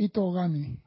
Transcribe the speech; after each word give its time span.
Itogani. 0.00 0.78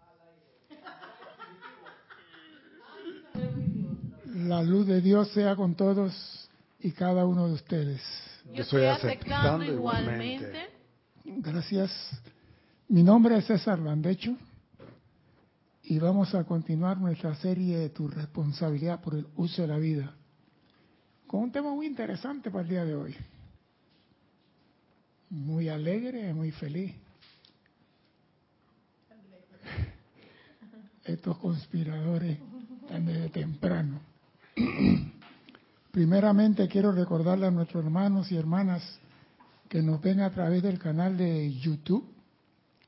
La 4.47 4.63
luz 4.63 4.87
de 4.87 5.01
Dios 5.01 5.29
sea 5.29 5.55
con 5.55 5.75
todos 5.75 6.49
y 6.79 6.91
cada 6.91 7.25
uno 7.25 7.47
de 7.47 7.53
ustedes. 7.53 8.01
Yo 8.53 8.63
estoy 8.63 8.85
aceptando 8.85 9.63
igualmente. 9.65 10.69
Gracias. 11.23 11.91
Mi 12.87 13.03
nombre 13.03 13.37
es 13.37 13.45
César 13.45 13.79
Landecho 13.79 14.35
y 15.83 15.99
vamos 15.99 16.33
a 16.33 16.43
continuar 16.43 16.97
nuestra 16.97 17.35
serie 17.35 17.77
de 17.77 17.89
Tu 17.89 18.07
responsabilidad 18.07 19.01
por 19.01 19.15
el 19.15 19.27
uso 19.35 19.61
de 19.61 19.67
la 19.67 19.77
vida 19.77 20.13
con 21.33 21.41
un 21.41 21.51
tema 21.51 21.73
muy 21.73 21.87
interesante 21.87 22.51
para 22.51 22.63
el 22.63 22.69
día 22.69 22.85
de 22.85 22.93
hoy. 22.93 23.15
Muy 25.31 25.67
alegre, 25.67 26.31
muy 26.31 26.51
feliz. 26.51 26.93
Estos 31.05 31.37
conspiradores 31.37 32.39
están 32.81 33.05
desde 33.05 33.29
temprano. 33.29 33.99
Primeramente 35.91 36.67
quiero 36.69 36.91
recordarle 36.93 37.47
a 37.47 37.51
nuestros 37.51 37.83
hermanos 37.83 38.31
y 38.31 38.37
hermanas 38.37 38.99
que 39.67 39.81
nos 39.81 40.01
ven 40.01 40.21
a 40.21 40.29
través 40.29 40.63
del 40.63 40.79
canal 40.79 41.17
de 41.17 41.51
YouTube, 41.55 42.07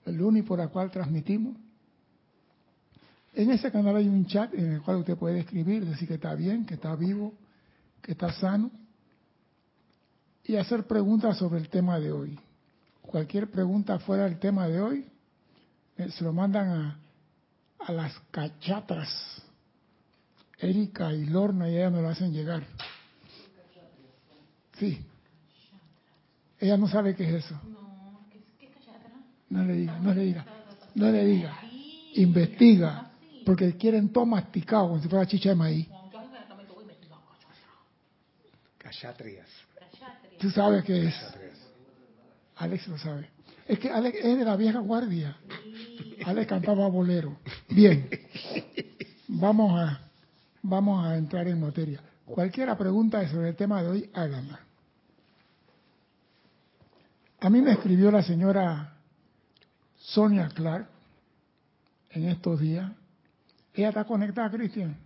el 0.06 0.22
único 0.22 0.50
por 0.50 0.62
el 0.62 0.70
cual 0.70 0.92
transmitimos. 0.92 1.58
En 3.34 3.52
ese 3.52 3.70
canal 3.70 3.98
hay 3.98 4.08
un 4.08 4.26
chat 4.26 4.54
en 4.54 4.73
el 4.73 4.82
cual 4.82 4.98
usted 4.98 5.18
puede 5.18 5.40
escribir, 5.40 5.86
decir 5.86 6.08
que 6.08 6.14
está 6.14 6.36
bien, 6.36 6.66
que 6.66 6.76
está 6.76 6.95
vivo, 6.95 7.34
que 8.02 8.14
está 8.14 8.32
sano, 8.32 8.72
y 10.45 10.56
hacer 10.56 10.88
preguntas 10.88 11.38
sobre 11.38 11.59
el 11.59 11.68
tema 11.68 12.00
de 12.00 12.14
hoy. 12.14 12.40
Cualquier 13.02 13.52
pregunta 13.52 14.00
fuera 14.00 14.23
del 14.23 14.40
tema 14.40 14.68
de 14.68 14.80
hoy, 14.80 15.06
eh, 15.98 16.09
se 16.12 16.23
lo 16.23 16.32
mandan 16.32 16.70
a, 16.70 17.00
a 17.85 17.91
las 17.91 18.13
cachatras. 18.31 19.09
Erika 20.58 21.14
y 21.14 21.25
Lorna 21.25 21.69
y 21.69 21.75
ella 21.75 21.89
me 21.89 22.02
lo 22.02 22.09
hacen 22.09 22.33
llegar. 22.33 22.64
Sí. 24.77 25.05
Ella 26.59 26.77
no 26.77 26.88
sabe 26.88 27.16
qué 27.16 27.23
es 27.27 27.45
eso. 27.45 27.59
No 29.50 29.64
le 29.64 29.73
diga, 29.73 30.00
no 30.00 30.14
le 30.14 30.22
diga, 30.23 30.45
no 30.95 31.11
le 31.11 31.25
diga. 31.25 31.59
Investiga, 32.16 33.11
porque 33.45 33.77
quieren 33.77 34.11
todo 34.11 34.25
masticado, 34.25 34.88
como 34.89 35.02
si 35.02 35.08
fuera 35.08 35.27
chicha 35.27 35.49
de 35.49 35.55
maíz. 35.55 35.88
Cachatrias. 38.77 39.47
Tú 40.39 40.49
sabes 40.49 40.83
qué 40.83 41.08
es. 41.08 41.16
Alex 42.58 42.88
lo 42.88 42.97
sabe. 42.97 43.30
Es 43.67 43.80
que 43.80 43.89
Alex 43.89 44.17
es 44.23 44.38
de 44.38 44.45
la 44.45 44.55
vieja 44.55 44.80
guardia. 44.80 45.38
Alex 46.23 46.47
cantaba 46.47 46.88
bolero. 46.88 47.38
Bien. 47.69 48.09
Vamos 49.27 49.80
a, 49.80 50.02
vamos 50.61 51.05
a 51.05 51.17
entrar 51.17 51.47
en 51.47 51.59
materia. 51.59 52.02
Cualquiera 52.25 52.77
pregunta 52.77 53.27
sobre 53.30 53.49
el 53.49 53.55
tema 53.55 53.81
de 53.81 53.89
hoy, 53.89 54.09
háganla. 54.13 54.59
A 57.39 57.49
mí 57.49 57.61
me 57.61 57.71
escribió 57.73 58.11
la 58.11 58.23
señora 58.23 58.95
Sonia 59.97 60.49
Clark 60.49 60.88
en 62.11 62.30
estos 62.30 62.59
días. 62.59 62.91
¿Ella 63.73 63.89
está 63.89 64.05
conectada, 64.05 64.49
Cristian? 64.49 64.97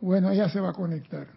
Bueno, 0.00 0.30
ella 0.30 0.48
se 0.48 0.60
va 0.60 0.70
a 0.70 0.74
conectar. 0.74 1.28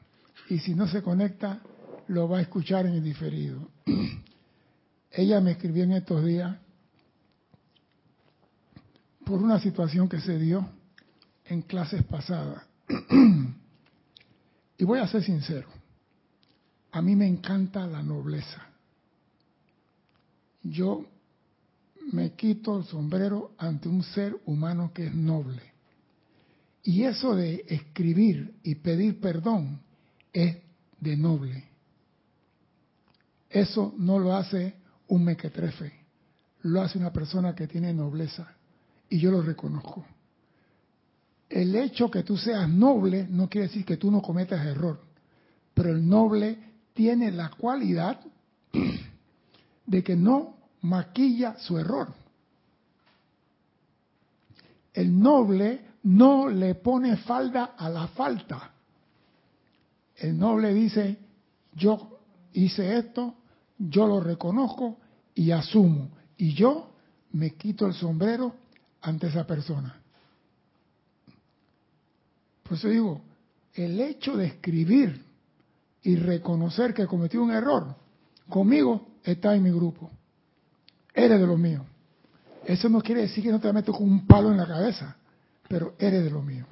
Y 0.49 0.59
si 0.59 0.73
no 0.73 0.87
se 0.87 1.01
conecta, 1.01 1.59
lo 2.07 2.27
va 2.27 2.39
a 2.39 2.41
escuchar 2.41 2.85
en 2.85 2.93
el 2.93 3.03
diferido. 3.03 3.69
ella 5.11 5.39
me 5.39 5.51
escribió 5.51 5.83
en 5.83 5.93
estos 5.93 6.25
días 6.25 6.57
por 9.25 9.41
una 9.41 9.59
situación 9.59 10.07
que 10.07 10.19
se 10.19 10.37
dio 10.37 10.67
en 11.45 11.61
clases 11.61 12.03
pasadas. 12.03 12.63
y 14.77 14.83
voy 14.83 14.99
a 14.99 15.07
ser 15.07 15.23
sincero, 15.23 15.67
a 16.91 17.01
mí 17.01 17.15
me 17.15 17.27
encanta 17.27 17.87
la 17.87 18.03
nobleza. 18.03 18.61
Yo 20.61 21.05
me 22.11 22.33
quito 22.33 22.77
el 22.77 22.85
sombrero 22.85 23.51
ante 23.57 23.89
un 23.89 24.03
ser 24.03 24.37
humano 24.45 24.91
que 24.93 25.07
es 25.07 25.13
noble. 25.13 25.61
Y 26.83 27.03
eso 27.03 27.35
de 27.35 27.65
escribir 27.67 28.55
y 28.63 28.75
pedir 28.75 29.19
perdón 29.19 29.79
es 30.31 30.57
de 30.99 31.17
noble. 31.17 31.63
Eso 33.49 33.93
no 33.97 34.19
lo 34.19 34.35
hace 34.35 34.75
un 35.07 35.23
mequetrefe, 35.23 35.93
lo 36.63 36.81
hace 36.81 36.97
una 36.97 37.13
persona 37.13 37.55
que 37.55 37.67
tiene 37.67 37.93
nobleza. 37.93 38.52
Y 39.13 39.19
yo 39.19 39.29
lo 39.29 39.43
reconozco. 39.43 40.03
El 41.47 41.75
hecho 41.75 42.09
que 42.09 42.23
tú 42.23 42.35
seas 42.35 42.67
noble 42.67 43.27
no 43.29 43.47
quiere 43.47 43.67
decir 43.67 43.85
que 43.85 43.97
tú 43.97 44.09
no 44.09 44.23
cometas 44.23 44.65
error, 44.65 44.99
pero 45.71 45.91
el 45.91 46.09
noble 46.09 46.57
tiene 46.95 47.31
la 47.31 47.51
cualidad 47.51 48.19
de 49.85 50.03
que 50.03 50.15
no 50.15 50.55
maquilla 50.81 51.59
su 51.59 51.77
error. 51.77 52.11
El 54.95 55.19
noble 55.19 55.81
no 56.01 56.49
le 56.49 56.73
pone 56.73 57.17
falda 57.17 57.75
a 57.77 57.89
la 57.89 58.07
falta. 58.07 58.73
El 60.15 60.39
noble 60.39 60.73
dice, 60.73 61.19
yo 61.75 62.17
hice 62.53 62.97
esto, 62.97 63.35
yo 63.77 64.07
lo 64.07 64.19
reconozco 64.21 64.97
y 65.35 65.51
asumo. 65.51 66.09
Y 66.35 66.55
yo 66.55 66.89
me 67.33 67.51
quito 67.51 67.85
el 67.85 67.93
sombrero 67.93 68.62
ante 69.03 69.27
esa 69.27 69.45
persona. 69.45 70.01
Por 72.63 72.77
eso 72.77 72.87
digo, 72.87 73.21
el 73.73 73.99
hecho 73.99 74.35
de 74.35 74.45
escribir 74.45 75.23
y 76.01 76.15
reconocer 76.15 76.93
que 76.93 77.05
cometió 77.05 77.43
un 77.43 77.51
error, 77.51 77.95
conmigo 78.49 79.07
está 79.23 79.55
en 79.55 79.63
mi 79.63 79.71
grupo. 79.71 80.09
Eres 81.13 81.39
de 81.39 81.47
los 81.47 81.59
míos. 81.59 81.85
Eso 82.65 82.87
no 82.89 83.01
quiere 83.01 83.21
decir 83.21 83.43
que 83.43 83.51
no 83.51 83.59
te 83.59 83.71
meto 83.73 83.91
con 83.91 84.09
un 84.09 84.25
palo 84.25 84.51
en 84.51 84.57
la 84.57 84.67
cabeza, 84.67 85.15
pero 85.67 85.95
eres 85.99 86.23
de 86.23 86.31
los 86.31 86.43
míos. 86.43 86.67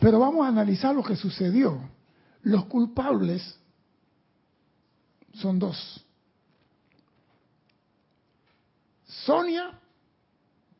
Pero 0.00 0.18
vamos 0.18 0.44
a 0.44 0.48
analizar 0.48 0.94
lo 0.94 1.04
que 1.04 1.14
sucedió. 1.14 1.80
Los 2.42 2.66
culpables 2.66 3.56
son 5.32 5.58
dos. 5.60 6.03
Sonia, 9.24 9.78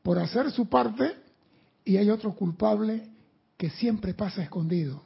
por 0.03 0.19
hacer 0.19 0.51
su 0.51 0.69
parte, 0.69 1.17
y 1.85 1.97
hay 1.97 2.11
otro 2.11 2.35
culpable 2.35 3.09
que 3.57 3.71
siempre 3.71 4.15
pasa 4.15 4.43
escondido, 4.43 5.03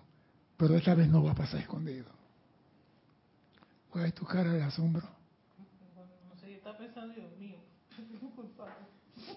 pero 0.57 0.77
esta 0.77 0.95
vez 0.95 1.09
no 1.09 1.23
va 1.23 1.33
a 1.33 1.35
pasar 1.35 1.61
escondido. 1.61 2.07
¿Cuál 3.91 4.07
es 4.07 4.15
tu 4.15 4.25
cara 4.25 4.53
de 4.53 4.63
asombro? 4.63 5.07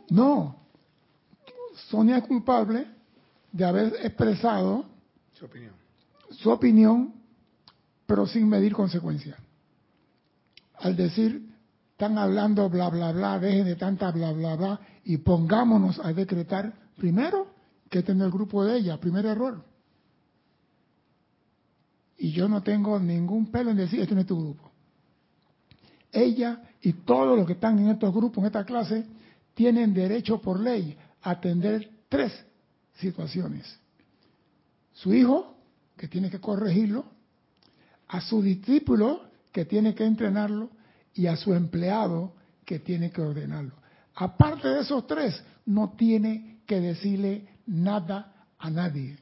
No, 0.09 0.55
Sonia 1.89 2.17
es 2.17 2.23
culpable 2.25 2.87
de 3.51 3.65
haber 3.65 3.93
expresado 4.05 4.85
su 5.33 5.45
opinión, 5.45 5.73
su 6.31 6.49
opinión 6.49 7.21
pero 8.11 8.27
sin 8.27 8.49
medir 8.49 8.73
consecuencias. 8.73 9.39
Al 10.79 10.97
decir, 10.97 11.50
están 12.01 12.17
hablando 12.17 12.67
bla, 12.67 12.89
bla, 12.89 13.11
bla, 13.11 13.37
dejen 13.37 13.63
de 13.63 13.75
tanta 13.75 14.09
bla, 14.09 14.31
bla, 14.31 14.55
bla, 14.55 14.79
y 15.03 15.17
pongámonos 15.17 15.99
a 15.99 16.11
decretar 16.11 16.73
primero 16.97 17.53
que 17.91 17.99
este 17.99 18.13
el 18.13 18.31
grupo 18.31 18.65
de 18.65 18.77
ella, 18.77 18.99
primer 18.99 19.23
error. 19.27 19.63
Y 22.17 22.31
yo 22.31 22.49
no 22.49 22.63
tengo 22.63 22.99
ningún 22.99 23.51
pelo 23.51 23.69
en 23.69 23.77
decir, 23.77 23.99
este 23.99 24.15
no 24.15 24.21
es 24.21 24.25
tu 24.25 24.39
grupo. 24.39 24.71
Ella 26.11 26.63
y 26.81 26.93
todos 26.93 27.37
los 27.37 27.45
que 27.45 27.53
están 27.53 27.77
en 27.77 27.89
estos 27.89 28.11
grupos, 28.11 28.39
en 28.39 28.47
esta 28.47 28.65
clase, 28.65 29.05
tienen 29.53 29.93
derecho 29.93 30.41
por 30.41 30.59
ley 30.59 30.97
a 31.21 31.29
atender 31.29 31.87
tres 32.09 32.33
situaciones. 32.95 33.79
Su 34.93 35.13
hijo, 35.13 35.55
que 35.95 36.07
tiene 36.07 36.31
que 36.31 36.39
corregirlo, 36.39 37.05
a 38.07 38.21
su 38.21 38.41
discípulo, 38.41 39.21
que 39.51 39.65
tiene 39.65 39.93
que 39.93 40.03
entrenarlo, 40.03 40.71
y 41.13 41.27
a 41.27 41.35
su 41.35 41.53
empleado, 41.53 42.33
que 42.65 42.79
tiene 42.79 43.11
que 43.11 43.21
ordenarlo. 43.21 43.73
Aparte 44.15 44.67
de 44.67 44.81
esos 44.81 45.05
tres, 45.07 45.43
no 45.65 45.93
tiene 45.97 46.61
que 46.65 46.79
decirle 46.79 47.47
nada 47.65 48.45
a 48.57 48.69
nadie. 48.69 49.17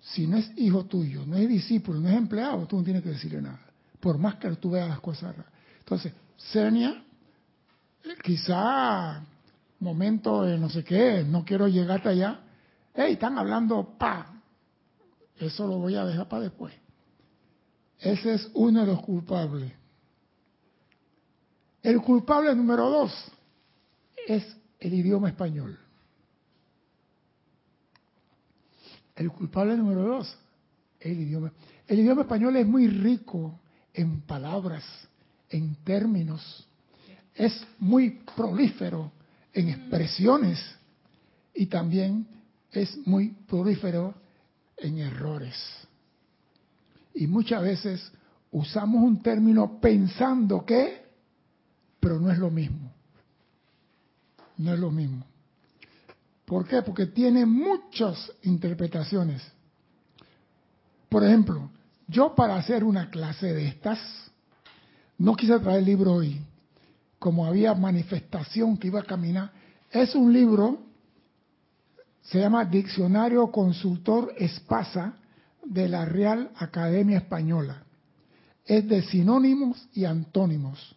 Si 0.00 0.26
no 0.26 0.36
es 0.36 0.50
hijo 0.56 0.84
tuyo, 0.84 1.24
no 1.26 1.36
es 1.36 1.48
discípulo, 1.48 1.98
no 1.98 2.08
es 2.08 2.16
empleado, 2.16 2.66
tú 2.66 2.76
no 2.76 2.84
tienes 2.84 3.02
que 3.02 3.10
decirle 3.10 3.40
nada. 3.42 3.60
Por 4.00 4.18
más 4.18 4.36
que 4.36 4.50
tú 4.56 4.70
veas 4.70 4.88
las 4.88 5.00
cosas 5.00 5.34
raras. 5.34 5.52
Entonces, 5.78 6.12
Senia, 6.36 7.02
quizá 8.22 9.24
momento 9.80 10.42
de 10.42 10.58
no 10.58 10.68
sé 10.68 10.84
qué, 10.84 11.24
no 11.26 11.44
quiero 11.44 11.68
llegar 11.68 11.98
hasta 11.98 12.10
allá. 12.10 12.40
Hey, 12.94 13.14
están 13.14 13.38
hablando 13.38 13.96
pa. 13.98 14.40
Eso 15.38 15.66
lo 15.66 15.78
voy 15.78 15.96
a 15.96 16.04
dejar 16.04 16.28
para 16.28 16.42
después. 16.42 16.74
Ese 18.04 18.34
es 18.34 18.50
uno 18.52 18.80
de 18.80 18.86
los 18.86 19.00
culpables. 19.00 19.72
El 21.82 22.02
culpable 22.02 22.54
número 22.54 22.90
dos 22.90 23.12
es 24.26 24.44
el 24.78 24.92
idioma 24.92 25.30
español. 25.30 25.78
El 29.16 29.30
culpable 29.30 29.74
número 29.76 30.02
dos, 30.02 30.36
el 31.00 31.18
idioma. 31.18 31.50
El 31.86 32.00
idioma 32.00 32.22
español 32.22 32.56
es 32.56 32.66
muy 32.66 32.88
rico 32.88 33.58
en 33.94 34.20
palabras, 34.20 34.84
en 35.48 35.74
términos, 35.76 36.68
es 37.34 37.66
muy 37.78 38.22
prolífero 38.36 39.12
en 39.54 39.70
expresiones 39.70 40.58
y 41.54 41.66
también 41.66 42.26
es 42.70 42.98
muy 43.06 43.30
prolífero 43.46 44.14
en 44.76 44.98
errores. 44.98 45.54
Y 47.14 47.26
muchas 47.28 47.62
veces 47.62 48.12
usamos 48.50 49.02
un 49.02 49.22
término 49.22 49.80
pensando 49.80 50.64
que, 50.64 51.04
pero 52.00 52.18
no 52.18 52.30
es 52.30 52.38
lo 52.38 52.50
mismo. 52.50 52.92
No 54.58 54.74
es 54.74 54.78
lo 54.78 54.90
mismo. 54.90 55.24
¿Por 56.44 56.66
qué? 56.66 56.82
Porque 56.82 57.06
tiene 57.06 57.46
muchas 57.46 58.30
interpretaciones. 58.42 59.42
Por 61.08 61.24
ejemplo, 61.24 61.70
yo 62.08 62.34
para 62.34 62.56
hacer 62.56 62.84
una 62.84 63.08
clase 63.08 63.52
de 63.52 63.68
estas, 63.68 63.98
no 65.16 65.34
quise 65.34 65.58
traer 65.60 65.78
el 65.78 65.84
libro 65.86 66.14
hoy, 66.14 66.40
como 67.18 67.46
había 67.46 67.74
manifestación 67.74 68.76
que 68.76 68.88
iba 68.88 69.00
a 69.00 69.04
caminar. 69.04 69.52
Es 69.90 70.14
un 70.14 70.32
libro, 70.32 70.80
se 72.22 72.40
llama 72.40 72.64
Diccionario 72.64 73.50
Consultor 73.50 74.34
Espasa 74.36 75.14
de 75.64 75.88
la 75.88 76.04
Real 76.04 76.50
Academia 76.56 77.18
Española. 77.18 77.82
Es 78.64 78.88
de 78.88 79.02
sinónimos 79.02 79.88
y 79.92 80.04
antónimos. 80.04 80.96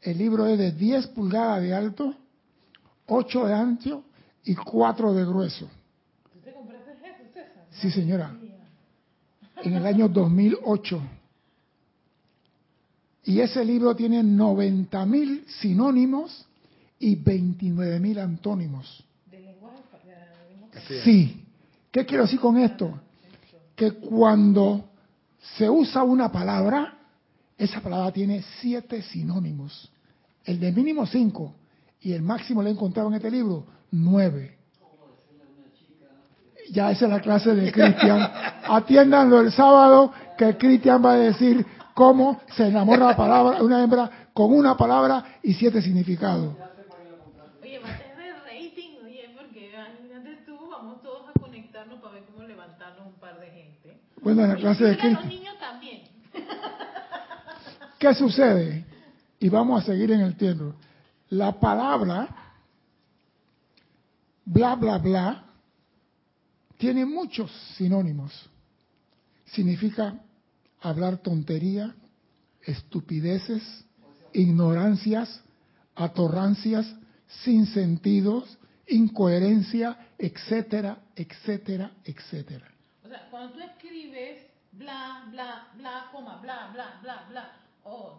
El 0.00 0.18
libro 0.18 0.46
es 0.46 0.58
de 0.58 0.72
10 0.72 1.08
pulgadas 1.08 1.62
de 1.62 1.74
alto, 1.74 2.14
8 3.06 3.46
de 3.46 3.54
ancho 3.54 4.04
y 4.44 4.54
4 4.54 5.12
de 5.12 5.24
grueso. 5.24 5.68
¿Usted 6.36 6.54
compraste 6.54 6.92
eso, 6.92 7.32
César? 7.32 7.66
Sí, 7.70 7.90
señora. 7.90 8.34
En 9.62 9.74
el 9.74 9.86
año 9.86 10.08
2008. 10.08 11.00
Y 13.24 13.40
ese 13.40 13.64
libro 13.64 13.94
tiene 13.94 14.22
90.000 14.22 15.46
sinónimos 15.46 16.46
y 16.98 17.16
29.000 17.16 18.18
antónimos. 18.18 19.04
¿De 19.30 19.40
lenguaje? 19.40 19.82
Sí. 21.04 21.44
¿Qué 21.92 22.04
quiero 22.04 22.24
decir 22.24 22.40
con 22.40 22.58
esto? 22.58 22.98
Que 23.74 23.92
cuando 23.92 24.84
se 25.56 25.68
usa 25.68 26.02
una 26.02 26.30
palabra, 26.30 26.98
esa 27.58 27.80
palabra 27.80 28.12
tiene 28.12 28.42
siete 28.60 29.02
sinónimos. 29.02 29.90
El 30.44 30.58
de 30.58 30.72
mínimo 30.72 31.06
cinco 31.06 31.54
y 32.00 32.12
el 32.12 32.22
máximo 32.22 32.62
lo 32.62 32.68
he 32.68 32.72
encontrado 32.72 33.08
en 33.08 33.14
este 33.14 33.30
libro, 33.30 33.64
nueve. 33.90 34.58
Ya 36.70 36.90
esa 36.90 37.04
es 37.04 37.10
la 37.10 37.20
clase 37.20 37.54
de 37.54 37.70
Cristian. 37.70 38.20
Atiéndanlo 38.64 39.40
el 39.40 39.52
sábado, 39.52 40.12
que 40.38 40.56
Cristian 40.56 41.04
va 41.04 41.12
a 41.12 41.16
decir 41.16 41.64
cómo 41.94 42.40
se 42.56 42.68
enamora 42.68 43.06
la 43.06 43.16
palabra, 43.16 43.62
una 43.62 43.82
hembra 43.82 44.28
con 44.32 44.52
una 44.52 44.76
palabra 44.76 45.38
y 45.42 45.54
siete 45.54 45.82
significados. 45.82 46.56
Oye, 47.62 47.78
va 47.78 47.90
a 47.90 47.98
tener 47.98 48.34
rating, 48.44 49.04
oye, 49.04 49.30
porque 49.36 49.70
imagínate 49.70 50.44
tú, 50.46 50.58
vamos 50.70 51.02
todos 51.02 51.28
a 51.28 51.38
conectarnos 51.38 52.00
para 52.00 52.14
ver 52.14 52.24
cómo 52.24 52.46
levantarnos 52.46 53.06
un 53.06 53.20
par 53.20 53.38
de 53.38 53.46
gente. 53.46 54.11
Bueno, 54.22 54.44
en 54.44 54.50
la 54.50 54.56
clase 54.56 54.84
de 54.84 54.96
también. 55.58 56.02
¿Qué 57.98 58.14
sucede? 58.14 58.86
Y 59.40 59.48
vamos 59.48 59.82
a 59.82 59.86
seguir 59.86 60.12
en 60.12 60.20
el 60.20 60.36
tiempo. 60.36 60.74
La 61.30 61.52
palabra 61.58 62.42
bla, 64.44 64.74
bla, 64.76 64.98
bla 64.98 65.44
tiene 66.76 67.06
muchos 67.06 67.50
sinónimos. 67.76 68.32
Significa 69.46 70.20
hablar 70.80 71.18
tontería, 71.18 71.94
estupideces, 72.62 73.62
ignorancias, 74.32 75.42
atorrancias, 75.94 76.92
sin 77.44 77.66
sentidos, 77.66 78.58
incoherencia, 78.88 80.08
etcétera, 80.18 80.98
etcétera, 81.14 81.92
etcétera. 82.04 82.71
Cuando 83.30 83.54
tú 83.54 83.60
escribes 83.60 84.46
bla, 84.72 85.24
bla, 85.30 85.68
bla, 85.76 86.08
coma, 86.12 86.38
bla, 86.42 86.70
bla, 86.72 86.98
bla, 87.02 87.26
bla, 87.28 87.52
oh. 87.84 88.18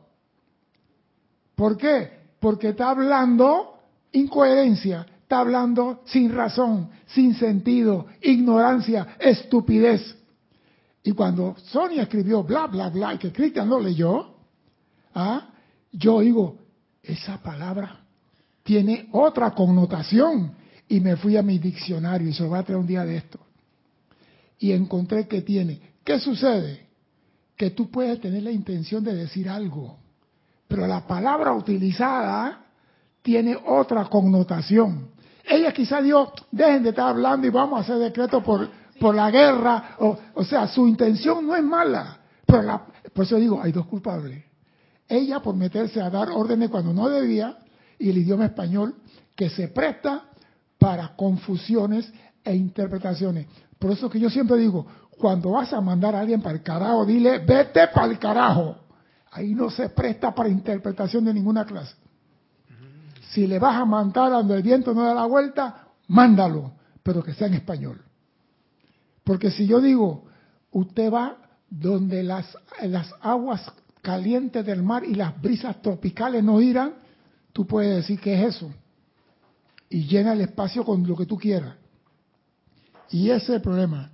¿Por 1.55 1.77
qué? 1.77 2.11
Porque 2.39 2.69
está 2.69 2.89
hablando 2.89 3.79
incoherencia, 4.11 5.05
está 5.21 5.39
hablando 5.39 6.01
sin 6.05 6.33
razón, 6.33 6.89
sin 7.07 7.35
sentido, 7.35 8.07
ignorancia, 8.21 9.15
estupidez. 9.19 10.17
Y 11.03 11.11
cuando 11.11 11.55
Sonia 11.65 12.03
escribió 12.03 12.43
bla, 12.43 12.67
bla, 12.67 12.89
bla, 12.89 13.13
y 13.13 13.17
que 13.17 13.31
Cristian 13.31 13.69
lo 13.69 13.79
leyó, 13.79 14.35
¿ah? 15.13 15.49
yo 15.91 16.21
digo, 16.21 16.57
esa 17.01 17.37
palabra 17.41 17.99
tiene 18.63 19.09
otra 19.11 19.51
connotación. 19.51 20.55
Y 20.87 20.99
me 20.99 21.15
fui 21.15 21.37
a 21.37 21.41
mi 21.41 21.57
diccionario, 21.59 22.29
y 22.29 22.33
se 22.33 22.43
lo 22.43 22.53
a 22.53 22.63
traer 22.63 22.79
un 22.79 22.87
día 22.87 23.03
de 23.03 23.17
esto. 23.17 23.39
Y 24.59 24.71
encontré 24.71 25.27
que 25.27 25.41
tiene. 25.41 25.93
¿Qué 26.03 26.19
sucede? 26.19 26.87
Que 27.55 27.71
tú 27.71 27.89
puedes 27.89 28.19
tener 28.19 28.43
la 28.43 28.51
intención 28.51 29.03
de 29.03 29.13
decir 29.15 29.49
algo, 29.49 29.97
pero 30.67 30.87
la 30.87 31.05
palabra 31.05 31.53
utilizada 31.53 32.65
tiene 33.21 33.55
otra 33.55 34.05
connotación. 34.05 35.11
Ella 35.45 35.71
quizá 35.71 36.01
dijo, 36.01 36.33
dejen 36.51 36.83
de 36.83 36.89
estar 36.89 37.09
hablando 37.09 37.47
y 37.47 37.49
vamos 37.49 37.79
a 37.79 37.81
hacer 37.81 37.97
decreto 37.97 38.41
por, 38.41 38.69
por 38.99 39.13
la 39.15 39.29
guerra. 39.29 39.95
O, 39.99 40.17
o 40.35 40.43
sea, 40.43 40.67
su 40.67 40.87
intención 40.87 41.45
no 41.45 41.55
es 41.55 41.63
mala. 41.63 42.19
Pero 42.45 42.61
la, 42.61 42.85
por 43.13 43.25
eso 43.25 43.37
digo, 43.37 43.61
hay 43.61 43.71
dos 43.71 43.85
culpables. 43.87 44.43
Ella 45.07 45.41
por 45.41 45.55
meterse 45.55 46.01
a 46.01 46.09
dar 46.09 46.29
órdenes 46.29 46.69
cuando 46.69 46.93
no 46.93 47.09
debía 47.09 47.57
y 47.99 48.09
el 48.09 48.17
idioma 48.17 48.45
español 48.45 48.95
que 49.35 49.49
se 49.49 49.67
presta 49.67 50.25
para 50.77 51.15
confusiones 51.15 52.11
e 52.43 52.55
interpretaciones. 52.55 53.47
Por 53.83 53.91
eso 53.91 54.09
que 54.09 54.17
yo 54.17 54.29
siempre 54.29 54.55
digo, 54.55 54.87
cuando 55.09 55.51
vas 55.51 55.73
a 55.73 55.81
mandar 55.81 56.15
a 56.15 56.21
alguien 56.21 56.41
para 56.41 56.55
el 56.55 56.63
carajo, 56.63 57.05
dile, 57.05 57.39
vete 57.39 57.85
para 57.89 58.07
el 58.07 58.17
carajo. 58.17 58.77
Ahí 59.29 59.53
no 59.53 59.69
se 59.69 59.89
presta 59.89 60.33
para 60.33 60.47
interpretación 60.47 61.25
de 61.25 61.33
ninguna 61.33 61.65
clase. 61.65 61.93
Si 63.31 63.45
le 63.45 63.59
vas 63.59 63.75
a 63.75 63.83
mandar 63.83 64.31
donde 64.31 64.55
el 64.55 64.63
viento 64.63 64.93
no 64.93 65.03
da 65.03 65.13
la 65.13 65.25
vuelta, 65.25 65.89
mándalo, 66.07 66.71
pero 67.03 67.21
que 67.21 67.33
sea 67.33 67.47
en 67.47 67.55
español. 67.55 68.01
Porque 69.25 69.51
si 69.51 69.67
yo 69.67 69.81
digo, 69.81 70.27
usted 70.71 71.11
va 71.11 71.35
donde 71.69 72.23
las, 72.23 72.57
las 72.83 73.13
aguas 73.19 73.69
calientes 74.01 74.65
del 74.65 74.81
mar 74.81 75.03
y 75.03 75.13
las 75.13 75.41
brisas 75.41 75.81
tropicales 75.81 76.41
no 76.41 76.61
irán, 76.61 76.93
tú 77.51 77.67
puedes 77.67 77.97
decir 77.97 78.17
que 78.17 78.33
es 78.33 78.55
eso. 78.55 78.71
Y 79.89 80.05
llena 80.05 80.31
el 80.31 80.39
espacio 80.39 80.85
con 80.85 81.05
lo 81.05 81.17
que 81.17 81.25
tú 81.25 81.37
quieras. 81.37 81.82
Y 83.13 83.29
ese 83.29 83.43
es 83.43 83.49
el 83.57 83.61
problema. 83.61 84.11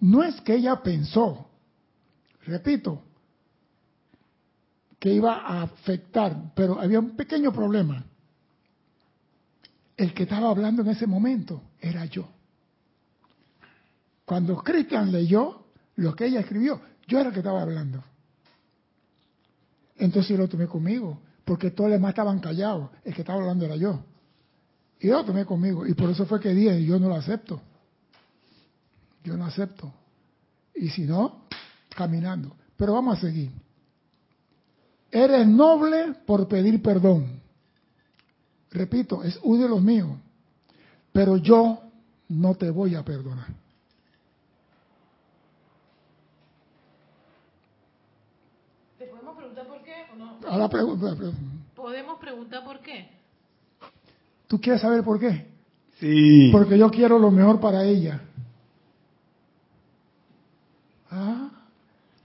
No 0.00 0.24
es 0.24 0.40
que 0.40 0.56
ella 0.56 0.82
pensó, 0.82 1.46
repito, 2.44 3.00
que 4.98 5.14
iba 5.14 5.36
a 5.36 5.62
afectar, 5.62 6.52
pero 6.56 6.80
había 6.80 6.98
un 6.98 7.14
pequeño 7.14 7.52
problema 7.52 8.04
el 9.96 10.12
que 10.12 10.24
estaba 10.24 10.50
hablando 10.50 10.82
en 10.82 10.88
ese 10.88 11.06
momento 11.06 11.62
era 11.80 12.06
yo. 12.06 12.28
Cuando 14.24 14.56
Cristian 14.56 15.12
leyó 15.12 15.66
lo 15.94 16.16
que 16.16 16.26
ella 16.26 16.40
escribió, 16.40 16.80
yo 17.06 17.20
era 17.20 17.28
el 17.28 17.34
que 17.34 17.40
estaba 17.40 17.62
hablando. 17.62 18.02
Entonces 19.94 20.30
yo 20.30 20.38
lo 20.38 20.48
tomé 20.48 20.66
conmigo, 20.66 21.20
porque 21.44 21.70
todos 21.70 21.90
los 21.90 22.00
demás 22.00 22.10
estaban 22.10 22.40
callados, 22.40 22.90
el 23.04 23.14
que 23.14 23.20
estaba 23.20 23.38
hablando 23.38 23.64
era 23.64 23.76
yo. 23.76 24.02
Y 24.98 25.06
yo 25.06 25.18
lo 25.18 25.24
tomé 25.24 25.44
conmigo, 25.44 25.86
y 25.86 25.94
por 25.94 26.10
eso 26.10 26.26
fue 26.26 26.40
que 26.40 26.52
dije, 26.52 26.84
yo 26.84 26.98
no 26.98 27.08
lo 27.08 27.14
acepto. 27.14 27.62
Yo 29.24 29.36
no 29.36 29.46
acepto. 29.46 29.92
Y 30.74 30.90
si 30.90 31.02
no, 31.02 31.46
caminando. 31.96 32.54
Pero 32.76 32.92
vamos 32.92 33.18
a 33.18 33.20
seguir. 33.20 33.50
Eres 35.10 35.46
noble 35.46 36.14
por 36.26 36.46
pedir 36.46 36.80
perdón 36.82 37.42
repito, 38.74 39.22
es 39.22 39.38
uno 39.42 39.62
de 39.62 39.68
los 39.68 39.80
míos, 39.80 40.10
pero 41.12 41.36
yo 41.36 41.80
no 42.28 42.54
te 42.56 42.68
voy 42.68 42.94
a 42.96 43.04
perdonar. 43.04 43.46
¿Te 48.98 49.06
podemos 49.06 49.36
preguntar 49.36 49.66
por 49.66 49.82
qué 49.84 49.94
o 50.12 50.16
no? 50.16 50.38
Ahora 50.46 50.68
pregunta, 50.68 51.16
¿Podemos 51.74 52.18
preguntar 52.18 52.64
por 52.64 52.80
qué? 52.80 53.08
¿Tú 54.48 54.60
quieres 54.60 54.82
saber 54.82 55.02
por 55.04 55.18
qué? 55.20 55.46
Sí. 56.00 56.50
Porque 56.52 56.76
yo 56.76 56.90
quiero 56.90 57.18
lo 57.18 57.30
mejor 57.30 57.60
para 57.60 57.84
ella. 57.84 58.20
Ah, 61.10 61.50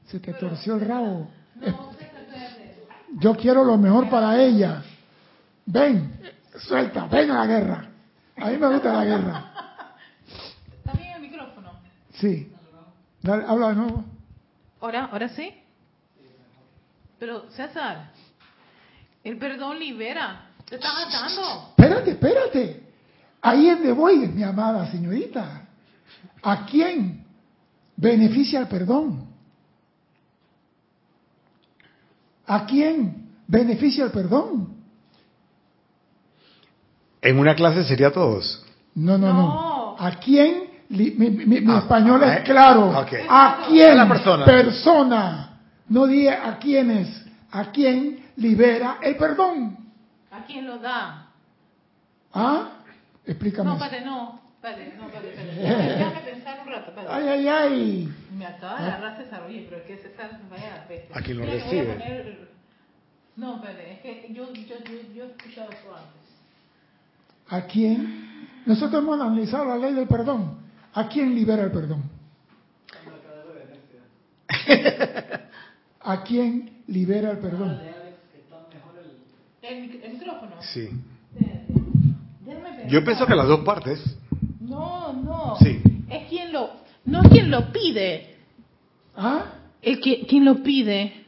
se 0.09 0.19
te 0.19 0.33
torció 0.33 0.75
el 0.75 0.81
rabo. 0.81 1.29
yo 3.19 3.35
quiero 3.35 3.63
lo 3.63 3.77
mejor 3.77 4.09
para 4.09 4.41
ella. 4.41 4.83
ven, 5.65 6.19
suelta, 6.57 7.05
ven 7.05 7.29
a 7.31 7.45
la 7.45 7.45
guerra. 7.45 7.89
A 8.37 8.49
mí 8.49 8.57
me 8.57 8.67
gusta 8.69 8.93
la 8.93 9.05
guerra. 9.05 9.51
¿Está 10.77 10.93
bien 10.97 11.13
el 11.15 11.21
micrófono? 11.21 11.71
Sí. 12.13 12.51
Dale, 13.21 13.43
habla 13.47 13.69
de 13.69 13.75
nuevo. 13.75 14.05
¿Ahora, 14.81 15.05
ahora 15.11 15.29
sí? 15.29 15.53
Pero, 17.19 17.51
César, 17.51 18.11
el 19.23 19.37
perdón 19.37 19.77
libera. 19.77 20.45
Te 20.65 20.75
estás 20.75 20.93
atando. 21.07 21.73
Espérate, 21.77 22.11
espérate. 22.11 22.83
Ahí 23.41 23.67
es 23.67 23.77
donde 23.77 23.91
voy, 23.91 24.27
mi 24.27 24.43
amada 24.43 24.89
señorita. 24.89 25.67
¿A 26.41 26.65
quién 26.65 27.25
beneficia 27.97 28.61
el 28.61 28.67
perdón? 28.67 29.28
¿A 32.49 32.65
quién 32.65 33.29
beneficia 33.47 34.03
el 34.05 34.11
perdón? 34.11 34.75
En 37.21 37.37
una 37.37 37.53
clase 37.55 37.83
sería 37.83 38.11
todos. 38.11 38.65
No, 38.95 39.17
no, 39.17 39.27
no. 39.27 39.33
No. 39.33 39.95
¿A 39.99 40.11
quién? 40.19 40.63
li- 40.89 41.11
Mi, 41.17 41.29
mi- 41.29 41.61
mi 41.61 41.71
Ah, 41.73 41.79
español 41.79 42.21
ah, 42.23 42.33
es 42.37 42.43
claro. 42.43 42.89
ok. 42.89 43.13
¿A 43.29 43.65
quién? 43.67 43.91
A 43.91 43.95
la 43.95 44.07
persona. 44.07 44.45
Persona. 44.45 45.59
No 45.89 46.07
dije 46.07 46.29
a 46.31 46.57
quiénes. 46.57 47.25
¿A 47.51 47.65
quién 47.71 48.25
libera 48.37 48.97
el 49.01 49.15
perdón? 49.17 49.77
¿A 50.31 50.43
quién 50.45 50.65
lo 50.65 50.79
da? 50.79 51.27
¿Ah? 52.33 52.69
Explícame. 53.25 53.69
No, 53.69 53.75
espérate, 53.75 54.05
no. 54.05 54.41
Espérate, 54.61 54.93
no, 54.97 55.05
espérate, 55.05 55.29
espérate. 55.29 55.61
Déjame 55.97 56.19
pensar 56.21 56.59
un 56.65 56.71
rato, 56.73 56.89
espérate. 56.89 57.13
Ay, 57.13 57.27
ay, 57.29 57.47
ay. 57.47 58.13
Me 58.37 58.45
acaba 58.45 58.81
de 58.81 58.87
agarrar 58.87 59.17
César, 59.17 59.43
oye, 59.47 59.65
pero 59.69 59.81
es 59.81 59.87
que 59.87 59.97
César 59.97 60.39
vaya 60.51 60.73
a 60.73 60.77
la 60.79 60.87
peste. 60.87 61.13
A 61.17 61.21
quien 61.21 61.37
lo 61.37 61.43
Mira 61.45 61.55
recibe. 61.55 61.93
poner- 61.93 62.49
No, 63.37 63.55
espérate, 63.55 63.91
es 63.93 63.99
que 64.01 64.33
yo, 64.33 64.51
yo, 64.53 64.61
yo, 64.83 65.13
yo 65.15 65.23
he 65.23 65.27
escuchado 65.29 65.69
eso 65.71 65.95
antes. 65.95 66.19
¿A 67.47 67.61
quién? 67.67 68.47
Nosotros 68.65 69.01
hemos 69.01 69.19
analizado 69.19 69.65
la 69.65 69.77
ley 69.77 69.93
del 69.93 70.07
perdón. 70.07 70.59
¿A 70.93 71.07
quién 71.07 71.33
libera 71.35 71.63
el 71.63 71.71
perdón? 71.71 72.03
¿A 76.01 76.23
quién 76.23 76.81
libera 76.87 77.31
el 77.31 77.37
perdón? 77.39 77.79
El, 79.61 80.01
el 80.03 80.13
micrófono. 80.13 80.51
Sí. 80.61 80.89
Déjame 82.45 82.69
pensar. 82.69 82.87
Yo 82.87 83.03
pienso 83.05 83.25
que 83.27 83.35
las 83.35 83.47
dos 83.47 83.59
partes. 83.61 83.99
No, 84.69 85.13
no. 85.13 85.57
Sí. 85.59 85.81
Es 86.09 86.27
quien 86.29 86.53
lo. 86.53 86.69
No 87.05 87.21
es 87.23 87.29
quien 87.29 87.49
lo 87.49 87.71
pide. 87.71 88.37
¿Ah? 89.15 89.45
El 89.81 89.99
que, 89.99 90.25
quien 90.27 90.45
lo 90.45 90.61
pide. 90.61 91.25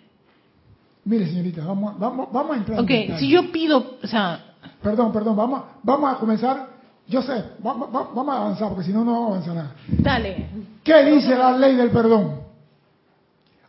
Mire, 1.04 1.26
señorita, 1.28 1.66
vamos, 1.66 1.98
vamos, 1.98 2.32
vamos 2.32 2.52
a 2.52 2.58
entrar 2.58 2.80
en 2.80 2.86
Ok, 3.12 3.18
si 3.20 3.30
yo 3.30 3.52
pido. 3.52 3.98
O 4.04 4.08
sea, 4.08 4.52
Perdón, 4.82 5.12
perdón, 5.12 5.36
vamos, 5.36 5.64
vamos 5.84 6.14
a 6.14 6.18
comenzar. 6.18 6.70
Yo 7.08 7.22
sé, 7.22 7.44
vamos, 7.60 7.92
vamos 7.92 8.16
vamos 8.16 8.36
a 8.36 8.38
avanzar, 8.42 8.70
porque 8.70 8.86
si 8.86 8.94
no, 8.94 9.04
no 9.04 9.12
vamos 9.12 9.30
a 9.30 9.34
avanzar 9.34 9.56
nada. 9.56 9.76
dale. 9.88 10.46
¿Qué 10.84 11.04
dice 11.04 11.36
la 11.36 11.58
ley 11.58 11.76
del 11.76 11.90
perdón? 11.90 12.42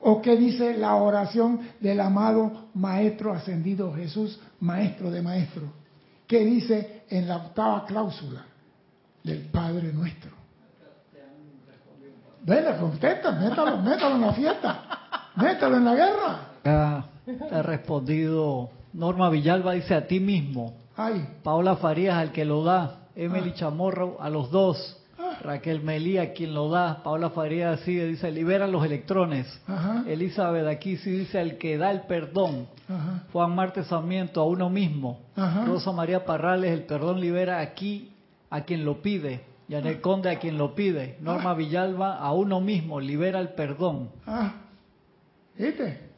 ¿O 0.00 0.20
qué 0.20 0.36
dice 0.36 0.76
la 0.76 0.96
oración 0.96 1.60
del 1.80 2.00
amado 2.00 2.68
Maestro 2.74 3.32
Ascendido 3.32 3.92
Jesús, 3.94 4.38
Maestro 4.60 5.10
de 5.10 5.22
Maestro? 5.22 5.62
¿Qué 6.26 6.44
dice 6.44 7.04
en 7.08 7.28
la 7.28 7.36
octava 7.36 7.84
cláusula 7.86 8.44
del 9.24 9.38
Padre 9.50 9.92
Nuestro? 9.92 10.30
Venga, 12.44 12.76
contesta, 12.76 13.30
métalo, 13.32 13.76
métalo 13.82 14.16
en 14.16 14.20
la 14.22 14.32
fiesta, 14.32 14.80
métalo 15.36 15.76
en 15.76 15.84
la 15.84 15.94
guerra. 15.94 16.38
Te 17.24 17.54
ha 17.54 17.62
respondido 17.62 18.70
Norma 18.92 19.30
Villalba, 19.30 19.72
dice 19.72 19.94
a 19.94 20.06
ti 20.08 20.18
mismo. 20.18 20.74
Ay, 20.96 21.24
Paola 21.44 21.76
Farías, 21.76 22.16
al 22.16 22.32
que 22.32 22.44
lo 22.44 22.64
da. 22.64 22.98
Emily 23.14 23.50
Ah. 23.50 23.54
Chamorro, 23.54 24.16
a 24.20 24.28
los 24.28 24.50
dos. 24.50 24.98
Ah. 25.18 25.38
Raquel 25.40 25.82
Melía, 25.82 26.32
quien 26.32 26.52
lo 26.52 26.68
da. 26.68 27.02
Paola 27.04 27.30
Farías 27.30 27.78
sigue, 27.80 28.06
dice, 28.06 28.30
libera 28.32 28.66
los 28.66 28.84
electrones. 28.84 29.46
ajá, 29.68 30.02
Elizabeth 30.08 30.66
aquí 30.66 30.96
sí 30.96 31.10
dice, 31.12 31.40
el 31.40 31.58
que 31.58 31.78
da 31.78 31.92
el 31.92 32.02
perdón. 32.02 32.66
ajá, 32.88 33.22
Juan 33.32 33.54
Marte 33.54 33.84
Sarmiento, 33.84 34.40
a 34.40 34.46
uno 34.46 34.68
mismo. 34.68 35.20
ajá. 35.36 35.64
Rosa 35.64 35.92
María 35.92 36.24
Parrales, 36.24 36.72
el 36.72 36.82
perdón 36.84 37.20
libera 37.20 37.60
aquí 37.60 38.11
a 38.52 38.60
quien 38.64 38.84
lo 38.84 39.00
pide. 39.00 39.40
Yanet 39.68 40.02
Conde, 40.02 40.30
a 40.30 40.38
quien 40.38 40.58
lo 40.58 40.74
pide. 40.74 41.16
Norma 41.20 41.54
Villalba, 41.54 42.18
a 42.18 42.32
uno 42.32 42.60
mismo, 42.60 43.00
libera 43.00 43.40
el 43.40 43.54
perdón. 43.54 44.10
Ah, 44.26 44.52
¿viste? 45.56 46.10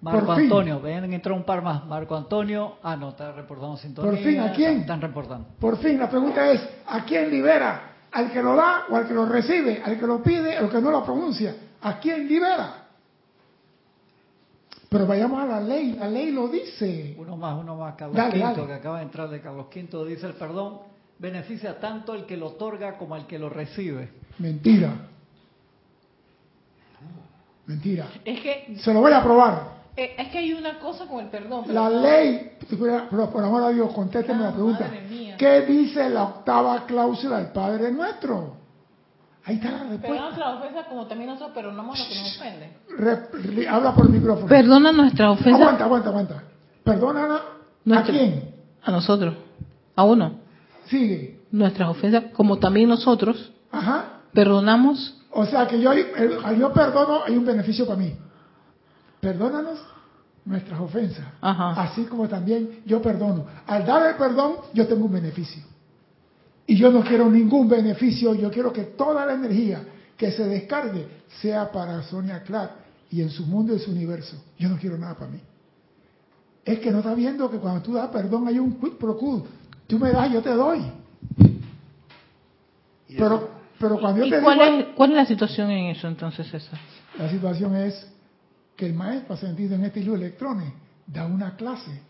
Marco 0.00 0.26
Por 0.26 0.36
fin. 0.36 0.44
Antonio, 0.44 0.80
ven, 0.80 1.12
entró 1.12 1.34
un 1.34 1.42
par 1.42 1.62
más. 1.62 1.84
Marco 1.86 2.16
Antonio, 2.16 2.76
ah, 2.84 2.96
no, 2.96 3.08
está 3.08 3.32
reportando 3.32 3.76
sintonía. 3.76 4.10
Por 4.12 4.20
fin, 4.20 4.38
¿a 4.38 4.52
quién? 4.52 4.80
Están 4.82 5.00
reportando. 5.00 5.48
Por 5.58 5.78
fin, 5.78 5.98
la 5.98 6.08
pregunta 6.08 6.48
es, 6.52 6.60
¿a 6.86 7.04
quién 7.04 7.28
libera? 7.28 7.96
¿Al 8.12 8.30
que 8.30 8.40
lo 8.40 8.54
da 8.54 8.84
o 8.88 8.94
al 8.94 9.08
que 9.08 9.14
lo 9.14 9.26
recibe? 9.26 9.82
¿Al 9.84 9.98
que 9.98 10.06
lo 10.06 10.22
pide 10.22 10.58
o 10.60 10.66
al 10.66 10.70
que 10.70 10.80
no 10.80 10.92
lo 10.92 11.04
pronuncia? 11.04 11.56
¿A 11.82 11.98
quién 11.98 12.28
libera? 12.28 12.86
Pero 14.88 15.06
vayamos 15.08 15.42
a 15.42 15.46
la 15.46 15.60
ley, 15.60 15.92
la 15.98 16.08
ley 16.08 16.30
lo 16.30 16.46
dice. 16.46 17.16
Uno 17.18 17.36
más, 17.36 17.60
uno 17.60 17.74
más. 17.74 17.96
Carlos 17.96 18.16
Dale, 18.16 18.38
dale. 18.38 18.66
que 18.66 18.72
acaba 18.74 18.98
de 18.98 19.04
entrar 19.04 19.28
de 19.28 19.40
Carlos 19.40 19.66
V, 19.74 20.08
dice 20.08 20.26
el 20.26 20.34
perdón 20.34 20.90
beneficia 21.20 21.78
tanto 21.78 22.12
al 22.12 22.26
que 22.26 22.36
lo 22.36 22.46
otorga 22.48 22.96
como 22.98 23.14
al 23.14 23.26
que 23.26 23.38
lo 23.38 23.48
recibe. 23.50 24.10
Mentira. 24.38 24.92
Mentira. 27.66 28.06
Es 28.24 28.40
que, 28.40 28.76
Se 28.80 28.92
lo 28.92 29.00
voy 29.00 29.12
a 29.12 29.22
probar. 29.22 29.80
eh, 29.96 30.14
es 30.18 30.28
que 30.28 30.38
hay 30.38 30.52
una 30.54 30.78
cosa 30.80 31.06
con 31.06 31.20
el 31.20 31.30
perdón. 31.30 31.64
pero 31.66 31.74
La 31.74 31.88
no- 31.90 32.00
ley, 32.00 32.52
pero 33.10 33.30
por 33.30 33.44
amor 33.44 33.62
a 33.64 33.68
Dios, 33.68 33.92
contésteme 33.92 34.40
Ah, 34.44 34.46
la 34.48 34.52
pregunta. 34.52 34.84
madre 34.86 35.02
mía. 35.08 35.36
¿Qué 35.38 35.60
dice 35.62 36.08
la 36.10 36.24
octava 36.24 36.84
cláusula 36.86 37.36
del 37.38 37.52
Padre 37.52 37.92
Nuestro? 37.92 38.56
Ahí 39.44 39.56
está 39.56 39.70
la 39.70 39.78
respuesta. 39.84 40.00
Perdona 40.08 40.22
nuestra 40.26 40.54
ofensa 40.54 40.84
como 40.88 41.06
también 41.06 41.30
nosotros 41.30 41.54
perdonamos 41.54 41.98
a 41.98 42.02
lo 42.02 42.08
que 42.08 42.14
nos 42.18 42.36
ofende. 42.36 42.76
Re- 42.98 43.54
re- 43.54 43.68
habla 43.68 43.94
por 43.94 44.06
el 44.06 44.12
micrófono. 44.12 44.46
Perdona 44.46 44.92
nuestra 44.92 45.30
ofensa 45.30 45.56
Aguanta, 45.62 45.84
aguanta, 45.84 46.08
aguanta. 46.10 46.42
Perdónala. 46.84 47.34
¿A 47.36 47.42
Nuestra- 47.84 48.14
quién? 48.14 48.54
a 48.82 48.90
nosotros. 48.90 49.34
A 49.96 50.04
uno. 50.04 50.40
Sigue. 50.90 51.40
Nuestras 51.52 51.88
ofensas 51.88 52.24
como 52.32 52.58
también 52.58 52.88
nosotros 52.88 53.52
Ajá. 53.70 54.22
perdonamos. 54.32 55.16
O 55.30 55.46
sea 55.46 55.66
que 55.68 55.80
yo, 55.80 55.90
al 55.90 56.58
yo 56.58 56.72
perdono, 56.72 57.20
hay 57.24 57.36
un 57.36 57.44
beneficio 57.44 57.86
para 57.86 57.98
mí. 58.00 58.12
Perdónanos 59.20 59.78
nuestras 60.44 60.80
ofensas. 60.80 61.26
Ajá. 61.40 61.80
Así 61.80 62.04
como 62.04 62.28
también 62.28 62.82
yo 62.84 63.00
perdono. 63.00 63.46
Al 63.66 63.86
dar 63.86 64.10
el 64.10 64.16
perdón, 64.16 64.56
yo 64.74 64.86
tengo 64.88 65.04
un 65.04 65.12
beneficio. 65.12 65.62
Y 66.66 66.76
yo 66.76 66.90
no 66.90 67.02
quiero 67.02 67.30
ningún 67.30 67.68
beneficio, 67.68 68.34
yo 68.34 68.50
quiero 68.50 68.72
que 68.72 68.82
toda 68.82 69.24
la 69.26 69.34
energía 69.34 69.84
que 70.16 70.32
se 70.32 70.44
descargue 70.46 71.06
sea 71.40 71.70
para 71.70 72.02
Sonia 72.02 72.42
Clark 72.42 72.72
y 73.10 73.22
en 73.22 73.30
su 73.30 73.46
mundo 73.46 73.72
y 73.72 73.76
en 73.76 73.82
su 73.82 73.90
universo. 73.90 74.36
Yo 74.58 74.68
no 74.68 74.76
quiero 74.76 74.98
nada 74.98 75.14
para 75.14 75.30
mí. 75.30 75.40
Es 76.64 76.78
que 76.80 76.90
no 76.90 76.98
está 76.98 77.14
viendo 77.14 77.50
que 77.50 77.58
cuando 77.58 77.82
tú 77.82 77.94
das 77.94 78.08
perdón 78.08 78.46
hay 78.48 78.58
un 78.58 78.78
quid 78.78 78.92
pro 78.92 79.16
quo. 79.16 79.46
Tú 79.90 79.98
me 79.98 80.12
das, 80.12 80.32
yo 80.32 80.40
te 80.40 80.50
doy. 80.50 80.80
Pero, 83.08 83.50
pero 83.76 83.98
cuando 83.98 84.20
yo 84.20 84.26
¿Y 84.26 84.30
te 84.30 84.40
cuál 84.40 84.58
digo, 84.60 84.78
es, 84.78 84.86
cuál 84.94 85.10
es 85.10 85.16
la 85.16 85.26
situación 85.26 85.68
en 85.72 85.86
eso 85.86 86.06
entonces, 86.06 86.46
César? 86.48 86.78
la 87.18 87.28
situación 87.28 87.74
es 87.74 88.08
que 88.76 88.86
el 88.86 88.94
maestro 88.94 89.34
ascendido 89.34 89.74
en 89.74 89.84
este 89.84 89.98
libro 89.98 90.16
de 90.16 90.26
electrones 90.26 90.72
da 91.08 91.26
una 91.26 91.56
clase 91.56 92.00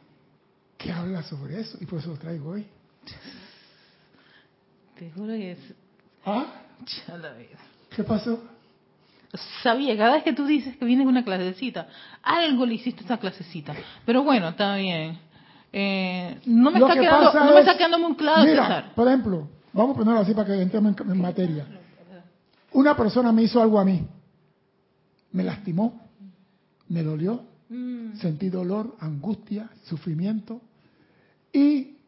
que 0.77 0.93
habla 0.93 1.23
sobre 1.23 1.59
eso 1.61 1.79
y 1.81 1.87
por 1.87 2.01
eso 2.01 2.11
lo 2.11 2.19
traigo 2.19 2.51
hoy. 2.51 2.67
Te 4.99 5.11
juro 5.13 5.33
que 5.33 5.53
es... 5.53 5.59
¿Ah? 6.27 6.47
Ya 7.09 7.17
la 7.17 7.33
vida. 7.33 7.59
¿Qué 7.97 8.05
pasó? 8.05 8.45
Sabía, 9.63 9.97
cada 9.97 10.17
vez 10.17 10.25
que 10.25 10.35
tú 10.35 10.45
dices 10.45 10.77
que 10.77 10.85
vienes 10.85 11.07
una 11.07 11.25
clasecita, 11.25 11.89
algo 12.23 12.67
le 12.67 12.75
hiciste 12.75 13.01
a 13.01 13.03
esta 13.05 13.17
clasecita. 13.19 13.75
Pero 14.05 14.23
bueno, 14.23 14.49
está 14.51 14.77
bien. 14.77 15.30
Eh, 15.73 16.41
no 16.47 16.71
me 16.71 16.79
está 16.81 16.95
que 16.95 17.01
quedando, 17.01 17.33
no 17.33 17.55
me 17.55 17.61
está 17.61 17.77
quedando 17.77 17.99
muy 17.99 18.17
claro, 18.17 18.43
Mira, 18.45 18.63
César. 18.67 18.95
por 18.95 19.07
ejemplo, 19.09 19.49
vamos 19.73 19.95
a 19.95 19.99
ponerlo 19.99 20.21
así 20.21 20.35
para 20.35 20.47
que 20.49 20.61
entremos 20.61 20.95
en, 21.01 21.11
en 21.11 21.21
materia. 21.21 21.67
Una 22.73 22.97
persona 22.97 23.31
me 23.33 23.43
hizo 23.43 23.61
algo 23.63 23.79
a 23.79 23.85
mí. 23.85 24.07
Me 25.33 25.45
lastimó, 25.45 26.01
me 26.89 27.03
dolió, 27.03 27.45
Mm, 27.73 28.17
sentí 28.17 28.49
dolor, 28.49 28.97
angustia, 28.99 29.71
sufrimiento 29.85 30.61
y 31.53 31.99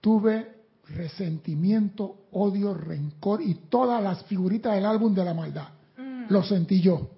tuve 0.00 0.54
resentimiento, 0.86 2.14
odio, 2.30 2.74
rencor 2.74 3.42
y 3.42 3.54
todas 3.68 4.00
las 4.00 4.22
figuritas 4.26 4.76
del 4.76 4.86
álbum 4.86 5.12
de 5.12 5.24
la 5.24 5.34
maldad. 5.34 5.66
mm. 5.96 6.26
Lo 6.28 6.44
sentí 6.44 6.80
yo. 6.80 7.10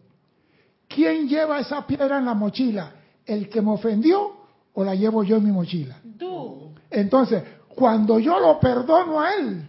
¿Quién 0.88 1.28
lleva 1.28 1.60
esa 1.60 1.86
piedra 1.86 2.16
en 2.18 2.24
la 2.24 2.32
mochila? 2.32 2.92
¿El 3.26 3.50
que 3.50 3.60
me 3.60 3.72
ofendió 3.72 4.36
o 4.74 4.84
la 4.84 4.94
llevo 4.94 5.22
yo 5.24 5.36
en 5.36 5.44
mi 5.44 5.50
mochila? 5.50 5.96
Tú. 6.18 6.72
Entonces, 6.90 7.42
cuando 7.68 8.18
yo 8.18 8.38
lo 8.38 8.58
perdono 8.60 9.20
a 9.20 9.34
él, 9.34 9.68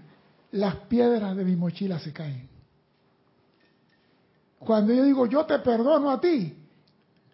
las 0.51 0.75
piedras 0.87 1.35
de 1.35 1.45
mi 1.45 1.55
mochila 1.55 1.99
se 1.99 2.11
caen. 2.11 2.49
Cuando 4.59 4.93
yo 4.93 5.03
digo 5.03 5.25
yo 5.25 5.45
te 5.45 5.57
perdono 5.59 6.11
a 6.11 6.21
ti, 6.21 6.55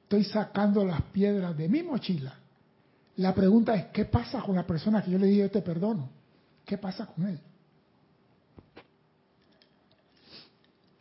estoy 0.03 0.23
sacando 0.23 0.85
las 0.85 1.01
piedras 1.01 1.57
de 1.57 1.67
mi 1.67 1.83
mochila. 1.83 2.33
La 3.17 3.33
pregunta 3.33 3.75
es, 3.75 3.87
¿qué 3.87 4.05
pasa 4.05 4.41
con 4.41 4.55
la 4.55 4.65
persona 4.65 5.01
que 5.01 5.11
yo 5.11 5.17
le 5.17 5.27
dije 5.27 5.49
te 5.49 5.61
perdono? 5.61 6.09
¿Qué 6.63 6.77
pasa 6.77 7.05
con 7.07 7.25
él? 7.27 7.39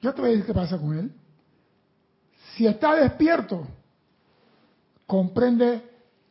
Yo 0.01 0.15
te 0.15 0.21
voy 0.21 0.31
a 0.31 0.33
decir 0.33 0.47
qué 0.47 0.55
pasa 0.55 0.79
con 0.79 0.99
él. 0.99 1.13
Si 2.55 2.67
está 2.67 2.95
despierto, 2.95 3.67
comprende 5.07 5.83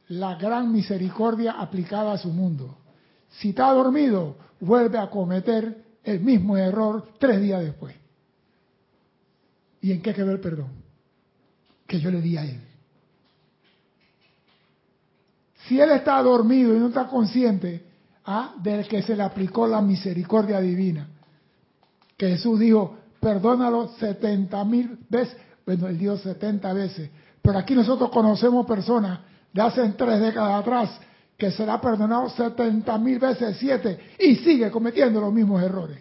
la 0.10 0.36
gran 0.36 0.72
misericordia 0.72 1.54
aplicada 1.54 2.14
a 2.14 2.18
su 2.18 2.30
mundo. 2.30 2.78
Si 3.30 3.50
está 3.50 3.72
dormido, 3.72 4.38
vuelve 4.60 4.98
a 4.98 5.10
cometer 5.10 5.84
el 6.04 6.20
mismo 6.20 6.58
error 6.58 7.08
tres 7.20 7.42
días 7.42 7.62
después. 7.62 7.96
¿Y 9.82 9.92
en 9.92 10.02
qué 10.02 10.14
quedó 10.14 10.32
el 10.32 10.40
perdón? 10.40 10.70
Que 11.88 12.00
yo 12.00 12.12
le 12.12 12.22
di 12.22 12.38
a 12.38 12.44
él. 12.44 12.62
Si 15.68 15.80
él 15.80 15.92
está 15.92 16.22
dormido 16.22 16.76
y 16.76 16.80
no 16.80 16.88
está 16.88 17.08
consciente 17.08 17.86
ah, 18.26 18.56
del 18.62 18.88
que 18.88 19.02
se 19.02 19.16
le 19.16 19.24
aplicó 19.24 19.68
la 19.68 19.82
misericordia 19.82 20.60
divina, 20.60 21.08
que 22.16 22.30
Jesús 22.30 22.60
dijo, 22.60 22.98
perdónalo 23.20 23.90
setenta 24.00 24.64
mil 24.64 25.00
veces, 25.10 25.36
bueno, 25.66 25.88
él 25.88 25.98
dijo 25.98 26.18
setenta 26.18 26.72
veces, 26.72 27.10
pero 27.42 27.58
aquí 27.58 27.74
nosotros 27.74 28.12
conocemos 28.12 28.66
personas 28.66 29.20
de 29.56 29.62
hace 29.62 29.88
tres 29.94 30.20
décadas 30.20 30.60
atrás 30.60 31.00
que 31.38 31.50
será 31.50 31.80
perdonado 31.80 32.28
setenta 32.30 32.98
mil 32.98 33.20
veces 33.20 33.56
siete 33.58 33.98
y 34.20 34.36
sigue 34.36 34.70
cometiendo 34.70 35.22
los 35.22 35.32
mismos 35.32 35.64
errores. 35.64 35.98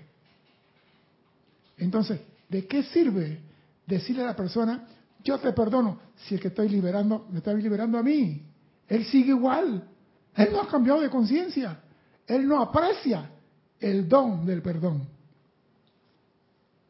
Entonces, 1.79 2.21
¿de 2.49 2.67
qué 2.67 2.83
sirve 2.83 3.39
decirle 3.87 4.25
a 4.25 4.27
la 4.27 4.35
persona, 4.35 4.89
yo 5.23 5.39
te 5.39 5.53
perdono, 5.53 6.01
si 6.17 6.35
el 6.35 6.41
que 6.41 6.49
estoy 6.49 6.69
liberando 6.69 7.29
me 7.31 7.39
está 7.39 7.53
liberando 7.55 7.97
a 7.97 8.03
mí? 8.03 8.43
Él 8.89 9.05
sigue 9.05 9.31
igual. 9.31 9.89
Él 10.35 10.49
no 10.51 10.63
ha 10.63 10.69
cambiado 10.69 11.01
de 11.01 11.09
conciencia. 11.09 11.79
Él 12.27 12.49
no 12.49 12.61
aprecia 12.61 13.31
el 13.79 14.09
don 14.09 14.45
del 14.45 14.63
perdón. 14.63 15.07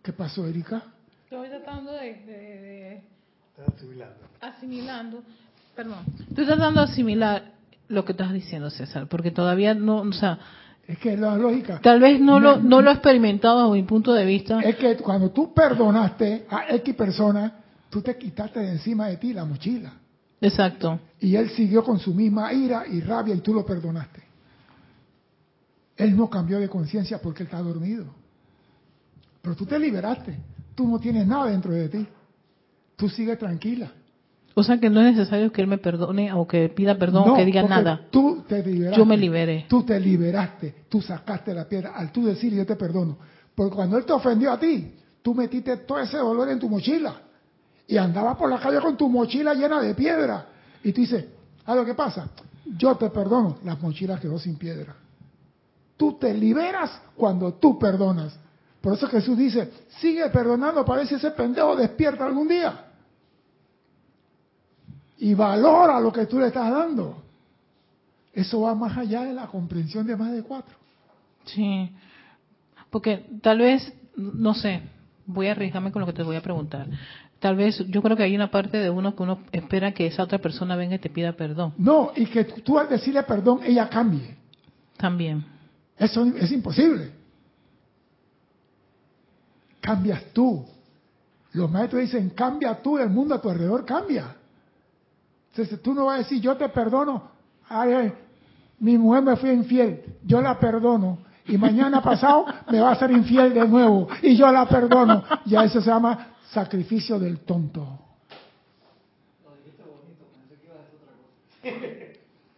¿Qué 0.03 0.15
pasó, 0.15 0.47
Erika? 0.47 0.83
Estoy 1.25 1.51
tratando 1.51 1.93
de, 1.93 3.03
asimilando. 3.67 4.17
asimilando. 4.41 5.23
Perdón. 5.75 5.99
Estoy 6.29 6.47
tratando 6.47 6.81
de 6.81 6.93
asimilar 6.93 7.53
lo 7.89 8.05
que 8.05 8.13
estás 8.13 8.33
diciendo, 8.33 8.71
César, 8.71 9.09
porque 9.09 9.31
todavía 9.31 9.75
no, 9.75 9.99
o 9.99 10.13
sea, 10.13 10.39
es 10.87 10.99
que 10.99 11.17
la 11.17 11.37
lógica. 11.37 11.81
Tal 11.81 12.01
vez 12.01 12.21
no, 12.21 12.39
lo, 12.39 12.59
no 12.59 12.83
lo 12.83 12.91
he 12.91 12.93
experimentado 12.93 13.65
desde 13.65 13.83
mi 13.83 13.89
punto 13.89 14.13
de 14.13 14.25
vista. 14.25 14.61
Es 14.61 14.77
que 14.77 14.97
cuando 14.97 15.31
tú 15.31 15.55
perdonaste 15.55 16.47
a 16.51 16.75
X 16.77 16.95
persona, 16.95 17.61
tú 17.89 18.03
te 18.03 18.17
quitaste 18.19 18.61
de 18.61 18.73
encima 18.73 19.09
de 19.09 19.17
ti 19.17 19.33
la 19.33 19.45
mochila. 19.45 19.93
Exacto. 20.41 21.01
Y 21.21 21.37
él 21.37 21.49
siguió 21.51 21.83
con 21.83 21.99
su 21.99 22.13
misma 22.13 22.53
ira 22.53 22.85
y 22.87 23.01
rabia 23.01 23.35
y 23.35 23.41
tú 23.41 23.55
lo 23.55 23.65
perdonaste. 23.65 24.23
Él 25.97 26.15
no 26.17 26.29
cambió 26.29 26.59
de 26.59 26.69
conciencia 26.69 27.19
porque 27.23 27.45
él 27.45 27.47
está 27.47 27.63
dormido. 27.63 28.05
Pero 29.41 29.57
tú 29.57 29.65
te 29.65 29.79
liberaste. 29.79 30.37
Tú 30.75 30.87
no 30.87 30.99
tienes 30.99 31.27
nada 31.27 31.47
dentro 31.47 31.73
de 31.73 31.89
ti. 31.89 32.07
Tú 32.97 33.09
sigues 33.09 33.39
tranquila. 33.39 33.91
O 34.57 34.63
sea 34.63 34.79
que 34.79 34.89
no 34.89 35.01
es 35.01 35.17
necesario 35.17 35.51
que 35.51 35.61
él 35.61 35.67
me 35.67 35.79
perdone 35.79 36.33
o 36.33 36.47
que 36.47 36.69
pida 36.69 36.97
perdón 36.97 37.29
o 37.29 37.35
que 37.35 37.45
diga 37.45 37.65
nada. 37.65 38.03
Tú 38.11 38.45
te 38.49 38.63
liberaste. 38.63 38.99
Yo 38.99 39.05
me 39.05 39.17
liberé. 39.17 39.67
Tú 39.69 39.83
te 39.83 39.99
liberaste. 39.99 40.85
Tú 40.89 41.03
sacaste 41.03 41.53
la 41.53 41.69
piedra 41.69 41.93
al 41.97 42.13
tú 42.13 42.25
decir 42.25 42.55
yo 42.55 42.65
te 42.65 42.77
perdono. 42.77 43.19
Porque 43.55 43.75
cuando 43.75 43.99
él 43.99 44.05
te 44.05 44.13
ofendió 44.13 44.53
a 44.53 44.59
ti, 44.59 44.95
tú 45.23 45.35
metiste 45.35 45.79
todo 45.79 45.99
ese 45.99 46.19
dolor 46.19 46.49
en 46.49 46.61
tu 46.61 46.69
mochila. 46.69 47.21
Y 47.89 47.97
andabas 47.97 48.37
por 48.37 48.49
la 48.49 48.61
calle 48.61 48.81
con 48.81 48.97
tu 48.97 49.09
mochila 49.09 49.55
llena 49.55 49.81
de 49.81 49.93
piedra. 49.95 50.47
Y 50.85 50.93
tú 50.93 51.01
dices, 51.01 51.25
¿a 51.67 51.75
lo 51.75 51.85
que 51.85 51.95
pasa? 51.95 52.29
Yo 52.79 52.95
te 52.95 53.11
perdono. 53.11 53.59
La 53.65 53.75
mochila 53.75 54.21
quedó 54.21 54.39
sin 54.39 54.55
piedra. 54.55 54.95
Tú 55.97 56.13
te 56.13 56.33
liberas 56.33 57.03
cuando 57.17 57.55
tú 57.55 57.77
perdonas. 57.77 58.39
Por 58.81 58.95
eso 58.95 59.09
Jesús 59.09 59.37
dice, 59.37 59.71
sigue 59.99 60.29
perdonando 60.31 60.85
para 60.85 60.99
ver 60.99 61.09
si 61.09 61.17
ese 61.17 61.33
pendejo 61.33 61.75
despierta 61.75 62.25
algún 62.25 62.47
día 62.47 62.85
y 65.19 65.35
valora 65.35 66.01
lo 66.01 66.13
que 66.13 66.27
tú 66.27 66.39
le 66.39 66.49
estás 66.49 66.71
dando. 66.71 67.23
Eso 68.33 68.63
va 68.63 68.75
más 68.75 68.97
allá 68.99 69.23
de 69.23 69.33
la 69.33 69.47
comprensión 69.47 70.07
de 70.07 70.17
más 70.17 70.33
de 70.33 70.43
cuatro. 70.43 70.75
Sí, 71.45 71.91
porque 72.91 73.27
tal 73.43 73.59
vez, 73.59 73.93
no 74.17 74.55
sé, 74.55 74.83
voy 75.27 75.49
a 75.49 75.53
arriesgarme 75.53 75.93
con 75.93 76.01
lo 76.01 76.07
que 76.07 76.13
te 76.13 76.23
voy 76.23 76.37
a 76.37 76.43
preguntar. 76.43 76.89
Tal 77.39 77.57
vez 77.57 77.79
yo 77.89 78.03
creo 78.03 78.17
que 78.17 78.23
hay 78.23 78.35
una 78.35 78.51
parte 78.51 78.79
de 78.79 78.91
uno 78.91 79.15
que 79.15 79.23
uno 79.23 79.41
espera 79.53 79.93
que 79.93 80.07
esa 80.07 80.23
otra 80.23 80.39
persona 80.39 80.77
venga 80.77 80.95
y 80.97 80.99
te 80.99 81.11
pida 81.11 81.33
perdón. 81.33 81.75
No, 81.77 82.13
y 82.17 82.27
que 82.27 82.45
tú 82.45 82.79
al 82.79 82.89
decirle 82.89 83.23
perdón, 83.23 83.61
ella 83.65 83.89
cambie. 83.89 84.37
También. 84.97 85.45
Eso 85.99 86.25
es 86.25 86.51
imposible. 86.51 87.11
Cambias 89.81 90.33
tú. 90.33 90.65
Los 91.53 91.71
maestros 91.71 92.03
dicen, 92.03 92.31
cambia 92.31 92.83
tú, 92.83 92.99
el 92.99 93.11
mundo 93.11 93.35
a 93.35 93.41
tu 93.41 93.51
alrededor 93.51 93.85
cambia. 93.85 94.35
Entonces 95.55 95.81
tú 95.81 95.95
no 95.95 96.07
vas 96.07 96.17
a 96.17 96.19
decir, 96.19 96.41
yo 96.41 96.57
te 96.57 96.69
perdono, 96.69 97.31
ay, 97.69 98.13
mi 98.81 98.99
mujer 98.99 99.23
me 99.23 99.37
fue 99.37 99.53
infiel, 99.53 100.03
yo 100.25 100.41
la 100.41 100.59
perdono. 100.59 101.19
Y 101.47 101.57
mañana 101.57 102.03
pasado 102.03 102.47
me 102.73 102.81
va 102.81 102.91
a 102.91 102.97
ser 102.97 103.13
infiel 103.13 103.55
de 103.55 103.69
nuevo 103.69 104.09
y 104.21 104.37
yo 104.37 104.51
la 104.51 104.67
perdono. 104.67 105.23
Ya 105.45 105.63
eso 105.63 105.81
se 105.81 105.91
llama 105.91 106.35
sacrificio 106.51 107.21
del 107.21 107.39
tonto. 107.41 107.87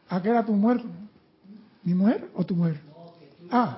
¿A 0.08 0.22
qué 0.22 0.28
era 0.30 0.42
tu 0.42 0.52
mujer? 0.52 0.80
¿Mi 1.82 1.92
mujer 1.92 2.30
o 2.34 2.44
tu 2.46 2.54
mujer? 2.54 2.80
Ah. 3.50 3.76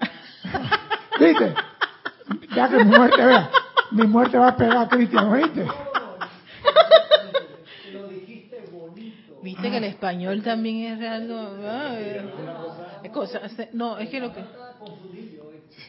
¿Viste? 1.20 1.54
Ya 2.56 2.68
que 2.68 2.84
mi 2.84 2.90
muerte 2.90 3.24
vea, 3.24 3.50
mi 3.92 4.06
muerte 4.06 4.36
va 4.36 4.48
a 4.48 4.56
pegar 4.56 4.78
a 4.78 4.88
Cristian, 4.88 5.28
¿oíste? 5.28 5.64
Viste 9.42 9.70
que 9.70 9.76
el 9.76 9.84
español 9.84 10.42
también 10.42 10.92
es 10.92 11.08
algo... 11.08 11.36
no, 13.72 13.98
es 13.98 14.08
que 14.08 14.20
lo 14.20 14.32
que... 14.32 14.40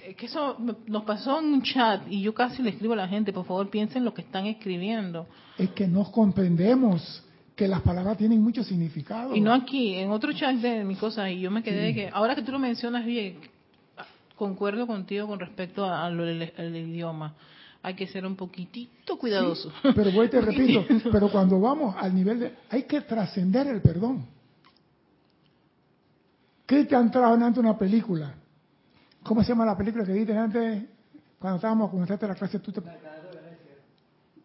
Es 0.08 0.16
que 0.16 0.26
eso 0.26 0.58
nos 0.88 1.04
pasó 1.04 1.40
en 1.40 1.46
un 1.46 1.62
chat 1.62 2.02
y 2.10 2.22
yo 2.22 2.34
casi 2.34 2.62
le 2.62 2.72
escribo 2.72 2.94
a 2.94 2.98
la 2.98 3.08
gente, 3.08 3.34
por 3.34 3.46
favor 3.46 3.70
piensen 3.70 4.04
lo 4.04 4.14
que 4.14 4.22
están 4.22 4.46
escribiendo. 4.46 5.28
Es 5.58 5.70
que 5.72 5.88
no 5.88 6.10
comprendemos 6.12 7.24
que 7.56 7.68
las 7.68 7.82
palabras 7.82 8.18
tienen 8.18 8.42
mucho 8.42 8.64
significado. 8.64 9.36
Y 9.36 9.42
no 9.42 9.54
aquí, 9.54 9.96
en 9.96 10.10
otro 10.12 10.34
chat 10.34 10.56
de 10.56 10.84
mi 10.84 10.96
cosa, 10.96 11.30
y 11.30 11.42
yo 11.42 11.52
me 11.52 11.64
quedé 11.64 11.82
de 11.82 11.94
que, 11.94 12.10
ahora 12.12 12.36
que 12.36 12.42
tú 12.42 12.52
lo 12.52 12.60
mencionas 12.60 13.06
bien, 13.06 13.40
concuerdo 14.36 14.88
contigo 14.88 15.28
con 15.28 15.40
respecto 15.40 15.86
al 15.86 16.20
idioma 16.76 17.36
hay 17.84 17.96
que 17.96 18.08
ser 18.08 18.26
un 18.26 18.38
poquitito 18.38 19.18
cuidadoso. 19.18 19.72
pero 19.82 20.10
voy 20.12 20.30
te 20.30 20.40
repito, 20.42 20.86
pero 21.12 21.30
cuando 21.30 21.60
vamos 21.60 21.94
al 22.00 22.16
nivel 22.16 22.40
de... 22.40 22.56
Hay 22.70 22.84
que 22.84 23.02
trascender 23.02 23.68
el 23.68 23.82
perdón. 23.82 24.26
¿Qué 26.66 26.86
te 26.86 26.96
han 26.96 27.12
trajo 27.12 27.34
antes 27.34 27.58
una 27.58 27.78
película? 27.78 28.34
¿Cómo 29.22 29.44
se 29.44 29.50
llama 29.50 29.66
la 29.66 29.78
película 29.78 30.06
que 30.06 30.14
viste 30.14 30.36
antes? 30.36 30.84
Cuando 31.38 31.58
estábamos, 31.58 31.90
cuando 31.92 32.18
la 32.26 32.36
clase, 32.36 32.60
tú 32.60 32.72
te... 32.72 32.82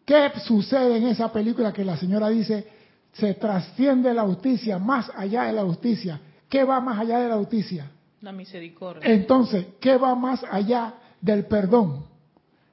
¿Qué 0.05 0.33
sucede 0.45 0.97
en 0.97 1.07
esa 1.07 1.33
película 1.33 1.73
que 1.73 1.85
la 1.85 1.97
señora 1.97 2.29
dice, 2.31 2.67
se 3.13 3.35
trasciende 3.35 4.13
la 4.15 4.25
justicia 4.25 4.81
más 4.81 5.13
allá 5.15 5.45
de 5.45 5.53
la 5.53 5.63
justicia? 5.63 6.21
¿Qué 6.49 6.65
va 6.65 6.81
más 6.81 6.99
allá 6.99 7.21
de 7.21 7.29
la 7.29 7.37
justicia? 7.37 7.89
La 8.21 8.33
misericordia. 8.33 9.09
Entonces, 9.09 9.65
¿qué 9.79 9.97
va 9.97 10.17
más 10.17 10.43
allá 10.51 10.95
del 11.21 11.47
perdón? 11.47 12.05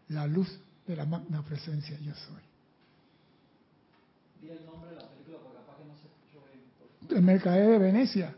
La 0.10 0.28
luz 0.28 0.48
de 0.88 0.96
la 0.96 1.06
magna 1.06 1.42
presencia 1.44 1.98
yo 2.00 2.14
soy. 2.14 2.42
Di 4.42 4.50
el 4.50 4.66
nombre 4.66 4.92
de 4.92 4.98
la 4.98 5.08
película 5.08 5.38
porque 5.42 5.58
capaz 5.58 5.78
que 5.78 5.86
no 5.86 5.96
se 5.96 6.08
escuchó 6.08 6.44
bien. 6.52 7.18
El 7.18 7.24
mercader 7.24 7.70
de 7.70 7.78
Venecia. 7.80 8.36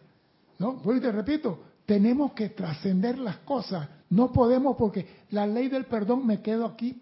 ¿No? 0.59 0.81
Pues 0.81 1.01
te 1.01 1.11
repito, 1.11 1.63
tenemos 1.85 2.33
que 2.33 2.49
trascender 2.49 3.17
las 3.17 3.37
cosas. 3.37 3.87
No 4.09 4.31
podemos 4.31 4.75
porque 4.77 5.25
la 5.31 5.45
ley 5.45 5.67
del 5.67 5.85
perdón 5.85 6.25
me 6.25 6.41
quedo 6.41 6.65
aquí. 6.65 7.01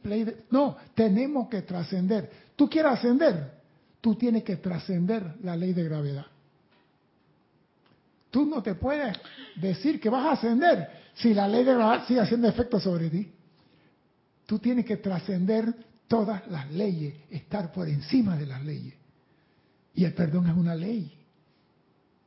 No, 0.49 0.77
tenemos 0.93 1.47
que 1.49 1.61
trascender. 1.61 2.29
¿Tú 2.55 2.69
quieres 2.69 2.93
ascender? 2.93 3.51
Tú 4.01 4.15
tienes 4.15 4.43
que 4.43 4.57
trascender 4.57 5.35
la 5.43 5.55
ley 5.55 5.73
de 5.73 5.83
gravedad. 5.83 6.25
Tú 8.31 8.45
no 8.45 8.61
te 8.61 8.75
puedes 8.75 9.15
decir 9.55 9.99
que 9.99 10.09
vas 10.09 10.25
a 10.25 10.31
ascender 10.33 10.89
si 11.15 11.33
la 11.33 11.47
ley 11.47 11.63
de 11.63 11.73
gravedad 11.73 12.05
sigue 12.05 12.19
haciendo 12.19 12.47
efecto 12.47 12.79
sobre 12.79 13.09
ti. 13.09 13.31
Tú 14.45 14.59
tienes 14.59 14.85
que 14.85 14.97
trascender 14.97 15.73
todas 16.07 16.47
las 16.47 16.71
leyes, 16.71 17.15
estar 17.31 17.71
por 17.71 17.87
encima 17.87 18.35
de 18.35 18.45
las 18.45 18.63
leyes. 18.63 18.93
Y 19.95 20.05
el 20.05 20.13
perdón 20.13 20.47
es 20.47 20.55
una 20.55 20.75
ley. 20.75 21.11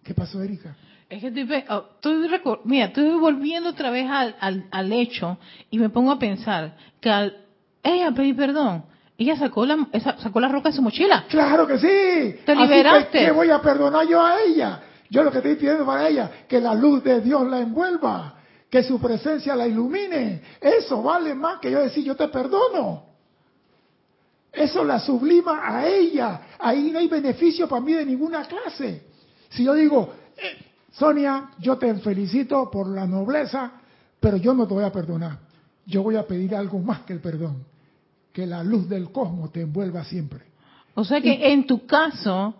¿Qué 0.02 0.14
pasó, 0.14 0.42
Erika? 0.42 0.74
Es 1.08 1.20
que 1.20 1.28
estoy, 1.28 1.64
oh, 1.70 2.60
mira, 2.64 2.86
estoy 2.86 3.10
volviendo 3.18 3.70
otra 3.70 3.90
vez 3.90 4.06
al, 4.10 4.66
al, 4.70 4.92
hecho 4.92 5.38
y 5.70 5.78
me 5.78 5.88
pongo 5.88 6.12
a 6.12 6.18
pensar 6.18 6.76
que 7.00 7.10
al 7.10 7.36
ella 7.82 8.10
pedir 8.12 8.36
perdón, 8.36 8.84
ella 9.16 9.36
sacó 9.36 9.64
la, 9.64 9.88
sacó 10.18 10.40
la 10.40 10.48
roca 10.48 10.68
de 10.68 10.76
su 10.76 10.82
mochila. 10.82 11.24
Claro 11.28 11.66
que 11.66 11.78
sí. 11.78 12.40
Te 12.44 12.54
liberaste. 12.54 13.24
¿Qué 13.24 13.30
voy 13.30 13.50
a 13.50 13.60
perdonar 13.62 14.06
yo 14.06 14.24
a 14.24 14.42
ella? 14.42 14.80
Yo 15.10 15.22
lo 15.22 15.30
que 15.30 15.38
estoy 15.38 15.54
pidiendo 15.54 15.86
para 15.86 16.08
ella, 16.08 16.30
que 16.46 16.60
la 16.60 16.74
luz 16.74 17.02
de 17.02 17.22
Dios 17.22 17.48
la 17.48 17.60
envuelva, 17.60 18.37
que 18.70 18.82
su 18.82 19.00
presencia 19.00 19.56
la 19.56 19.66
ilumine. 19.66 20.42
Eso 20.60 21.02
vale 21.02 21.34
más 21.34 21.60
que 21.60 21.70
yo 21.70 21.80
decir 21.80 22.04
yo 22.04 22.16
te 22.16 22.28
perdono. 22.28 23.04
Eso 24.52 24.84
la 24.84 24.98
sublima 24.98 25.60
a 25.62 25.86
ella. 25.86 26.40
Ahí 26.58 26.90
no 26.90 26.98
hay 26.98 27.08
beneficio 27.08 27.68
para 27.68 27.80
mí 27.80 27.92
de 27.92 28.04
ninguna 28.04 28.44
clase. 28.44 29.02
Si 29.50 29.64
yo 29.64 29.74
digo, 29.74 30.12
eh, 30.36 30.58
Sonia, 30.92 31.50
yo 31.58 31.76
te 31.78 31.94
felicito 31.96 32.70
por 32.70 32.88
la 32.88 33.06
nobleza, 33.06 33.72
pero 34.18 34.36
yo 34.36 34.54
no 34.54 34.66
te 34.66 34.74
voy 34.74 34.84
a 34.84 34.92
perdonar. 34.92 35.38
Yo 35.86 36.02
voy 36.02 36.16
a 36.16 36.26
pedir 36.26 36.54
algo 36.54 36.78
más 36.78 37.00
que 37.00 37.12
el 37.12 37.20
perdón. 37.20 37.64
Que 38.32 38.46
la 38.46 38.62
luz 38.62 38.88
del 38.88 39.10
cosmos 39.10 39.52
te 39.52 39.62
envuelva 39.62 40.04
siempre. 40.04 40.42
O 40.94 41.04
sea 41.04 41.20
que 41.20 41.52
en 41.52 41.66
tu 41.66 41.86
caso, 41.86 42.54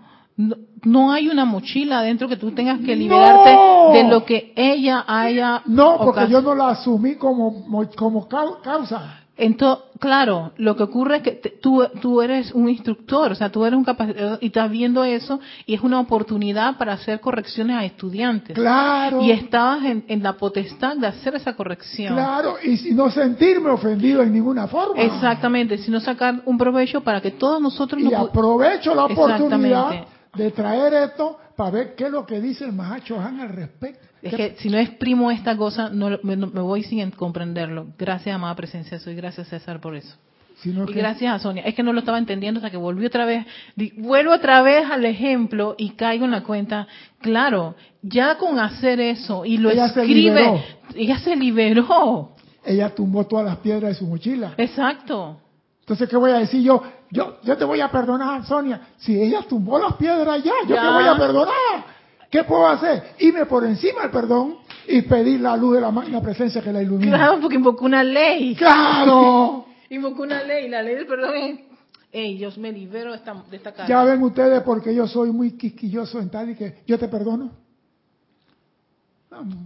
no, 0.85 1.13
hay 1.13 1.29
una 1.29 1.45
mochila 1.45 2.01
adentro 2.01 2.29
que 2.29 2.37
tú 2.37 2.53
tengas 2.53 2.81
que 2.81 2.97
liberarte 2.97 3.99
de 3.99 4.09
lo 4.09 4.25
que 4.25 4.53
ella 4.57 5.05
haya. 5.07 5.63
No, 5.67 5.99
porque 5.99 6.29
yo 6.29 6.41
no 6.41 6.55
la 6.55 6.71
asumí 6.71 7.17
como, 7.17 7.65
como 7.97 8.29
causa. 8.29 9.21
Entonces, 9.41 9.85
claro, 10.01 10.51
lo 10.57 10.75
que 10.75 10.83
ocurre 10.83 11.19
es 11.19 11.23
que 11.23 11.59
tú, 11.63 11.87
tú 12.01 12.21
eres 12.21 12.53
un 12.53 12.69
instructor, 12.69 13.31
o 13.31 13.35
sea, 13.37 13.51
tú 13.53 13.65
eres 13.65 13.79
un 13.79 13.85
capacitador 13.85 14.39
y 14.41 14.47
estás 14.47 14.69
viendo 14.69 15.05
eso 15.05 15.39
y 15.65 15.75
es 15.75 15.81
una 15.81 16.01
oportunidad 16.01 16.77
para 16.77 16.95
hacer 16.95 17.21
correcciones 17.21 17.77
a 17.77 17.85
estudiantes. 17.85 18.57
Claro. 18.57 19.23
Y 19.23 19.31
estabas 19.31 19.85
en, 19.85 20.05
en 20.09 20.25
la 20.25 20.33
potestad 20.33 20.97
de 20.97 21.07
hacer 21.07 21.37
esa 21.37 21.55
corrección. 21.55 22.15
Claro, 22.15 22.57
y 22.65 22.77
si 22.79 22.93
no 22.93 23.13
sentirme 23.13 23.71
ofendido 23.71 24.23
en 24.23 24.33
ninguna 24.33 24.67
forma. 24.67 25.01
Exactamente, 25.01 25.79
sino 25.79 26.01
sacar 26.01 26.43
un 26.45 26.59
provecho 26.59 27.03
para 27.03 27.21
que 27.21 27.31
todos 27.31 27.63
nosotros... 27.63 28.03
Y 28.03 28.13
aprovecho 28.13 28.93
la 28.93 29.05
oportunidad 29.05 30.05
de 30.39 30.53
traer 30.53 30.95
esto 30.95 31.39
para 31.57 31.71
ver 31.71 31.95
qué 31.97 32.05
es 32.05 32.11
lo 32.11 32.25
que 32.25 32.41
dice 32.41 32.65
el 32.65 32.73
Mahacho 32.73 33.21
Han 33.21 33.41
al 33.41 33.49
respecto. 33.49 34.07
Es 34.23 34.35
que 34.35 34.57
si 34.59 34.71
no 34.71 34.79
exprimo 34.79 35.31
esta 35.31 35.57
cosa, 35.57 35.91
no, 35.91 36.19
me, 36.23 36.37
voy 36.37 36.85
sin 36.85 37.11
comprenderlo. 37.11 37.89
Gracias, 37.99 38.35
amada 38.35 38.55
presencia, 38.55 38.99
soy 38.99 39.15
gracias 39.15 39.49
César 39.49 39.81
por 39.81 39.95
eso. 39.95 40.17
y 40.65 40.93
gracias 40.93 41.35
a 41.35 41.39
Sonia. 41.39 41.63
Es 41.65 41.75
que 41.75 41.83
no 41.83 41.93
lo 41.93 42.01
estaba 42.01 42.19
entendiendo 42.19 42.59
hasta 42.59 42.71
que 42.71 42.77
volví 42.77 43.05
otra 43.05 43.27
vez. 43.27 43.45
Vuelvo 43.97 44.33
otra 44.33 44.63
vez 44.63 44.89
al 44.91 45.05
ejemplo 45.05 45.75
y 45.77 45.91
caigo 45.91 46.25
en 46.25 46.31
la 46.31 46.43
cuenta. 46.43 46.87
Claro, 47.21 47.75
ya 48.03 48.39
con 48.39 48.59
hacer 48.59 49.01
eso 49.01 49.45
y 49.45 49.59
lo 49.59 49.71
escribe, 49.71 50.65
ella 50.95 51.19
se 51.19 51.37
liberó. 51.37 52.37
Ella 52.65 52.95
tumbó 52.95 53.27
todas 53.27 53.47
las 53.47 53.59
piedras 53.59 53.91
de 53.91 53.95
su 53.95 54.07
mochila. 54.07 54.55
Exacto. 54.57 55.41
Entonces, 55.81 56.09
¿qué 56.09 56.17
voy 56.17 56.33
a 56.33 56.39
decir 56.39 56.63
yo? 56.63 56.83
Yo, 57.11 57.39
yo 57.43 57.57
te 57.57 57.65
voy 57.65 57.81
a 57.81 57.91
perdonar, 57.91 58.45
Sonia. 58.45 58.89
Si 58.99 59.21
ella 59.21 59.43
tumbó 59.49 59.79
las 59.79 59.95
piedras 59.95 60.43
ya, 60.43 60.53
yo 60.67 60.75
te 60.75 60.89
voy 60.89 61.05
a 61.05 61.17
perdonar. 61.17 61.55
¿Qué 62.31 62.45
puedo 62.45 62.67
hacer? 62.67 63.15
Irme 63.19 63.47
por 63.47 63.65
encima 63.65 64.03
del 64.03 64.11
perdón 64.11 64.59
y 64.87 65.03
pedir 65.03 65.41
la 65.41 65.57
luz 65.57 65.77
de 65.77 65.81
la 65.81 66.21
presencia 66.21 66.61
que 66.61 66.73
la 66.73 66.83
ilumine. 66.83 67.11
Claro, 67.11 67.41
porque 67.41 67.57
invocó 67.57 67.87
una 67.87 68.05
ley. 68.05 68.55
¡Claro! 68.55 69.67
invocó 69.91 70.23
una 70.23 70.43
ley. 70.43 70.69
La 70.69 70.83
ley 70.83 70.97
del 70.97 71.07
perdón 71.07 71.37
es, 71.37 71.61
hey, 72.13 72.37
yo 72.37 72.51
me 72.59 72.71
libero 72.71 73.13
de 73.13 73.17
esta, 73.17 73.35
de 73.51 73.57
esta. 73.57 73.87
Ya 73.87 74.05
ven 74.05 74.23
ustedes 74.23 74.63
porque 74.63 74.95
yo 74.95 75.07
soy 75.07 75.31
muy 75.31 75.53
quisquilloso 75.53 76.21
en 76.21 76.29
tal 76.29 76.51
y 76.51 76.55
que 76.55 76.83
yo 76.87 76.99
te 76.99 77.09
perdono. 77.09 77.51
No, 79.31 79.45
no. 79.45 79.57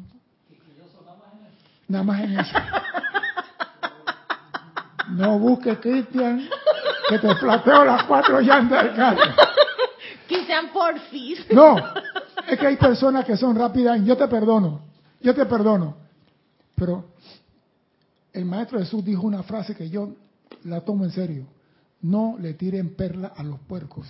Nada 1.88 2.04
más 2.04 2.20
en 2.22 2.38
eso. 2.38 2.56
No 5.10 5.38
busques, 5.38 5.78
Cristian, 5.78 6.48
que 7.08 7.18
te 7.18 7.34
plateo 7.36 7.84
las 7.84 8.04
cuatro 8.04 8.40
llantas 8.40 8.84
del 8.84 8.94
carro. 8.94 9.20
Que 10.28 10.46
sean 10.46 10.70
porfis. 10.72 11.44
No, 11.50 11.76
es 12.48 12.58
que 12.58 12.66
hay 12.66 12.76
personas 12.76 13.24
que 13.24 13.36
son 13.36 13.56
rápidas 13.56 14.02
yo 14.04 14.16
te 14.16 14.26
perdono, 14.28 14.80
yo 15.20 15.34
te 15.34 15.44
perdono. 15.46 15.96
Pero 16.74 17.04
el 18.32 18.44
Maestro 18.44 18.78
Jesús 18.78 19.04
dijo 19.04 19.26
una 19.26 19.42
frase 19.42 19.74
que 19.74 19.88
yo 19.90 20.10
la 20.64 20.80
tomo 20.80 21.04
en 21.04 21.10
serio. 21.10 21.46
No 22.00 22.36
le 22.38 22.54
tiren 22.54 22.94
perla 22.94 23.32
a 23.36 23.42
los 23.42 23.60
puercos. 23.60 24.06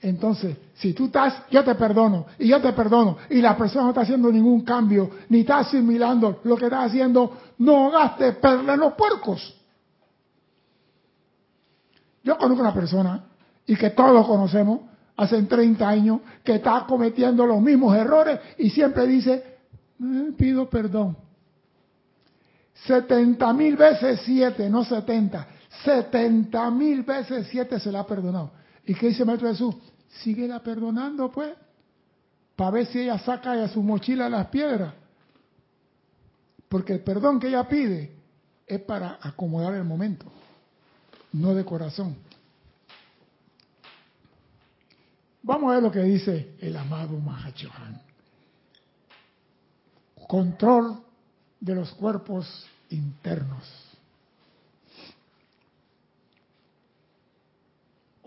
Entonces, 0.00 0.56
si 0.74 0.92
tú 0.92 1.06
estás, 1.06 1.42
yo 1.50 1.64
te 1.64 1.74
perdono, 1.74 2.26
y 2.38 2.48
yo 2.48 2.60
te 2.60 2.72
perdono, 2.72 3.16
y 3.30 3.40
la 3.40 3.56
persona 3.56 3.84
no 3.84 3.90
está 3.90 4.02
haciendo 4.02 4.30
ningún 4.30 4.60
cambio, 4.62 5.10
ni 5.28 5.40
está 5.40 5.58
asimilando 5.58 6.40
lo 6.44 6.56
que 6.56 6.66
está 6.66 6.84
haciendo, 6.84 7.36
no 7.58 7.90
gaste 7.90 8.32
perla 8.34 8.74
en 8.74 8.80
los 8.80 8.94
puercos. 8.94 9.56
Yo 12.22 12.38
conozco 12.38 12.62
una 12.62 12.74
persona, 12.74 13.24
y 13.66 13.74
que 13.74 13.90
todos 13.90 14.24
conocemos, 14.24 14.80
hace 15.16 15.42
30 15.42 15.88
años, 15.88 16.20
que 16.44 16.54
está 16.54 16.84
cometiendo 16.86 17.44
los 17.44 17.60
mismos 17.60 17.96
errores 17.96 18.38
y 18.56 18.70
siempre 18.70 19.06
dice, 19.06 19.58
eh, 20.00 20.32
pido 20.36 20.70
perdón. 20.70 21.16
70 22.86 23.52
mil 23.52 23.76
veces 23.76 24.20
7, 24.24 24.70
no 24.70 24.84
70, 24.84 25.46
70 25.84 26.70
mil 26.70 27.02
veces 27.02 27.48
7 27.50 27.80
se 27.80 27.90
la 27.90 28.00
ha 28.00 28.06
perdonado. 28.06 28.52
¿Y 28.88 28.94
qué 28.94 29.08
dice 29.08 29.22
Maestro 29.22 29.50
Jesús? 29.50 29.74
Síguela 30.22 30.62
perdonando, 30.62 31.30
pues, 31.30 31.52
para 32.56 32.70
ver 32.70 32.86
si 32.86 33.00
ella 33.00 33.18
saca 33.18 33.52
de 33.52 33.68
su 33.68 33.82
mochila 33.82 34.30
las 34.30 34.46
piedras. 34.46 34.94
Porque 36.70 36.94
el 36.94 37.00
perdón 37.00 37.38
que 37.38 37.48
ella 37.48 37.68
pide 37.68 38.16
es 38.66 38.80
para 38.80 39.18
acomodar 39.20 39.74
el 39.74 39.84
momento, 39.84 40.24
no 41.34 41.54
de 41.54 41.66
corazón. 41.66 42.16
Vamos 45.42 45.70
a 45.70 45.74
ver 45.74 45.82
lo 45.82 45.92
que 45.92 46.00
dice 46.00 46.56
el 46.58 46.74
amado 46.74 47.18
Mahachohan. 47.18 48.00
Control 50.26 51.02
de 51.60 51.74
los 51.74 51.92
cuerpos 51.92 52.66
internos. 52.88 53.87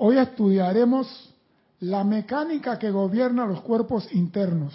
Hoy 0.03 0.17
estudiaremos 0.17 1.31
la 1.81 2.03
mecánica 2.03 2.79
que 2.79 2.89
gobierna 2.89 3.45
los 3.45 3.61
cuerpos 3.61 4.11
internos. 4.11 4.73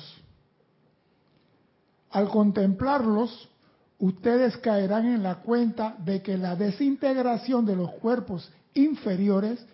Al 2.12 2.28
contemplarlos, 2.28 3.48
ustedes 3.98 4.56
caerán 4.58 5.06
en 5.06 5.24
la 5.24 5.42
cuenta 5.42 5.96
de 5.98 6.22
que 6.22 6.38
la 6.38 6.54
desintegración 6.54 7.66
de 7.66 7.74
los 7.74 7.90
cuerpos 7.94 8.48
inferiores 8.74 9.66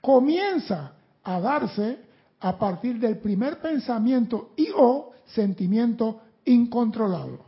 comienza 0.00 0.92
a 1.24 1.40
darse 1.40 1.98
a 2.38 2.56
partir 2.56 3.00
del 3.00 3.18
primer 3.18 3.60
pensamiento 3.60 4.52
y 4.54 4.68
o 4.76 5.10
sentimiento 5.34 6.20
incontrolado. 6.44 7.46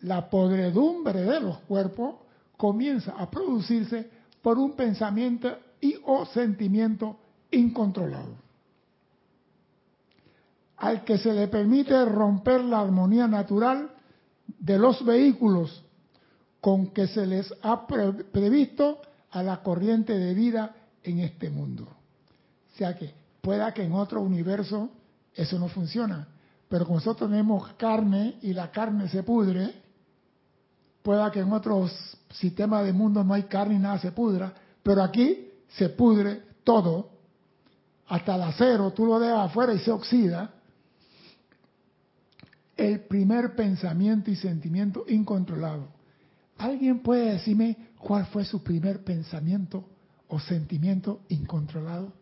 La 0.00 0.30
podredumbre 0.30 1.20
de 1.20 1.40
los 1.40 1.58
cuerpos 1.58 2.14
comienza 2.56 3.12
a 3.18 3.30
producirse 3.30 4.08
por 4.40 4.56
un 4.58 4.72
pensamiento 4.72 5.65
y 5.80 5.96
o 6.04 6.26
sentimiento 6.26 7.18
incontrolado. 7.50 8.34
Al 10.78 11.04
que 11.04 11.18
se 11.18 11.32
le 11.32 11.48
permite 11.48 12.04
romper 12.04 12.62
la 12.62 12.80
armonía 12.80 13.26
natural 13.26 13.90
de 14.58 14.78
los 14.78 15.04
vehículos 15.04 15.82
con 16.60 16.88
que 16.88 17.06
se 17.06 17.26
les 17.26 17.52
ha 17.62 17.86
previsto 17.86 19.00
a 19.30 19.42
la 19.42 19.62
corriente 19.62 20.18
de 20.18 20.34
vida 20.34 20.74
en 21.02 21.20
este 21.20 21.50
mundo. 21.50 21.84
O 21.84 22.76
sea 22.76 22.96
que 22.96 23.26
Pueda 23.46 23.72
que 23.72 23.84
en 23.84 23.92
otro 23.92 24.22
universo 24.22 24.90
eso 25.32 25.56
no 25.56 25.68
funciona, 25.68 26.26
pero 26.68 26.84
como 26.84 26.96
nosotros 26.96 27.30
tenemos 27.30 27.74
carne 27.74 28.38
y 28.42 28.52
la 28.52 28.72
carne 28.72 29.08
se 29.08 29.22
pudre, 29.22 29.72
pueda 31.00 31.30
que 31.30 31.38
en 31.38 31.52
otros 31.52 31.92
sistemas 32.32 32.84
de 32.84 32.92
mundo 32.92 33.22
no 33.22 33.34
hay 33.34 33.44
carne 33.44 33.76
y 33.76 33.78
nada 33.78 34.00
se 34.00 34.10
pudra, 34.10 34.52
pero 34.82 35.00
aquí 35.00 35.45
se 35.68 35.90
pudre 35.90 36.42
todo, 36.64 37.10
hasta 38.08 38.34
el 38.36 38.42
acero, 38.42 38.92
tú 38.92 39.06
lo 39.06 39.18
dejas 39.18 39.50
afuera 39.50 39.74
y 39.74 39.78
se 39.78 39.90
oxida. 39.90 40.52
El 42.76 43.00
primer 43.00 43.56
pensamiento 43.56 44.30
y 44.30 44.36
sentimiento 44.36 45.04
incontrolado. 45.08 45.88
¿Alguien 46.58 47.00
puede 47.00 47.32
decirme 47.32 47.76
cuál 47.98 48.26
fue 48.26 48.44
su 48.44 48.62
primer 48.62 49.02
pensamiento 49.02 49.88
o 50.28 50.38
sentimiento 50.38 51.22
incontrolado? 51.28 52.12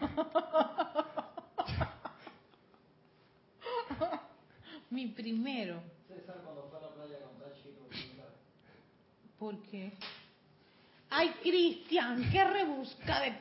Mi 4.90 5.08
primero. 5.08 5.82
¿Por 9.38 9.60
qué? 9.64 9.92
Ay, 11.16 11.30
Cristian, 11.42 12.28
qué 12.32 12.42
rebusca 12.42 13.20
de, 13.20 13.34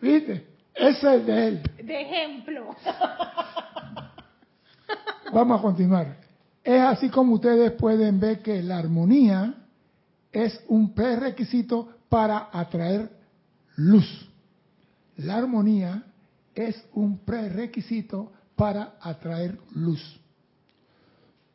¿Viste? 0.00 0.46
Ese 0.72 1.16
es 1.16 1.26
de 1.26 1.48
él. 1.48 1.60
De 1.82 2.00
ejemplo. 2.00 2.76
Vamos 5.32 5.58
a 5.58 5.62
continuar. 5.62 6.16
Es 6.62 6.80
así 6.80 7.10
como 7.10 7.34
ustedes 7.34 7.72
pueden 7.72 8.20
ver 8.20 8.40
que 8.40 8.62
la 8.62 8.78
armonía 8.78 9.52
es 10.30 10.62
un 10.68 10.94
prerequisito 10.94 11.88
para 12.08 12.50
atraer 12.52 13.10
luz. 13.74 14.28
La 15.16 15.38
armonía 15.38 16.04
es 16.54 16.80
un 16.92 17.18
prerequisito 17.18 18.30
para 18.54 18.94
atraer 19.00 19.58
luz. 19.74 20.20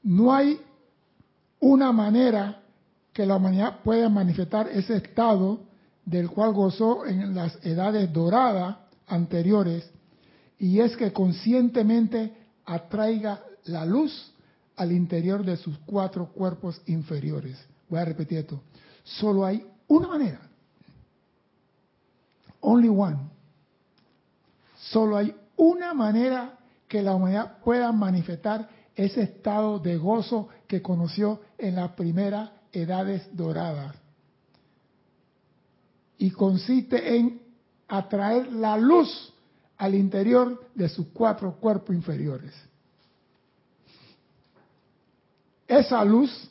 No 0.04 0.34
hay 0.34 0.60
una 1.62 1.94
manera 1.94 2.65
que 3.16 3.26
la 3.26 3.38
humanidad 3.38 3.80
pueda 3.82 4.10
manifestar 4.10 4.68
ese 4.68 4.98
estado 4.98 5.62
del 6.04 6.30
cual 6.30 6.52
gozó 6.52 7.06
en 7.06 7.34
las 7.34 7.58
edades 7.66 8.12
doradas 8.12 8.76
anteriores, 9.08 9.90
y 10.60 10.82
es 10.82 10.98
que 10.98 11.14
conscientemente 11.14 12.36
atraiga 12.66 13.40
la 13.64 13.86
luz 13.86 14.34
al 14.76 14.92
interior 14.92 15.46
de 15.46 15.56
sus 15.56 15.78
cuatro 15.86 16.28
cuerpos 16.34 16.82
inferiores. 16.88 17.58
Voy 17.88 18.00
a 18.00 18.06
repetir 18.06 18.40
esto. 18.40 18.62
Solo 19.06 19.46
hay 19.46 19.66
una 19.88 20.10
manera. 20.10 20.42
Only 22.60 22.90
one. 22.90 23.18
Solo 24.92 25.16
hay 25.16 25.34
una 25.56 25.94
manera 25.94 26.60
que 26.90 27.02
la 27.02 27.16
humanidad 27.16 27.60
pueda 27.64 27.94
manifestar 27.94 28.68
ese 28.94 29.22
estado 29.22 29.80
de 29.80 29.96
gozo 29.96 30.50
que 30.68 30.82
conoció 30.82 31.40
en 31.58 31.76
las 31.76 31.92
primeras 31.92 32.52
edades 32.76 33.28
doradas. 33.36 33.96
Y 36.18 36.32
consiste 36.32 37.18
en 37.18 37.42
atraer 37.88 38.52
la 38.52 38.78
luz 38.78 39.34
al 39.78 39.96
interior 39.96 40.66
de 40.74 40.90
sus 40.90 41.08
cuatro 41.08 41.56
cuerpos 41.56 41.96
inferiores. 41.96 42.54
Esa 45.68 46.04
luz 46.06 46.50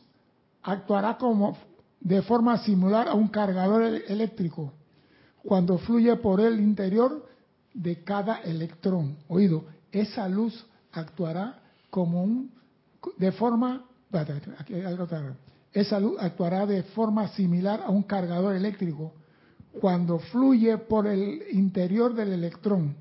actuará 0.63 1.17
como 1.17 1.57
de 2.01 2.21
forma 2.23 2.59
similar 2.59 3.09
a 3.09 3.15
un 3.15 3.29
cargador 3.29 3.83
eléctrico 3.83 4.73
cuando 5.43 5.79
fluye 5.79 6.15
por 6.17 6.41
el 6.41 6.61
interior 6.61 7.27
de 7.73 8.03
cada 8.03 8.41
electrón. 8.41 9.17
Oído, 9.29 9.65
esa 9.93 10.29
luz 10.29 10.67
actuará 10.93 11.61
como 11.91 12.23
un 12.23 12.51
de 13.19 13.33
forma 13.33 13.85
esa 15.75 15.99
luz 15.99 16.17
actuará 16.21 16.65
de 16.67 16.85
forma 16.85 17.27
similar 17.29 17.83
a 17.85 17.91
un 17.91 18.05
cargador 18.05 18.55
eléctrico 18.55 19.13
cuando 19.81 20.21
fluye 20.21 20.79
por 20.79 21.09
el 21.09 21.43
interior 21.51 22.15
del 22.15 22.33
electrón, 22.33 22.97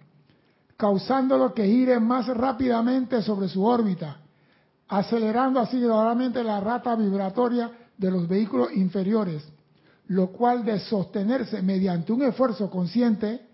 causándolo 0.76 1.54
que 1.54 1.68
gire 1.68 2.00
más 2.00 2.26
rápidamente 2.28 3.22
sobre 3.22 3.48
su 3.48 3.64
órbita, 3.64 4.18
acelerando 4.88 5.60
así 5.60 5.80
gradualmente 5.80 6.44
la 6.44 6.60
rata 6.60 6.96
vibratoria 6.96 7.72
de 7.96 8.10
los 8.10 8.28
vehículos 8.28 8.74
inferiores, 8.74 9.48
lo 10.08 10.32
cual 10.32 10.66
de 10.66 10.80
sostenerse 10.80 11.62
mediante 11.62 12.12
un 12.12 12.24
esfuerzo 12.24 12.72
consciente 12.72 13.48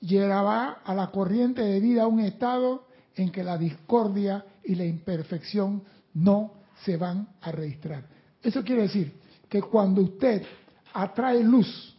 llevará 0.00 0.78
a 0.82 0.94
la 0.94 1.10
corriente 1.10 1.60
de 1.60 1.78
vida 1.78 2.04
a 2.04 2.06
un 2.06 2.20
estado 2.20 2.86
en 3.14 3.30
que 3.30 3.44
la 3.44 3.58
discordia 3.58 4.46
y 4.64 4.74
la 4.76 4.86
imperfección 4.86 5.82
no 6.14 6.54
se 6.84 6.96
van 6.96 7.28
a 7.42 7.52
registrar. 7.52 8.21
Eso 8.42 8.62
quiere 8.62 8.82
decir 8.82 9.12
que 9.48 9.62
cuando 9.62 10.02
usted 10.02 10.42
atrae 10.92 11.42
luz 11.42 11.96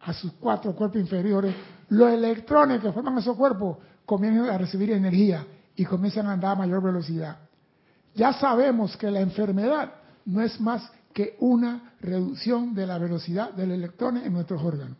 a 0.00 0.12
sus 0.12 0.32
cuatro 0.32 0.74
cuerpos 0.74 1.00
inferiores, 1.00 1.54
los 1.88 2.10
electrones 2.10 2.80
que 2.80 2.92
forman 2.92 3.18
esos 3.18 3.36
cuerpos 3.36 3.78
comienzan 4.04 4.48
a 4.48 4.58
recibir 4.58 4.90
energía 4.92 5.46
y 5.74 5.84
comienzan 5.84 6.26
a 6.26 6.32
andar 6.32 6.52
a 6.52 6.60
mayor 6.60 6.82
velocidad. 6.82 7.38
Ya 8.14 8.32
sabemos 8.32 8.96
que 8.96 9.10
la 9.10 9.20
enfermedad 9.20 9.92
no 10.24 10.42
es 10.42 10.60
más 10.60 10.90
que 11.12 11.36
una 11.40 11.94
reducción 12.00 12.74
de 12.74 12.86
la 12.86 12.98
velocidad 12.98 13.52
de 13.52 13.66
los 13.66 13.76
electrones 13.76 14.24
en 14.24 14.32
nuestros 14.32 14.62
órganos. 14.62 14.96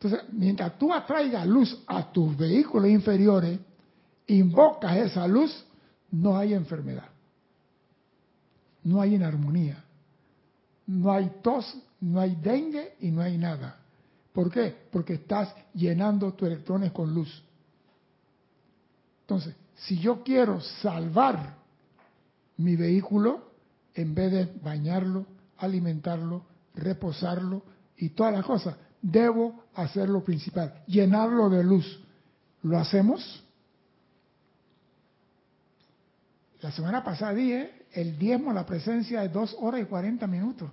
Entonces, 0.00 0.28
mientras 0.32 0.78
tú 0.78 0.92
atraigas 0.92 1.46
luz 1.46 1.82
a 1.86 2.12
tus 2.12 2.36
vehículos 2.36 2.88
inferiores, 2.88 3.58
invocas 4.28 4.96
esa 4.96 5.26
luz, 5.26 5.64
no 6.12 6.36
hay 6.36 6.54
enfermedad. 6.54 7.08
No 8.84 9.00
hay 9.00 9.14
inarmonía. 9.14 9.84
No 10.86 11.12
hay 11.12 11.30
tos, 11.42 11.76
no 12.00 12.20
hay 12.20 12.34
dengue 12.36 12.94
y 13.00 13.10
no 13.10 13.22
hay 13.22 13.36
nada. 13.36 13.78
¿Por 14.32 14.50
qué? 14.50 14.74
Porque 14.90 15.14
estás 15.14 15.54
llenando 15.74 16.32
tus 16.32 16.48
electrones 16.48 16.92
con 16.92 17.12
luz. 17.12 17.42
Entonces, 19.22 19.54
si 19.74 19.98
yo 19.98 20.22
quiero 20.22 20.60
salvar 20.60 21.56
mi 22.56 22.76
vehículo, 22.76 23.52
en 23.94 24.14
vez 24.14 24.32
de 24.32 24.44
bañarlo, 24.62 25.26
alimentarlo, 25.58 26.44
reposarlo 26.74 27.62
y 27.96 28.10
todas 28.10 28.32
las 28.32 28.44
cosas, 28.44 28.76
debo 29.02 29.64
hacer 29.74 30.08
lo 30.08 30.22
principal, 30.22 30.82
llenarlo 30.86 31.50
de 31.50 31.62
luz. 31.62 32.00
¿Lo 32.62 32.78
hacemos? 32.78 33.44
La 36.60 36.72
semana 36.72 37.04
pasada 37.04 37.34
dije, 37.34 37.77
el 37.92 38.18
diezmo, 38.18 38.52
la 38.52 38.66
presencia 38.66 39.22
de 39.22 39.28
dos 39.28 39.56
horas 39.60 39.80
y 39.80 39.84
cuarenta 39.84 40.26
minutos. 40.26 40.70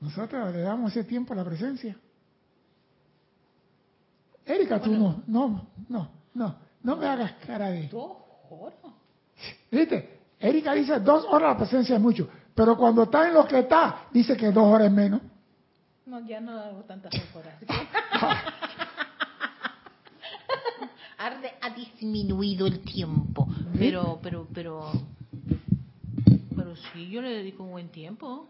Nosotros 0.00 0.52
le 0.52 0.60
damos 0.60 0.90
ese 0.90 1.04
tiempo 1.04 1.32
a 1.32 1.36
la 1.36 1.44
presencia. 1.44 1.96
Erika, 4.44 4.80
tú 4.80 4.90
no, 4.90 5.22
no, 5.26 5.68
no, 5.88 6.10
no, 6.34 6.56
no 6.82 6.96
me 6.96 7.06
hagas 7.06 7.32
cara 7.46 7.70
de... 7.70 7.88
¿Dos 7.88 8.12
horas? 8.50 8.78
¿Viste? 9.70 10.20
Erika 10.38 10.74
dice 10.74 11.00
dos 11.00 11.24
horas 11.24 11.52
la 11.52 11.58
presencia 11.58 11.96
es 11.96 12.02
mucho, 12.02 12.28
pero 12.54 12.76
cuando 12.76 13.04
está 13.04 13.26
en 13.26 13.34
lo 13.34 13.46
que 13.46 13.60
está, 13.60 14.08
dice 14.12 14.36
que 14.36 14.50
dos 14.50 14.64
horas 14.64 14.88
es 14.88 14.92
menos. 14.92 15.22
No, 16.04 16.20
ya 16.26 16.40
no 16.40 16.58
hago 16.58 16.82
tantas 16.82 17.14
horas. 17.34 17.54
Arde 21.16 21.54
ha 21.62 21.70
disminuido 21.70 22.66
el 22.66 22.80
tiempo, 22.80 23.48
pero, 23.78 24.20
pero, 24.22 24.46
pero, 24.52 24.92
pero 26.74 26.88
sí, 26.92 27.08
yo 27.08 27.22
le 27.22 27.30
dedico 27.30 27.62
un 27.64 27.70
buen 27.70 27.88
tiempo. 27.88 28.48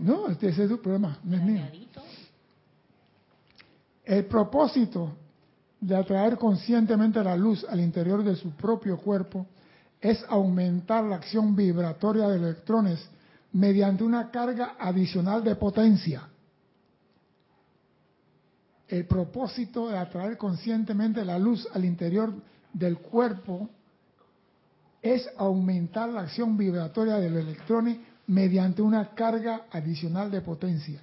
No, 0.00 0.28
este, 0.28 0.48
ese 0.48 0.64
es 0.64 0.68
tu 0.68 0.80
problema, 0.80 1.18
no 1.22 1.36
es 1.36 1.42
mío. 1.42 1.62
El 4.04 4.26
propósito 4.26 5.16
de 5.80 5.94
atraer 5.94 6.36
conscientemente 6.36 7.22
la 7.22 7.36
luz 7.36 7.64
al 7.68 7.80
interior 7.80 8.24
de 8.24 8.34
su 8.34 8.50
propio 8.50 8.98
cuerpo 8.98 9.46
es 10.00 10.24
aumentar 10.28 11.04
la 11.04 11.16
acción 11.16 11.54
vibratoria 11.54 12.28
de 12.28 12.36
electrones 12.36 13.08
mediante 13.52 14.02
una 14.02 14.30
carga 14.30 14.76
adicional 14.78 15.44
de 15.44 15.54
potencia. 15.54 16.28
El 18.88 19.06
propósito 19.06 19.88
de 19.88 19.98
atraer 19.98 20.36
conscientemente 20.36 21.24
la 21.24 21.38
luz 21.38 21.68
al 21.72 21.84
interior 21.84 22.32
del 22.72 22.98
cuerpo 22.98 23.70
es 25.02 25.28
aumentar 25.36 26.08
la 26.10 26.22
acción 26.22 26.56
vibratoria 26.56 27.16
de 27.16 27.30
los 27.30 27.40
electrones 27.40 27.98
mediante 28.26 28.82
una 28.82 29.14
carga 29.14 29.62
adicional 29.70 30.30
de 30.30 30.40
potencia. 30.40 31.00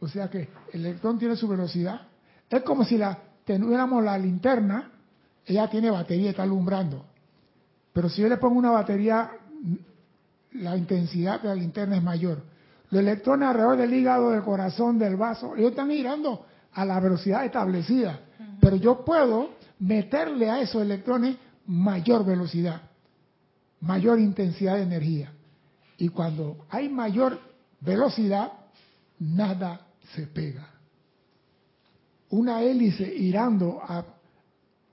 O 0.00 0.08
sea 0.08 0.28
que 0.28 0.48
el 0.72 0.86
electrón 0.86 1.18
tiene 1.18 1.36
su 1.36 1.48
velocidad. 1.48 2.02
Es 2.48 2.62
como 2.62 2.84
si 2.84 2.96
la 2.96 3.18
tuviéramos 3.44 4.02
la 4.04 4.16
linterna 4.18 4.90
ella 5.46 5.68
tiene 5.68 5.90
batería 5.90 6.26
y 6.26 6.28
está 6.28 6.42
alumbrando. 6.42 7.04
Pero 7.92 8.08
si 8.08 8.22
yo 8.22 8.28
le 8.28 8.38
pongo 8.38 8.58
una 8.58 8.70
batería, 8.70 9.30
la 10.52 10.76
intensidad 10.76 11.40
de 11.40 11.48
la 11.48 11.54
linterna 11.54 11.96
es 11.96 12.02
mayor. 12.02 12.42
Los 12.90 13.00
electrones 13.00 13.48
alrededor 13.48 13.76
del 13.76 13.94
hígado, 13.94 14.30
del 14.30 14.42
corazón, 14.42 14.98
del 14.98 15.16
vaso, 15.16 15.54
ellos 15.56 15.70
están 15.70 15.90
girando 15.90 16.46
a 16.72 16.84
la 16.84 16.98
velocidad 17.00 17.44
establecida. 17.44 18.20
Pero 18.60 18.76
yo 18.76 19.04
puedo 19.04 19.50
meterle 19.80 20.48
a 20.50 20.60
esos 20.60 20.82
electrones 20.82 21.36
mayor 21.66 22.24
velocidad, 22.24 22.82
mayor 23.80 24.20
intensidad 24.20 24.76
de 24.76 24.82
energía. 24.82 25.32
Y 25.98 26.08
cuando 26.08 26.66
hay 26.70 26.88
mayor 26.88 27.38
velocidad, 27.80 28.52
nada 29.18 29.86
se 30.14 30.26
pega. 30.26 30.70
Una 32.30 32.62
hélice 32.62 33.06
girando 33.16 33.80
a 33.82 34.04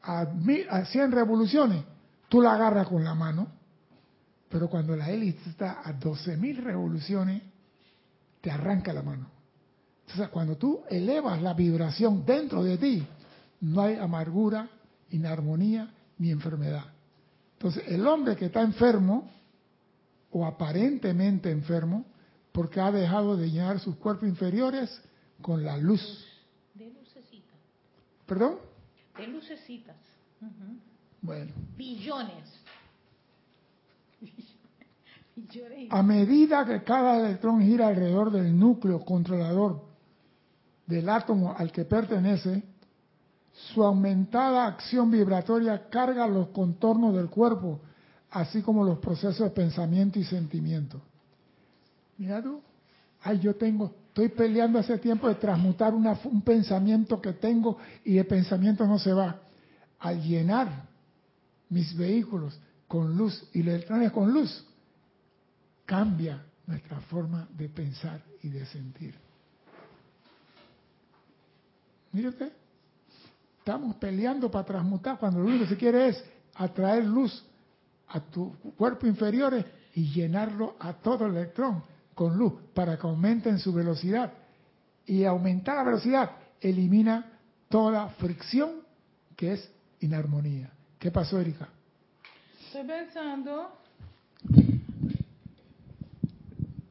a, 0.03 0.85
100 0.85 1.11
revoluciones, 1.11 1.83
tú 2.29 2.41
la 2.41 2.53
agarras 2.53 2.87
con 2.87 3.03
la 3.03 3.13
mano, 3.13 3.47
pero 4.49 4.69
cuando 4.69 4.95
la 4.95 5.09
hélice 5.09 5.49
está 5.49 5.81
a 5.83 5.93
12.000 5.99 6.57
revoluciones, 6.57 7.41
te 8.41 8.51
arranca 8.51 8.91
la 8.93 9.01
mano. 9.01 9.27
Entonces, 10.01 10.29
cuando 10.29 10.57
tú 10.57 10.81
elevas 10.89 11.41
la 11.41 11.53
vibración 11.53 12.25
dentro 12.25 12.63
de 12.63 12.77
ti, 12.77 13.07
no 13.61 13.81
hay 13.81 13.95
amargura, 13.95 14.67
inarmonía 15.11 15.89
ni 16.21 16.29
enfermedad. 16.29 16.85
Entonces, 17.53 17.83
el 17.87 18.05
hombre 18.05 18.35
que 18.35 18.45
está 18.45 18.61
enfermo, 18.61 19.27
o 20.29 20.45
aparentemente 20.45 21.49
enfermo, 21.49 22.05
porque 22.51 22.79
ha 22.79 22.91
dejado 22.91 23.35
de 23.35 23.49
llenar 23.49 23.79
sus 23.79 23.95
cuerpos 23.95 24.29
inferiores 24.29 25.01
con 25.41 25.65
la 25.65 25.77
luz. 25.77 26.01
De 26.75 26.91
lucecita. 26.91 27.53
¿Perdón? 28.27 28.57
de 29.17 29.27
lucecitas. 29.27 29.95
Bueno. 31.21 31.51
Billones. 31.75 32.49
A 35.89 36.03
medida 36.03 36.65
que 36.65 36.83
cada 36.83 37.19
electrón 37.19 37.61
gira 37.61 37.87
alrededor 37.87 38.31
del 38.31 38.57
núcleo 38.57 39.03
controlador 39.03 39.83
del 40.85 41.09
átomo 41.09 41.55
al 41.57 41.71
que 41.71 41.83
pertenece, 41.83 42.63
su 43.69 43.83
aumentada 43.83 44.67
acción 44.67 45.11
vibratoria 45.11 45.89
carga 45.89 46.27
los 46.27 46.49
contornos 46.49 47.15
del 47.15 47.29
cuerpo, 47.29 47.79
así 48.31 48.61
como 48.61 48.83
los 48.83 48.99
procesos 48.99 49.39
de 49.39 49.49
pensamiento 49.49 50.19
y 50.19 50.23
sentimiento. 50.23 51.01
Mira 52.17 52.41
tú, 52.41 52.61
ay, 53.21 53.39
yo 53.39 53.55
tengo, 53.55 53.93
estoy 54.07 54.29
peleando 54.29 54.79
hace 54.79 54.97
tiempo 54.97 55.27
de 55.27 55.35
transmutar 55.35 55.93
un 55.93 56.41
pensamiento 56.41 57.21
que 57.21 57.33
tengo 57.33 57.77
y 58.03 58.17
el 58.17 58.27
pensamiento 58.27 58.85
no 58.85 58.99
se 58.99 59.13
va. 59.13 59.39
Al 59.99 60.21
llenar 60.21 60.87
mis 61.69 61.95
vehículos 61.95 62.59
con 62.87 63.15
luz 63.15 63.47
y 63.53 63.63
los 63.63 63.75
electrones 63.75 64.11
con 64.11 64.33
luz, 64.33 64.65
cambia 65.85 66.43
nuestra 66.67 66.99
forma 67.01 67.47
de 67.57 67.69
pensar 67.69 68.21
y 68.43 68.49
de 68.49 68.65
sentir. 68.65 69.15
Mire 72.11 72.29
usted, 72.29 72.51
estamos 73.61 73.95
peleando 73.97 74.49
para 74.49 74.65
transmutar 74.65 75.19
cuando 75.19 75.39
lo 75.39 75.45
único 75.45 75.65
que 75.65 75.69
se 75.69 75.77
quiere 75.77 76.07
es 76.07 76.23
atraer 76.55 77.05
luz 77.05 77.45
a 78.07 78.19
tu 78.19 78.51
cuerpo 78.75 79.05
inferiores 79.05 79.65
y 79.93 80.11
llenarlo 80.11 80.75
a 80.79 80.93
todo 80.93 81.27
el 81.27 81.35
electrón 81.35 81.83
con 82.15 82.37
luz 82.37 82.53
para 82.73 82.97
que 82.97 83.05
aumenten 83.05 83.59
su 83.59 83.71
velocidad. 83.71 84.33
Y 85.05 85.25
aumentar 85.25 85.75
la 85.77 85.83
velocidad 85.83 86.31
elimina 86.59 87.33
toda 87.69 88.09
fricción 88.09 88.81
que 89.35 89.53
es 89.53 89.71
inarmonía. 89.99 90.71
¿Qué 90.97 91.11
pasó, 91.11 91.39
Erika? 91.39 91.69
Estoy 92.65 92.83
pensando. 92.83 93.77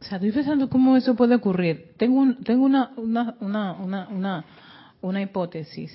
O 0.00 0.04
sea, 0.04 0.16
estoy 0.18 0.30
pensando 0.30 0.70
cómo 0.70 0.96
eso 0.96 1.16
puede 1.16 1.34
ocurrir. 1.34 1.94
Tengo, 1.96 2.32
tengo 2.44 2.64
una, 2.64 2.92
una, 2.96 3.36
una, 3.40 4.08
una, 4.08 4.44
una 5.00 5.22
hipótesis. 5.22 5.90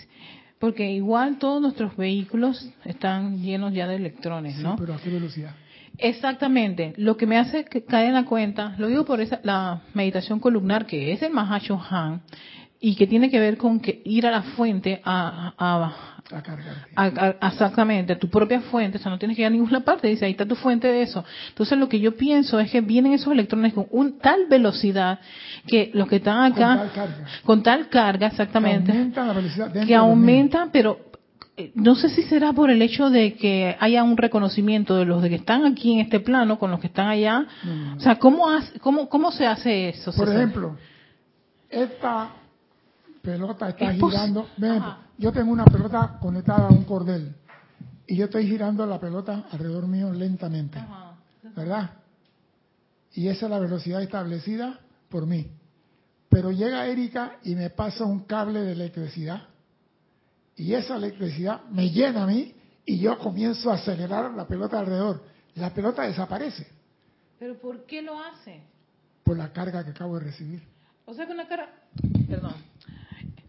Porque 0.66 0.90
igual 0.90 1.38
todos 1.38 1.62
nuestros 1.62 1.96
vehículos 1.96 2.68
están 2.86 3.44
llenos 3.44 3.72
ya 3.72 3.88
de 3.88 3.98
electrones, 3.98 4.58
¿no? 4.58 4.72
Sí, 4.72 4.78
pero 4.80 4.96
a 4.96 4.98
qué 4.98 5.12
velocidad. 5.12 5.52
Exactamente. 6.00 6.96
Lo 6.98 7.18
que 7.18 7.28
me 7.28 7.38
hace 7.38 7.66
caer 7.66 8.08
en 8.08 8.16
la 8.16 8.26
cuenta, 8.26 8.74
lo 8.80 8.88
digo 8.88 9.06
por 9.06 9.22
esa, 9.22 9.40
la 9.44 9.84
meditación 9.94 10.40
columnar, 10.40 10.88
que 10.88 11.12
es 11.14 11.22
el 11.22 11.34
Han 11.38 12.22
y 12.86 12.94
que 12.94 13.08
tiene 13.08 13.32
que 13.32 13.40
ver 13.40 13.58
con 13.58 13.80
que 13.80 14.04
ir 14.06 14.28
a 14.28 14.32
la 14.32 14.44
fuente 14.44 15.02
a, 15.04 15.56
a, 15.58 16.42
cargar. 16.44 17.36
exactamente, 17.42 18.14
a 18.14 18.20
tu 18.20 18.30
propia 18.30 18.62
fuente, 18.62 19.00
o 19.00 19.02
sea, 19.02 19.10
no 19.10 19.18
tienes 19.18 19.36
que 19.36 19.42
ir 19.42 19.48
a 19.48 19.50
ninguna 19.50 19.80
parte, 19.80 20.08
dice, 20.08 20.26
ahí 20.26 20.34
está 20.34 20.46
tu 20.46 20.54
fuente 20.54 20.88
de 20.88 21.02
eso. 21.02 21.26
Entonces 21.50 21.80
lo 21.80 21.90
que 21.90 22.00
yo 22.00 22.16
pienso 22.16 22.60
es 22.60 22.70
que 22.70 22.82
vienen 22.82 23.14
esos 23.14 23.34
electrones 23.34 23.74
con 23.74 23.88
un, 23.90 24.20
tal 24.20 24.46
velocidad 24.48 25.20
que 25.66 25.90
los 25.96 26.08
que 26.08 26.18
están 26.18 26.44
acá, 26.44 26.78
con 26.78 26.78
tal 26.78 26.92
carga, 26.92 27.26
con 27.44 27.64
tal 27.64 27.90
carga 27.90 28.28
exactamente, 28.28 28.92
que 28.92 28.98
aumentan 29.00 29.28
la 29.30 29.34
velocidad, 29.34 29.88
que 29.88 29.96
aumentan, 29.96 30.70
pero 30.72 31.00
eh, 31.58 31.72
no 31.74 31.96
sé 31.96 32.10
si 32.10 32.22
será 32.22 32.54
por 32.54 32.70
el 32.70 32.84
hecho 32.84 33.10
de 33.10 33.34
que 33.34 33.76
haya 33.80 34.04
un 34.04 34.16
reconocimiento 34.16 34.96
de 34.96 35.06
los 35.06 35.24
de 35.24 35.30
que 35.30 35.38
están 35.38 35.66
aquí 35.66 35.94
en 35.94 36.02
este 36.02 36.20
plano 36.20 36.60
con 36.60 36.70
los 36.70 36.80
que 36.80 36.88
están 36.88 37.08
allá. 37.08 37.48
O 37.98 38.00
sea, 38.00 38.20
¿cómo, 38.20 38.46
cómo, 38.80 39.10
¿cómo 39.10 39.32
se 39.32 39.48
hace 39.48 39.90
eso? 39.90 40.14
Por 40.14 40.30
ejemplo, 40.30 40.78
esta 41.72 42.30
pelota 43.26 43.70
está 43.70 43.92
girando. 43.94 44.48
yo 45.18 45.32
tengo 45.32 45.52
una 45.52 45.66
pelota 45.66 46.18
conectada 46.22 46.68
a 46.68 46.72
un 46.72 46.84
cordel 46.84 47.36
y 48.08 48.16
yo 48.16 48.26
estoy 48.26 48.48
girando 48.48 48.86
la 48.86 49.00
pelota 49.00 49.46
alrededor 49.52 49.88
mío 49.88 50.14
lentamente. 50.14 50.80
¿Verdad? 51.56 51.92
Y 53.14 53.28
esa 53.28 53.46
es 53.46 53.50
la 53.50 53.60
velocidad 53.60 54.02
establecida 54.02 54.80
por 55.10 55.26
mí. 55.26 55.50
Pero 56.30 56.52
llega 56.52 56.86
Erika 56.86 57.38
y 57.44 57.56
me 57.56 57.70
pasa 57.70 58.04
un 58.04 58.22
cable 58.22 58.62
de 58.62 58.74
electricidad 58.74 59.44
y 60.56 60.74
esa 60.74 60.96
electricidad 60.96 61.64
me 61.66 61.90
llena 61.90 62.24
a 62.24 62.28
mí 62.28 62.54
y 62.86 63.00
yo 63.00 63.18
comienzo 63.18 63.72
a 63.72 63.76
acelerar 63.76 64.32
la 64.32 64.48
pelota 64.48 64.80
alrededor. 64.80 65.24
La 65.56 65.74
pelota 65.74 66.04
desaparece. 66.04 66.68
¿Pero 67.40 67.58
por 67.60 67.86
qué 67.86 68.02
lo 68.02 68.22
hace? 68.22 68.62
Por 69.24 69.38
la 69.38 69.52
carga 69.52 69.84
que 69.84 69.92
acabo 69.92 70.18
de 70.20 70.26
recibir. 70.26 70.64
O 71.06 71.14
sea 71.14 71.26
que 71.26 71.34
una 71.34 71.48
carga... 71.48 71.70
Perdón. 72.28 72.54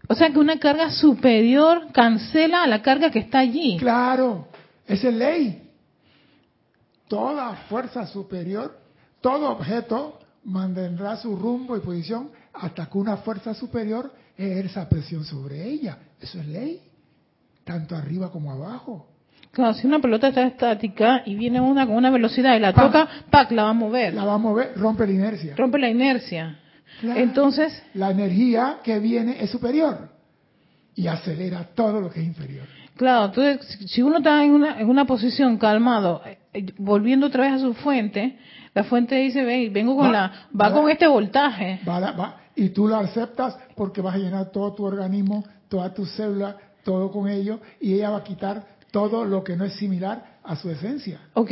O 0.08 0.14
sea 0.14 0.30
que 0.30 0.38
una 0.38 0.58
carga 0.58 0.90
superior 0.90 1.92
cancela 1.92 2.62
a 2.62 2.66
la 2.66 2.82
carga 2.82 3.10
que 3.10 3.18
está 3.20 3.40
allí. 3.40 3.76
Claro, 3.78 4.48
esa 4.86 5.08
es 5.08 5.14
ley. 5.14 5.62
Toda 7.08 7.54
fuerza 7.68 8.06
superior, 8.06 8.78
todo 9.20 9.50
objeto 9.50 10.18
mantendrá 10.44 11.16
su 11.16 11.36
rumbo 11.36 11.76
y 11.76 11.80
posición 11.80 12.30
hasta 12.52 12.86
que 12.86 12.98
una 12.98 13.18
fuerza 13.18 13.54
superior 13.54 14.12
ejerza 14.36 14.88
presión 14.88 15.24
sobre 15.24 15.64
ella. 15.64 15.98
Eso 16.20 16.40
es 16.40 16.46
ley 16.46 16.82
tanto 17.66 17.96
arriba 17.96 18.30
como 18.30 18.52
abajo. 18.52 19.08
Claro, 19.50 19.74
si 19.74 19.86
una 19.86 19.98
pelota 19.98 20.28
está 20.28 20.42
estática 20.42 21.22
y 21.26 21.34
viene 21.34 21.60
una 21.60 21.84
con 21.84 21.96
una 21.96 22.10
velocidad 22.10 22.54
y 22.56 22.60
la 22.60 22.72
toca, 22.72 23.08
¡pac! 23.28 23.50
la 23.50 23.64
va 23.64 23.70
a 23.70 23.72
mover. 23.72 24.14
La 24.14 24.24
va 24.24 24.34
a 24.34 24.38
mover, 24.38 24.72
rompe 24.76 25.06
la 25.06 25.12
inercia. 25.12 25.54
Rompe 25.56 25.78
la 25.78 25.88
inercia. 25.88 26.60
Entonces. 27.02 27.82
La 27.94 28.10
energía 28.10 28.78
que 28.82 28.98
viene 28.98 29.36
es 29.42 29.50
superior 29.50 30.08
y 30.94 31.06
acelera 31.06 31.64
todo 31.74 32.00
lo 32.00 32.10
que 32.10 32.20
es 32.20 32.26
inferior. 32.26 32.66
Claro, 32.96 33.26
entonces, 33.26 33.90
si 33.90 34.00
uno 34.00 34.18
está 34.18 34.42
en 34.42 34.52
una, 34.52 34.80
en 34.80 34.88
una 34.88 35.04
posición 35.04 35.58
calmado, 35.58 36.22
eh, 36.24 36.72
volviendo 36.78 37.26
otra 37.26 37.44
vez 37.44 37.52
a 37.52 37.58
su 37.58 37.74
fuente, 37.74 38.38
la 38.72 38.84
fuente 38.84 39.16
dice, 39.16 39.44
Ven, 39.44 39.72
vengo 39.72 39.96
con 39.96 40.10
la, 40.10 40.48
va, 40.58 40.72
con 40.72 40.88
este 40.90 41.06
voltaje. 41.06 41.80
Va, 41.86 41.98
va, 42.12 42.40
y 42.54 42.70
tú 42.70 42.88
la 42.88 43.00
aceptas 43.00 43.56
porque 43.74 44.00
vas 44.00 44.14
a 44.14 44.18
llenar 44.18 44.50
todo 44.50 44.72
tu 44.72 44.84
organismo, 44.84 45.44
toda 45.68 45.92
tu 45.92 46.06
célula, 46.06 46.56
todo 46.82 47.10
con 47.10 47.28
ello 47.28 47.60
y 47.80 47.94
ella 47.94 48.10
va 48.10 48.18
a 48.18 48.24
quitar 48.24 48.64
todo 48.90 49.24
lo 49.24 49.44
que 49.44 49.56
no 49.56 49.64
es 49.64 49.74
similar 49.74 50.38
a 50.42 50.56
su 50.56 50.70
esencia. 50.70 51.20
Ok, 51.34 51.50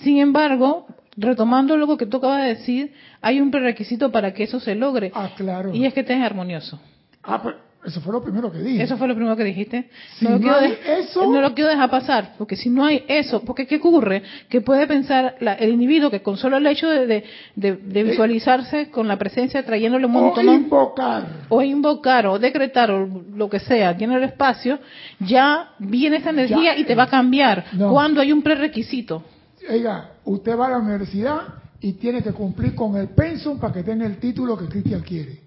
sin 0.00 0.18
embargo, 0.18 0.86
retomando 1.16 1.76
lo 1.76 1.96
que 1.96 2.06
tú 2.06 2.18
acabas 2.18 2.42
de 2.42 2.48
decir, 2.48 2.92
hay 3.20 3.40
un 3.40 3.50
prerequisito 3.50 4.10
para 4.10 4.32
que 4.32 4.44
eso 4.44 4.60
se 4.60 4.74
logre. 4.74 5.12
Ah, 5.14 5.30
claro. 5.36 5.74
Y 5.74 5.84
es 5.84 5.94
que 5.94 6.00
estés 6.00 6.20
armonioso. 6.20 6.80
Ah, 7.22 7.40
pues 7.42 7.56
eso 7.84 8.00
fue 8.00 8.12
lo 8.12 8.22
primero 8.22 8.52
que 8.52 8.58
dije. 8.58 8.82
Eso 8.82 8.96
fue 8.96 9.08
lo 9.08 9.14
primero 9.16 9.36
que 9.36 9.42
dijiste. 9.42 9.90
Si 10.14 10.24
no, 10.24 10.38
lo 10.38 10.54
hay 10.54 10.78
eso... 10.86 11.26
no 11.26 11.40
lo 11.40 11.52
quiero 11.52 11.68
dejar 11.68 11.90
pasar, 11.90 12.34
porque 12.38 12.54
si 12.54 12.70
no 12.70 12.84
hay 12.84 13.04
eso, 13.08 13.42
porque 13.42 13.66
¿qué 13.66 13.76
ocurre? 13.76 14.22
Que 14.48 14.60
puede 14.60 14.86
pensar 14.86 15.34
el 15.40 15.70
individuo 15.70 16.08
que 16.08 16.22
con 16.22 16.36
solo 16.36 16.58
el 16.58 16.66
hecho 16.68 16.88
de, 16.88 17.24
visualizarse 17.56 18.90
con 18.90 19.08
la 19.08 19.16
presencia 19.18 19.64
trayéndole 19.64 20.06
un 20.06 20.12
montón... 20.12 20.48
O 20.48 20.54
invocar. 20.54 21.26
O 21.48 21.60
invocar, 21.60 22.26
o 22.28 22.38
decretar, 22.38 22.92
o 22.92 23.24
lo 23.34 23.50
que 23.50 23.58
sea, 23.58 23.96
tiene 23.96 24.14
el 24.14 24.24
espacio, 24.24 24.78
ya 25.18 25.72
viene 25.80 26.18
esa 26.18 26.30
energía 26.30 26.78
y 26.78 26.84
te 26.84 26.94
va 26.94 27.04
a 27.04 27.08
cambiar. 27.08 27.64
Cuando 27.90 28.20
hay 28.20 28.32
un 28.32 28.42
prerequisito. 28.42 29.24
Oiga, 29.68 30.12
usted 30.24 30.58
va 30.58 30.66
a 30.66 30.70
la 30.70 30.78
universidad 30.78 31.54
y 31.80 31.94
tiene 31.94 32.22
que 32.22 32.32
cumplir 32.32 32.74
con 32.74 32.96
el 32.96 33.08
pensum 33.08 33.58
para 33.58 33.72
que 33.72 33.82
tenga 33.82 34.06
el 34.06 34.18
título 34.18 34.56
que 34.56 34.66
Cristian 34.66 35.02
quiere. 35.02 35.40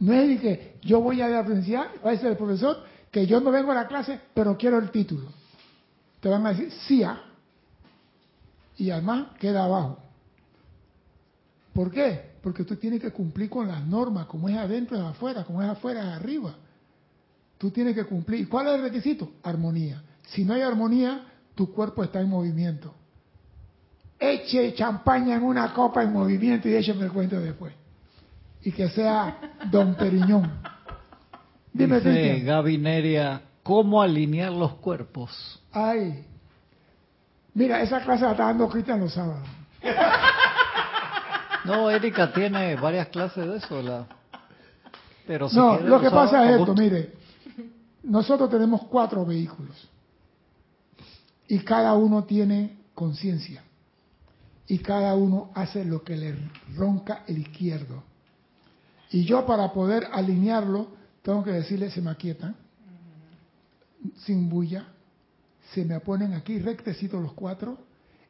No 0.00 0.12
es 0.12 0.40
que 0.40 0.76
yo 0.82 1.00
voy 1.00 1.20
a 1.20 1.28
la 1.28 1.40
universidad, 1.40 1.86
va 2.04 2.10
a 2.10 2.12
decir 2.12 2.28
el 2.28 2.36
profesor, 2.36 2.84
que 3.10 3.26
yo 3.26 3.40
no 3.40 3.50
vengo 3.50 3.72
a 3.72 3.74
la 3.74 3.88
clase, 3.88 4.20
pero 4.34 4.56
quiero 4.56 4.78
el 4.78 4.90
título. 4.90 5.28
Te 6.20 6.28
van 6.28 6.46
a 6.46 6.50
decir, 6.50 6.70
sí, 6.86 7.02
ah". 7.02 7.20
y 8.76 8.90
además 8.90 9.28
queda 9.38 9.64
abajo. 9.64 9.98
¿Por 11.72 11.90
qué? 11.90 12.32
Porque 12.42 12.64
tú 12.64 12.76
tienes 12.76 13.00
que 13.00 13.10
cumplir 13.10 13.48
con 13.48 13.68
las 13.68 13.84
normas, 13.86 14.26
como 14.26 14.48
es 14.48 14.56
adentro 14.56 14.96
es 14.96 15.02
afuera, 15.02 15.44
como 15.44 15.62
es 15.62 15.68
afuera 15.68 16.00
es 16.00 16.20
arriba. 16.20 16.54
Tú 17.56 17.70
tienes 17.70 17.94
que 17.94 18.04
cumplir. 18.04 18.40
¿Y 18.42 18.46
cuál 18.46 18.68
es 18.68 18.74
el 18.74 18.82
requisito? 18.82 19.32
Armonía. 19.42 20.02
Si 20.28 20.44
no 20.44 20.54
hay 20.54 20.62
armonía, 20.62 21.26
tu 21.54 21.72
cuerpo 21.72 22.04
está 22.04 22.20
en 22.20 22.28
movimiento. 22.28 22.94
Eche 24.18 24.74
champaña 24.74 25.36
en 25.36 25.44
una 25.44 25.72
copa 25.72 26.02
en 26.02 26.12
movimiento 26.12 26.68
y 26.68 26.74
écheme 26.74 27.04
el 27.04 27.12
cuento 27.12 27.38
después 27.40 27.72
y 28.62 28.72
que 28.72 28.88
sea 28.88 29.38
Don 29.70 29.94
Periñón. 29.94 30.60
Dime, 31.72 32.00
Dice 32.00 32.40
Gabineria, 32.40 33.40
¿cómo 33.62 34.02
alinear 34.02 34.52
los 34.52 34.74
cuerpos? 34.74 35.62
Ay, 35.72 36.24
mira, 37.54 37.80
esa 37.80 38.00
clase 38.02 38.24
la 38.24 38.32
está 38.32 38.44
dando 38.46 38.68
Cristian 38.68 39.00
los 39.00 39.12
sábados. 39.12 39.46
No, 41.64 41.90
Erika 41.90 42.32
tiene 42.32 42.76
varias 42.76 43.08
clases 43.08 43.46
de 43.46 43.56
eso. 43.58 43.82
La... 43.82 44.06
Pero 45.26 45.48
no, 45.52 45.78
lo 45.80 46.00
que 46.00 46.10
pasa 46.10 46.44
es 46.48 46.58
esto, 46.58 46.74
mire, 46.74 47.12
nosotros 48.04 48.48
tenemos 48.48 48.84
cuatro 48.84 49.26
vehículos 49.26 49.88
y 51.46 51.58
cada 51.60 51.94
uno 51.94 52.24
tiene 52.24 52.78
conciencia 52.94 53.62
y 54.68 54.78
cada 54.78 55.14
uno 55.14 55.50
hace 55.54 55.84
lo 55.84 56.04
que 56.04 56.16
le 56.16 56.36
ronca 56.76 57.24
el 57.26 57.38
izquierdo. 57.38 58.04
Y 59.10 59.24
yo 59.24 59.46
para 59.46 59.72
poder 59.72 60.06
alinearlo, 60.12 60.88
tengo 61.22 61.42
que 61.42 61.52
decirle, 61.52 61.90
se 61.90 62.02
me 62.02 62.10
aquietan, 62.10 62.54
sin 64.18 64.48
bulla, 64.48 64.86
se 65.72 65.84
me 65.84 65.98
ponen 66.00 66.34
aquí 66.34 66.58
rectecitos 66.58 67.20
los 67.22 67.32
cuatro 67.32 67.78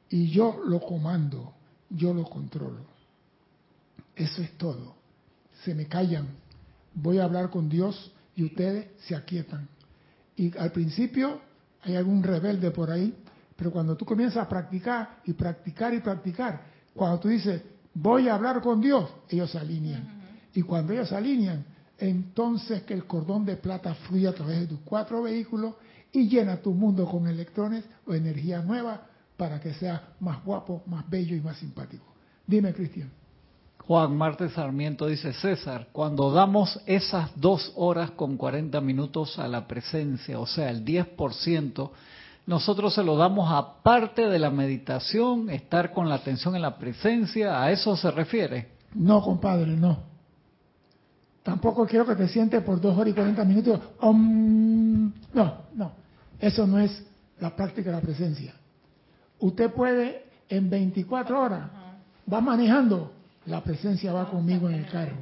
y 0.09 0.31
yo 0.31 0.63
lo 0.65 0.81
comando, 0.81 1.53
yo 1.91 2.15
lo 2.15 2.25
controlo. 2.25 2.85
Eso 4.15 4.43
es 4.43 4.57
todo. 4.57 4.95
Se 5.65 5.75
me 5.75 5.87
callan, 5.87 6.29
voy 6.95 7.19
a 7.19 7.25
hablar 7.25 7.51
con 7.51 7.69
Dios 7.69 8.13
y 8.37 8.45
ustedes 8.45 8.87
se 9.07 9.17
aquietan. 9.17 9.69
Y 10.37 10.57
al 10.57 10.71
principio 10.71 11.41
hay 11.83 11.97
algún 11.97 12.23
rebelde 12.23 12.71
por 12.71 12.93
ahí, 12.93 13.13
pero 13.59 13.73
cuando 13.73 13.97
tú 13.97 14.05
comienzas 14.05 14.45
a 14.45 14.49
practicar 14.49 15.19
y 15.25 15.33
practicar 15.33 15.93
y 15.93 15.99
practicar, 15.99 16.63
cuando 16.95 17.19
tú 17.19 17.27
dices, 17.27 17.61
voy 17.93 18.29
a 18.29 18.37
hablar 18.37 18.63
con 18.63 18.81
Dios, 18.81 19.11
ellos 19.29 19.51
se 19.51 19.59
alinean. 19.59 20.07
Y 20.55 20.63
cuando 20.63 20.93
ellos 20.93 21.09
se 21.09 21.17
alinean, 21.17 21.65
entonces 21.99 22.85
que 22.85 22.95
el 22.95 23.05
cordón 23.05 23.45
de 23.45 23.57
plata 23.57 23.95
fluye 23.95 24.29
a 24.29 24.33
través 24.33 24.61
de 24.61 24.67
tus 24.69 24.79
cuatro 24.85 25.25
vehículos 25.25 25.75
y 26.13 26.29
llena 26.29 26.59
tu 26.59 26.73
mundo 26.73 27.05
con 27.05 27.27
electrones 27.27 27.85
o 28.07 28.15
energía 28.15 28.63
nueva 28.63 29.09
para 29.37 29.59
que 29.59 29.75
sea 29.75 30.15
más 30.21 30.45
guapo, 30.45 30.85
más 30.87 31.11
bello 31.11 31.35
y 31.35 31.41
más 31.41 31.57
simpático. 31.57 32.05
Dime, 32.47 32.73
Cristian. 32.73 33.11
Juan 33.79 34.17
Marte 34.17 34.51
Sarmiento 34.51 35.09
dice, 35.09 35.33
César, 35.33 35.89
cuando 35.91 36.31
damos 36.31 36.79
esas 36.87 37.33
dos 37.35 37.73
horas 37.75 38.13
con 38.13 38.37
40 38.37 38.81
minutos 38.83 39.37
a 39.37 39.49
la 39.49 39.67
presencia, 39.67 40.39
o 40.39 40.47
sea, 40.47 40.71
el 40.71 40.85
10%, 40.85 41.91
nosotros 42.49 42.95
se 42.95 43.03
lo 43.03 43.15
damos 43.19 43.53
aparte 43.53 44.27
de 44.27 44.39
la 44.39 44.49
meditación, 44.49 45.51
estar 45.51 45.93
con 45.93 46.09
la 46.09 46.15
atención 46.15 46.57
en 46.57 46.63
la 46.63 46.79
presencia, 46.79 47.63
¿a 47.63 47.71
eso 47.71 47.95
se 47.95 48.11
refiere? 48.11 48.69
No, 48.95 49.21
compadre, 49.21 49.77
no. 49.77 49.99
Tampoco 51.43 51.87
quiero 51.87 52.07
que 52.07 52.15
te 52.15 52.27
sientes 52.27 52.63
por 52.63 52.81
dos 52.81 52.97
horas 52.97 53.11
y 53.11 53.13
40 53.13 53.45
minutos. 53.45 53.81
no, 54.03 55.13
no. 55.75 55.93
Eso 56.41 56.67
no 56.67 56.79
es 56.79 57.05
la 57.39 57.55
práctica 57.55 57.91
de 57.91 57.97
la 57.97 58.03
presencia. 58.03 58.55
Usted 59.41 59.71
puede 59.71 60.25
en 60.49 60.71
24 60.71 61.39
horas, 61.39 61.69
va 62.33 62.41
manejando, 62.41 63.13
la 63.45 63.63
presencia 63.63 64.11
va 64.11 64.31
conmigo 64.31 64.71
en 64.71 64.77
el 64.77 64.87
carro 64.87 65.19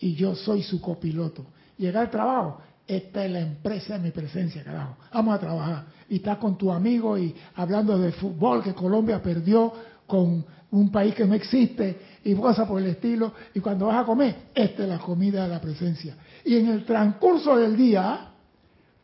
y 0.00 0.14
yo 0.14 0.34
soy 0.34 0.62
su 0.62 0.80
copiloto. 0.80 1.44
Llega 1.76 2.00
al 2.00 2.10
trabajo, 2.10 2.62
esta 2.86 3.24
es 3.24 3.30
la 3.30 3.40
empresa 3.40 3.94
de 3.94 4.00
mi 4.00 4.10
presencia, 4.10 4.62
carajo. 4.64 4.96
Vamos 5.12 5.34
a 5.34 5.38
trabajar. 5.38 5.84
Y 6.08 6.16
estás 6.16 6.38
con 6.38 6.58
tu 6.58 6.70
amigo 6.70 7.16
y 7.16 7.34
hablando 7.54 7.98
de 7.98 8.12
fútbol 8.12 8.62
que 8.62 8.74
Colombia 8.74 9.22
perdió 9.22 9.72
con 10.06 10.44
un 10.70 10.90
país 10.90 11.14
que 11.14 11.24
no 11.24 11.34
existe 11.34 12.00
y 12.24 12.34
cosas 12.34 12.66
por 12.66 12.80
el 12.80 12.88
estilo. 12.88 13.32
Y 13.54 13.60
cuando 13.60 13.86
vas 13.86 14.02
a 14.02 14.04
comer, 14.04 14.34
esta 14.54 14.82
es 14.82 14.88
la 14.88 14.98
comida 14.98 15.44
de 15.44 15.48
la 15.48 15.60
presencia. 15.60 16.16
Y 16.44 16.56
en 16.56 16.68
el 16.68 16.84
transcurso 16.84 17.56
del 17.56 17.76
día, 17.76 18.30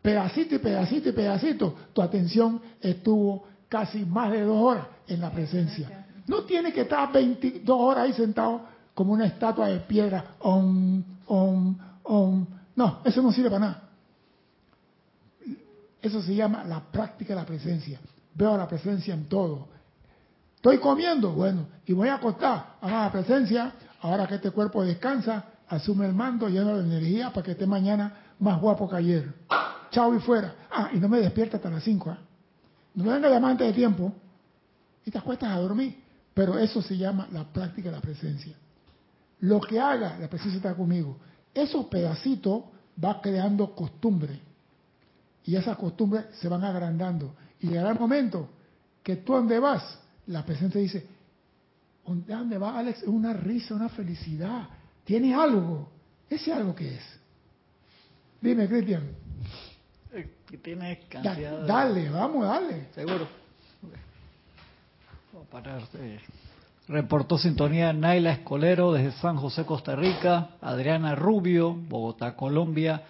pedacito 0.02 0.56
y 0.56 0.58
pedacito 0.58 1.10
y 1.10 1.12
pedacito, 1.12 1.74
tu 1.92 2.02
atención 2.02 2.60
estuvo 2.80 3.44
casi 3.68 4.04
más 4.04 4.32
de 4.32 4.42
dos 4.42 4.60
horas 4.60 4.86
en 5.06 5.20
la 5.20 5.30
presencia. 5.30 6.06
No 6.26 6.42
tiene 6.42 6.72
que 6.72 6.82
estar 6.82 7.10
22 7.12 7.78
horas 7.80 8.04
ahí 8.04 8.12
sentado 8.12 8.62
como 8.94 9.12
una 9.12 9.26
estatua 9.26 9.68
de 9.68 9.80
piedra. 9.80 10.36
Om, 10.40 11.02
om, 11.26 11.78
om. 12.02 12.46
No, 12.78 13.00
eso 13.04 13.20
no 13.20 13.32
sirve 13.32 13.50
para 13.50 13.58
nada. 13.58 13.82
Eso 16.00 16.22
se 16.22 16.32
llama 16.32 16.62
la 16.62 16.78
práctica 16.78 17.34
de 17.34 17.40
la 17.40 17.44
presencia. 17.44 17.98
Veo 18.34 18.56
la 18.56 18.68
presencia 18.68 19.12
en 19.14 19.28
todo. 19.28 19.66
Estoy 20.54 20.78
comiendo, 20.78 21.32
bueno, 21.32 21.66
y 21.86 21.92
voy 21.92 22.08
a 22.08 22.14
acostar. 22.14 22.76
Haga 22.80 23.06
la 23.06 23.10
presencia. 23.10 23.72
Ahora 24.00 24.28
que 24.28 24.36
este 24.36 24.52
cuerpo 24.52 24.84
descansa, 24.84 25.44
asume 25.66 26.06
el 26.06 26.14
mando, 26.14 26.48
lleno 26.48 26.76
de 26.76 26.84
energía 26.84 27.32
para 27.32 27.44
que 27.44 27.50
esté 27.50 27.66
mañana 27.66 28.34
más 28.38 28.60
guapo 28.60 28.88
que 28.88 28.94
ayer. 28.94 29.34
Chao 29.90 30.14
y 30.14 30.20
fuera. 30.20 30.54
Ah, 30.70 30.90
y 30.94 30.98
no 30.98 31.08
me 31.08 31.18
despierta 31.18 31.56
hasta 31.56 31.70
las 31.70 31.82
5. 31.82 32.10
¿ah? 32.10 32.18
No 32.94 33.02
me 33.02 33.12
venga 33.14 33.28
llamar 33.28 33.50
antes 33.50 33.66
de 33.66 33.72
tiempo 33.72 34.12
y 35.04 35.10
te 35.10 35.18
acuestas 35.18 35.50
a 35.50 35.58
dormir. 35.58 36.00
Pero 36.32 36.56
eso 36.56 36.80
se 36.80 36.96
llama 36.96 37.26
la 37.32 37.42
práctica 37.42 37.90
de 37.90 37.96
la 37.96 38.00
presencia. 38.00 38.54
Lo 39.40 39.60
que 39.60 39.80
haga, 39.80 40.16
la 40.16 40.28
presencia 40.28 40.58
está 40.58 40.76
conmigo. 40.76 41.18
Esos 41.54 41.86
pedacitos 41.86 42.64
va 43.02 43.20
creando 43.20 43.74
costumbre. 43.74 44.40
Y 45.44 45.56
esas 45.56 45.76
costumbres 45.76 46.26
se 46.40 46.48
van 46.48 46.64
agrandando. 46.64 47.34
Y 47.60 47.68
llegará 47.68 47.90
el 47.90 47.98
momento 47.98 48.48
que 49.02 49.16
tú 49.16 49.32
donde 49.32 49.58
vas, 49.58 49.98
la 50.26 50.44
presencia 50.44 50.80
dice, 50.80 51.06
¿dónde 52.06 52.58
va 52.58 52.78
Alex? 52.78 53.02
Es 53.02 53.08
una 53.08 53.32
risa, 53.32 53.74
una 53.74 53.88
felicidad. 53.88 54.68
Tiene 55.04 55.34
algo. 55.34 55.88
¿Ese 56.28 56.52
algo 56.52 56.74
que 56.74 56.94
es? 56.94 57.20
Dime, 58.40 58.68
Cristian. 58.68 59.08
Que 60.46 60.56
tiene 60.58 61.00
cantidad 61.08 61.66
Dale, 61.66 62.08
vamos, 62.10 62.44
dale. 62.44 62.88
Seguro 62.94 63.26
pararse. 65.50 66.20
Reportó 66.88 67.36
sintonía 67.36 67.92
Naila 67.92 68.32
Escolero 68.32 68.92
desde 68.92 69.12
San 69.20 69.36
José, 69.36 69.66
Costa 69.66 69.94
Rica, 69.94 70.52
Adriana 70.62 71.14
Rubio, 71.14 71.74
Bogotá, 71.74 72.34
Colombia, 72.34 73.02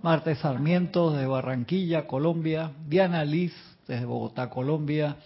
Marta 0.00 0.34
Sarmiento 0.36 1.10
desde 1.10 1.26
Barranquilla, 1.26 2.06
Colombia, 2.06 2.70
Diana 2.88 3.26
Liz 3.26 3.52
desde 3.86 4.06
Bogotá, 4.06 4.48
Colombia, 4.48 5.16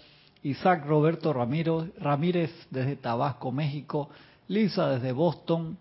Isaac 0.42 0.86
Roberto 0.86 1.32
Ramírez 1.32 2.50
desde 2.70 2.96
Tabasco, 2.96 3.52
México, 3.52 4.10
Lisa 4.48 4.88
desde 4.88 5.12
Boston, 5.12 5.78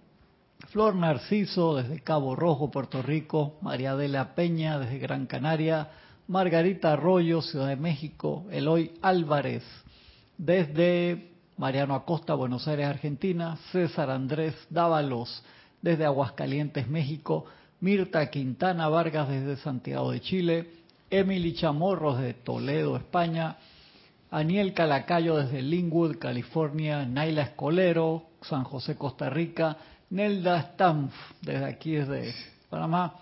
Flor 0.68 0.94
Narciso 0.96 1.78
desde 1.78 2.00
Cabo 2.02 2.36
Rojo, 2.36 2.70
Puerto 2.70 3.02
Rico, 3.02 3.56
María 3.62 3.94
Adela 3.94 4.36
Peña 4.36 4.78
desde 4.78 5.00
Gran 5.00 5.26
Canaria, 5.26 5.88
Margarita 6.28 6.94
Arroyo, 6.94 7.42
Ciudad 7.42 7.70
de 7.70 7.76
México, 7.76 8.46
Eloy 8.52 8.92
Álvarez 9.02 9.64
desde 10.38 11.29
Mariano 11.60 11.94
Acosta, 11.94 12.36
Buenos 12.36 12.70
Aires, 12.70 12.88
Argentina, 12.88 13.58
César 13.74 14.10
Andrés 14.10 14.56
Dávalos 14.70 15.44
desde 15.82 16.06
Aguascalientes, 16.06 16.88
México, 16.88 17.48
Mirta 17.82 18.30
Quintana 18.30 18.88
Vargas 18.88 19.28
desde 19.28 19.58
Santiago 19.58 20.12
de 20.12 20.22
Chile, 20.22 20.70
Emily 21.10 21.54
Chamorros 21.54 22.18
desde 22.18 22.36
Toledo, 22.36 22.96
España, 22.96 23.58
Aniel 24.32 24.74
Calacayo 24.74 25.36
desde 25.36 25.62
Linwood, 25.62 26.18
California, 26.18 27.06
Naila 27.06 27.42
Escolero, 27.42 28.24
San 28.42 28.64
José, 28.64 28.96
Costa 28.96 29.30
Rica, 29.30 29.76
Nelda 30.12 30.62
Stampf 30.62 31.14
desde 31.42 31.66
aquí, 31.66 31.92
desde 31.92 32.34
Panamá, 32.70 33.16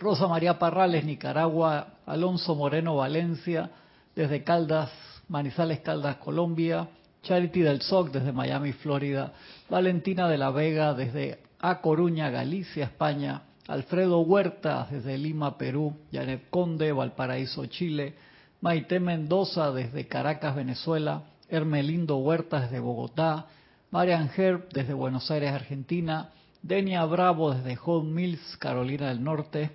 Rosa 0.00 0.26
María 0.26 0.58
Parrales, 0.58 1.04
Nicaragua, 1.04 1.86
Alonso 2.04 2.56
Moreno, 2.56 2.96
Valencia, 2.96 3.70
desde 4.16 4.42
Caldas, 4.42 4.90
Manizales 5.28 5.78
Caldas, 5.78 6.16
Colombia, 6.16 6.88
Charity 7.22 7.60
del 7.60 7.82
SOC 7.82 8.12
desde 8.12 8.32
Miami, 8.32 8.72
Florida, 8.72 9.32
Valentina 9.68 10.28
de 10.28 10.38
la 10.38 10.50
Vega 10.50 10.94
desde 10.94 11.38
A 11.60 11.80
Coruña, 11.80 12.30
Galicia, 12.30 12.84
España, 12.84 13.42
Alfredo 13.68 14.20
Huerta 14.20 14.88
desde 14.90 15.18
Lima, 15.18 15.56
Perú, 15.58 15.94
Janet 16.12 16.48
Conde, 16.50 16.92
Valparaíso, 16.92 17.66
Chile, 17.66 18.14
Maite 18.60 19.00
Mendoza 19.00 19.70
desde 19.70 20.06
Caracas, 20.06 20.56
Venezuela, 20.56 21.22
Hermelindo 21.48 22.16
Huerta 22.16 22.60
desde 22.60 22.80
Bogotá, 22.80 23.46
Marian 23.90 24.30
Herb 24.36 24.68
desde 24.72 24.94
Buenos 24.94 25.30
Aires, 25.30 25.52
Argentina, 25.52 26.30
Denia 26.62 27.04
Bravo 27.04 27.54
desde 27.54 27.78
Home 27.84 28.10
Mills, 28.12 28.56
Carolina 28.58 29.08
del 29.08 29.22
Norte, 29.22 29.70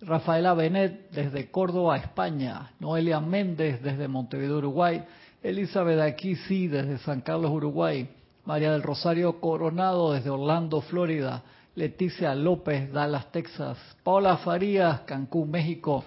Rafaela 0.00 0.54
Benet 0.54 1.10
desde 1.10 1.50
Córdoba, 1.50 1.96
España, 1.96 2.72
Noelia 2.78 3.20
Méndez 3.20 3.82
desde 3.82 4.08
Montevideo, 4.08 4.58
Uruguay, 4.58 5.02
Elizabeth 5.44 6.00
Aquisi 6.00 6.68
desde 6.68 6.96
San 6.96 7.20
Carlos, 7.20 7.50
Uruguay, 7.50 8.08
María 8.46 8.72
del 8.72 8.82
Rosario 8.82 9.40
Coronado 9.40 10.14
desde 10.14 10.30
Orlando, 10.30 10.80
Florida, 10.80 11.42
Leticia 11.74 12.34
López, 12.34 12.90
Dallas, 12.90 13.30
Texas, 13.30 13.76
Paula 14.02 14.38
Farías, 14.38 15.00
Cancún, 15.00 15.50
México, 15.50 16.02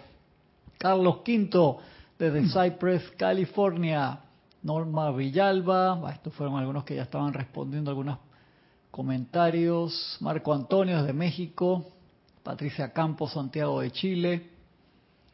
Carlos 0.80 1.18
Quinto 1.24 1.78
desde 2.18 2.48
Cypress, 2.48 3.12
California, 3.12 4.22
Norma 4.64 5.12
Villalba, 5.12 6.02
estos 6.12 6.34
fueron 6.34 6.58
algunos 6.58 6.84
que 6.84 6.96
ya 6.96 7.04
estaban 7.04 7.32
respondiendo 7.32 7.92
algunos 7.92 8.18
comentarios, 8.90 10.18
Marco 10.20 10.52
Antonio 10.52 10.98
desde 10.98 11.14
México, 11.14 11.86
Patricia 12.42 12.92
Campos, 12.92 13.34
Santiago 13.34 13.82
de 13.82 13.92
Chile, 13.92 14.50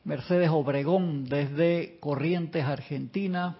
Mercedes 0.04 0.50
Obregón 0.50 1.24
desde 1.24 1.98
Corrientes, 2.02 2.66
Argentina, 2.66 3.60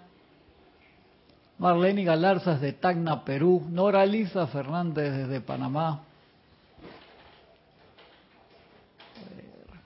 Marlene 1.64 2.04
Galarza 2.04 2.56
desde 2.56 2.74
Tacna, 2.74 3.24
Perú, 3.24 3.66
Nora 3.70 4.06
Lisa 4.06 4.48
Fernández 4.48 5.16
desde 5.16 5.40
Panamá, 5.40 6.02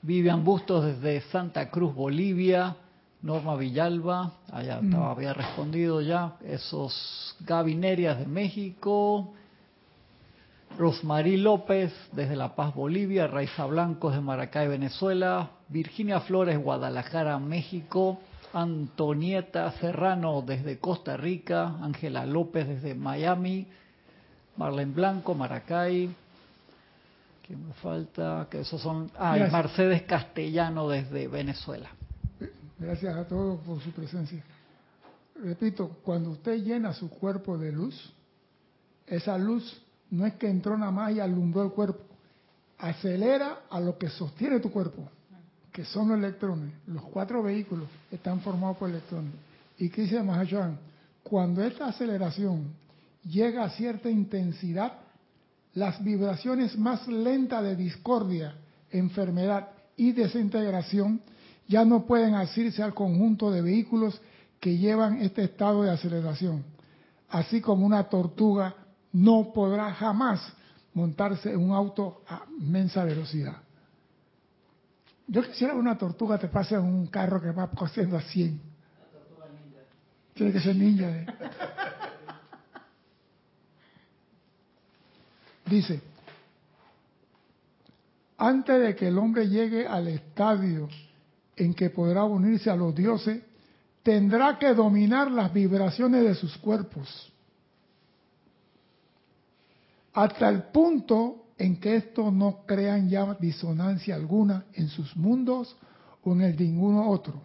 Vivian 0.01 0.43
Bustos 0.43 0.85
desde 0.85 1.21
Santa 1.29 1.69
Cruz, 1.69 1.93
Bolivia, 1.93 2.75
Norma 3.21 3.55
Villalba, 3.55 4.31
allá 4.51 4.81
mm. 4.81 4.95
había 4.95 5.35
respondido 5.35 6.01
ya, 6.01 6.37
esos 6.43 7.35
Gabinerias 7.41 8.17
de 8.17 8.25
México, 8.25 9.35
Rosmarí 10.79 11.37
López 11.37 11.93
desde 12.11 12.35
La 12.35 12.55
Paz, 12.55 12.73
Bolivia, 12.73 13.27
Raiza 13.27 13.67
Blancos 13.67 14.15
de 14.15 14.21
Maracay, 14.21 14.67
Venezuela, 14.67 15.51
Virginia 15.69 16.21
Flores, 16.21 16.57
Guadalajara, 16.57 17.37
México, 17.37 18.19
Antonieta 18.53 19.71
Serrano 19.73 20.41
desde 20.41 20.79
Costa 20.79 21.17
Rica, 21.17 21.75
Ángela 21.81 22.25
López 22.25 22.67
desde 22.67 22.95
Miami, 22.95 23.67
Marlene 24.57 24.93
Blanco, 24.93 25.35
Maracay, 25.35 26.09
¿Quién 27.47 27.65
me 27.65 27.73
falta? 27.75 28.45
Que 28.51 28.59
esos 28.59 28.81
son. 28.81 29.09
Ah, 29.17 29.37
Mercedes 29.49 30.01
Castellano 30.03 30.89
desde 30.89 31.29
Venezuela. 31.29 31.89
Gracias 32.77 33.15
a 33.15 33.25
todos 33.25 33.61
por 33.61 33.79
su 33.81 33.91
presencia. 33.91 34.43
Repito, 35.41 35.97
cuando 36.03 36.31
usted 36.31 36.57
llena 36.57 36.91
su 36.93 37.09
cuerpo 37.09 37.57
de 37.57 37.71
luz, 37.71 38.13
esa 39.05 39.37
luz 39.37 39.81
no 40.11 40.25
es 40.25 40.33
que 40.33 40.49
entró 40.49 40.77
nada 40.77 40.91
más 40.91 41.13
y 41.13 41.21
alumbró 41.21 41.63
el 41.63 41.71
cuerpo, 41.71 42.01
acelera 42.77 43.61
a 43.69 43.79
lo 43.79 43.97
que 43.97 44.09
sostiene 44.09 44.59
tu 44.59 44.69
cuerpo, 44.69 45.09
que 45.77 45.85
son 45.85 46.09
los 46.09 46.17
electrones. 46.17 46.73
Los 46.87 47.03
cuatro 47.03 47.43
vehículos 47.43 47.87
están 48.11 48.41
formados 48.41 48.77
por 48.77 48.89
electrones. 48.89 49.31
Y 49.77 49.89
que 49.89 50.01
dice 50.01 50.23
Mahachohan, 50.23 50.79
cuando 51.21 51.63
esta 51.63 51.85
aceleración 51.85 52.73
llega 53.23 53.63
a 53.63 53.69
cierta 53.69 54.09
intensidad, 54.09 54.93
las 55.75 56.03
vibraciones 56.03 56.75
más 56.79 57.07
lentas 57.07 57.61
de 57.61 57.75
discordia, 57.75 58.55
enfermedad 58.89 59.67
y 59.95 60.13
desintegración 60.13 61.21
ya 61.67 61.85
no 61.85 62.07
pueden 62.07 62.33
asirse 62.33 62.81
al 62.81 62.95
conjunto 62.95 63.51
de 63.51 63.61
vehículos 63.61 64.19
que 64.59 64.79
llevan 64.79 65.21
este 65.21 65.43
estado 65.43 65.83
de 65.83 65.91
aceleración, 65.91 66.63
así 67.29 67.61
como 67.61 67.85
una 67.85 68.05
tortuga 68.05 68.73
no 69.13 69.53
podrá 69.53 69.93
jamás 69.93 70.41
montarse 70.95 71.51
en 71.51 71.59
un 71.59 71.73
auto 71.73 72.23
a 72.27 72.45
inmensa 72.59 73.03
velocidad. 73.03 73.66
Yo 75.27 75.43
quisiera 75.43 75.73
que 75.73 75.79
una 75.79 75.97
tortuga 75.97 76.37
te 76.37 76.47
pase 76.47 76.75
en 76.75 76.81
un 76.81 77.07
carro 77.07 77.41
que 77.41 77.51
va 77.51 77.69
cosiendo 77.69 78.17
a 78.17 78.21
100. 78.21 78.61
Tiene 80.33 80.53
que 80.53 80.59
ser 80.59 80.75
ninja. 80.75 81.09
¿eh? 81.09 81.25
Dice, 85.65 86.01
antes 88.37 88.81
de 88.81 88.95
que 88.95 89.09
el 89.09 89.17
hombre 89.17 89.49
llegue 89.49 89.85
al 89.85 90.07
estadio 90.07 90.87
en 91.55 91.73
que 91.73 91.89
podrá 91.89 92.23
unirse 92.23 92.69
a 92.69 92.75
los 92.75 92.95
dioses, 92.95 93.41
tendrá 94.03 94.57
que 94.57 94.73
dominar 94.73 95.29
las 95.29 95.51
vibraciones 95.51 96.23
de 96.23 96.35
sus 96.35 96.57
cuerpos 96.57 97.33
hasta 100.17 100.49
el 100.49 100.63
punto 100.63 101.46
en 101.57 101.79
que 101.79 101.95
esto 101.95 102.31
no 102.31 102.65
crean 102.65 103.09
ya 103.09 103.33
disonancia 103.39 104.15
alguna 104.15 104.65
en 104.73 104.87
sus 104.89 105.15
mundos 105.15 105.75
o 106.23 106.33
en 106.33 106.41
el 106.41 106.55
de 106.55 106.65
ninguno 106.65 107.09
otro. 107.09 107.41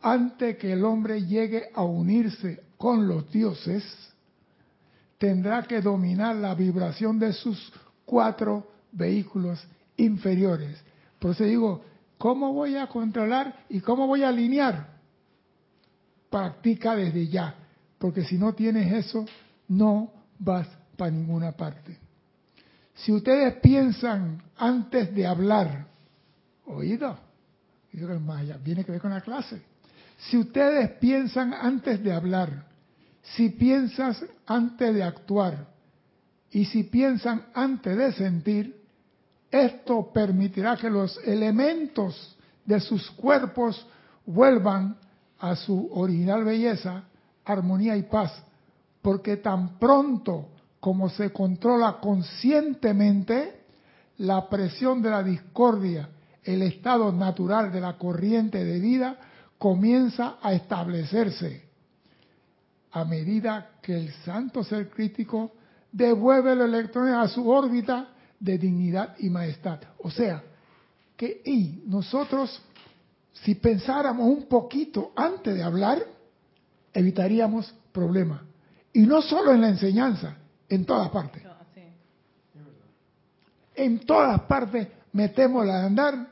Antes 0.00 0.56
que 0.58 0.72
el 0.72 0.84
hombre 0.84 1.26
llegue 1.26 1.70
a 1.74 1.82
unirse 1.82 2.60
con 2.76 3.08
los 3.08 3.30
dioses, 3.32 3.84
tendrá 5.18 5.64
que 5.64 5.80
dominar 5.80 6.36
la 6.36 6.54
vibración 6.54 7.18
de 7.18 7.32
sus 7.32 7.72
cuatro 8.04 8.70
vehículos 8.92 9.66
inferiores. 9.96 10.78
Por 11.18 11.32
eso 11.32 11.44
digo, 11.44 11.82
¿cómo 12.16 12.52
voy 12.52 12.76
a 12.76 12.86
controlar 12.86 13.64
y 13.68 13.80
cómo 13.80 14.06
voy 14.06 14.22
a 14.22 14.28
alinear? 14.28 14.98
Practica 16.30 16.94
desde 16.94 17.26
ya, 17.26 17.56
porque 17.98 18.22
si 18.22 18.38
no 18.38 18.54
tienes 18.54 18.92
eso, 18.92 19.24
no 19.66 20.12
vas 20.38 20.68
para 20.96 21.10
ninguna 21.10 21.52
parte. 21.52 22.07
Si 22.98 23.12
ustedes 23.12 23.54
piensan 23.60 24.42
antes 24.56 25.14
de 25.14 25.26
hablar, 25.26 25.86
oído, 26.66 27.16
viene 27.92 28.84
que 28.84 28.92
ver 28.92 29.00
con 29.00 29.10
la 29.10 29.20
clase. 29.20 29.62
Si 30.18 30.36
ustedes 30.36 30.90
piensan 30.98 31.54
antes 31.54 32.02
de 32.02 32.12
hablar, 32.12 32.66
si 33.22 33.50
piensas 33.50 34.24
antes 34.46 34.94
de 34.94 35.02
actuar 35.02 35.68
y 36.50 36.64
si 36.64 36.84
piensan 36.84 37.46
antes 37.54 37.96
de 37.96 38.12
sentir, 38.12 38.82
esto 39.50 40.10
permitirá 40.12 40.76
que 40.76 40.90
los 40.90 41.18
elementos 41.24 42.36
de 42.64 42.80
sus 42.80 43.10
cuerpos 43.12 43.86
vuelvan 44.26 44.96
a 45.38 45.54
su 45.54 45.88
original 45.92 46.44
belleza, 46.44 47.04
armonía 47.44 47.96
y 47.96 48.02
paz, 48.02 48.32
porque 49.00 49.36
tan 49.36 49.78
pronto 49.78 50.48
como 50.80 51.08
se 51.08 51.32
controla 51.32 51.98
conscientemente 52.00 53.62
la 54.18 54.48
presión 54.48 55.02
de 55.02 55.10
la 55.10 55.22
discordia, 55.22 56.08
el 56.42 56.62
estado 56.62 57.12
natural 57.12 57.72
de 57.72 57.80
la 57.80 57.98
corriente 57.98 58.64
de 58.64 58.78
vida 58.78 59.18
comienza 59.58 60.36
a 60.40 60.52
establecerse 60.52 61.68
a 62.92 63.04
medida 63.04 63.72
que 63.82 63.96
el 63.96 64.12
santo 64.24 64.64
ser 64.64 64.88
crítico 64.88 65.52
devuelve 65.92 66.54
los 66.54 66.68
electrones 66.68 67.14
a 67.14 67.28
su 67.28 67.48
órbita 67.48 68.08
de 68.40 68.58
dignidad 68.58 69.16
y 69.18 69.30
majestad. 69.30 69.80
O 69.98 70.10
sea, 70.10 70.42
que 71.16 71.42
y 71.44 71.82
nosotros, 71.86 72.62
si 73.32 73.54
pensáramos 73.56 74.26
un 74.26 74.44
poquito 74.46 75.12
antes 75.16 75.54
de 75.54 75.62
hablar, 75.62 75.98
evitaríamos 76.92 77.74
problemas. 77.92 78.40
Y 78.92 79.00
no 79.00 79.20
solo 79.22 79.52
en 79.52 79.60
la 79.60 79.68
enseñanza, 79.68 80.36
en 80.68 80.84
todas 80.84 81.10
partes. 81.10 81.42
En 83.74 84.00
todas 84.00 84.40
partes 84.42 84.88
metemos 85.12 85.64
la 85.64 85.80
de 85.80 85.86
andar 85.86 86.28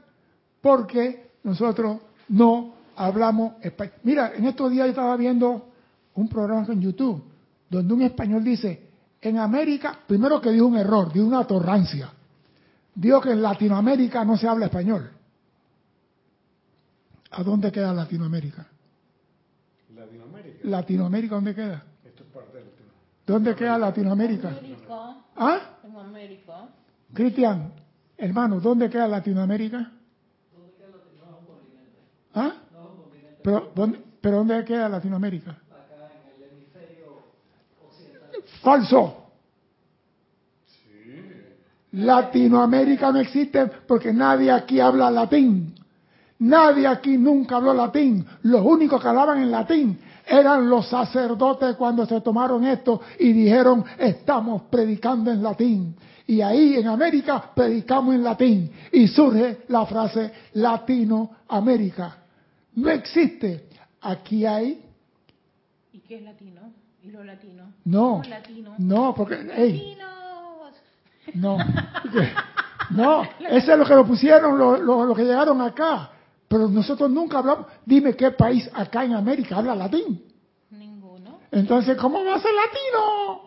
porque 0.60 1.30
nosotros 1.44 1.98
no 2.28 2.74
hablamos 2.96 3.54
español. 3.62 3.94
Mira, 4.02 4.32
en 4.34 4.46
estos 4.46 4.70
días 4.70 4.86
yo 4.86 4.90
estaba 4.90 5.16
viendo 5.16 5.68
un 6.14 6.28
programa 6.28 6.66
en 6.68 6.80
YouTube 6.80 7.22
donde 7.68 7.94
un 7.94 8.02
español 8.02 8.42
dice, 8.42 8.86
en 9.20 9.38
América, 9.38 9.98
primero 10.06 10.40
que 10.40 10.50
dio 10.50 10.66
un 10.66 10.76
error, 10.76 11.12
dio 11.12 11.24
una 11.26 11.44
torrancia. 11.44 12.12
Dijo 12.94 13.20
que 13.20 13.30
en 13.30 13.42
Latinoamérica 13.42 14.24
no 14.24 14.36
se 14.36 14.48
habla 14.48 14.66
español. 14.66 15.10
¿A 17.30 17.42
dónde 17.42 17.70
queda 17.70 17.92
Latinoamérica? 17.92 18.66
Latinoamérica. 19.94 20.58
¿Latinoamérica 20.62 21.34
dónde 21.34 21.54
queda? 21.54 21.84
¿Dónde 23.26 23.54
queda 23.56 23.76
Latinoamérica? 23.76 24.56
¿Ah? 25.36 25.60
América. 25.98 26.68
Cristian, 27.12 27.72
hermano, 28.16 28.60
¿dónde 28.60 28.88
queda 28.88 29.08
Latinoamérica? 29.08 29.90
¿Ah? 32.34 32.52
¿Pero 33.42 33.72
dónde, 33.74 34.02
¿Pero 34.20 34.36
dónde 34.38 34.64
queda 34.64 34.88
Latinoamérica? 34.88 35.50
Acá 35.50 36.10
en 36.12 36.42
el 36.42 36.50
hemisferio. 36.50 37.22
¡Falso! 38.62 39.22
Latinoamérica 41.92 43.10
no 43.10 43.20
existe 43.20 43.66
porque 43.86 44.12
nadie 44.12 44.50
aquí 44.50 44.80
habla 44.80 45.10
latín. 45.10 45.74
Nadie 46.38 46.86
aquí 46.86 47.16
nunca 47.16 47.56
habló 47.56 47.72
latín. 47.72 48.26
Los 48.42 48.62
únicos 48.62 49.00
que 49.00 49.08
hablaban 49.08 49.40
en 49.40 49.50
latín 49.50 49.98
eran 50.26 50.68
los 50.68 50.88
sacerdotes 50.88 51.76
cuando 51.76 52.04
se 52.04 52.20
tomaron 52.20 52.64
esto 52.64 53.00
y 53.18 53.32
dijeron, 53.32 53.84
estamos 53.98 54.62
predicando 54.62 55.30
en 55.30 55.42
latín. 55.42 55.96
Y 56.26 56.40
ahí 56.40 56.76
en 56.76 56.88
América 56.88 57.52
predicamos 57.54 58.14
en 58.16 58.24
latín. 58.24 58.72
Y 58.90 59.06
surge 59.06 59.58
la 59.68 59.86
frase 59.86 60.32
Latinoamérica. 60.54 62.16
No 62.74 62.90
existe. 62.90 63.68
Aquí 64.00 64.44
hay... 64.44 64.84
¿Y 65.92 66.00
qué 66.00 66.16
es 66.16 66.22
latino? 66.22 66.72
¿Y 67.02 67.10
lo 67.10 67.22
latino? 67.22 67.72
No. 67.84 68.22
No, 68.78 69.14
porque... 69.14 69.36
no. 71.34 71.58
No, 72.90 73.24
eso 73.40 73.72
es 73.72 73.78
lo 73.80 73.84
que 73.84 73.94
lo 73.94 74.06
pusieron, 74.06 74.56
lo 74.86 75.14
que 75.16 75.24
llegaron 75.24 75.60
acá. 75.60 76.12
Pero 76.48 76.68
nosotros 76.68 77.10
nunca 77.10 77.38
hablamos. 77.38 77.66
Dime 77.84 78.14
qué 78.14 78.30
país 78.30 78.68
acá 78.72 79.04
en 79.04 79.14
América 79.14 79.56
habla 79.56 79.74
latín. 79.74 80.24
Ninguno. 80.70 81.40
Entonces, 81.50 81.96
¿cómo 81.96 82.24
va 82.24 82.36
a 82.36 82.40
ser 82.40 82.52
latino? 82.52 83.46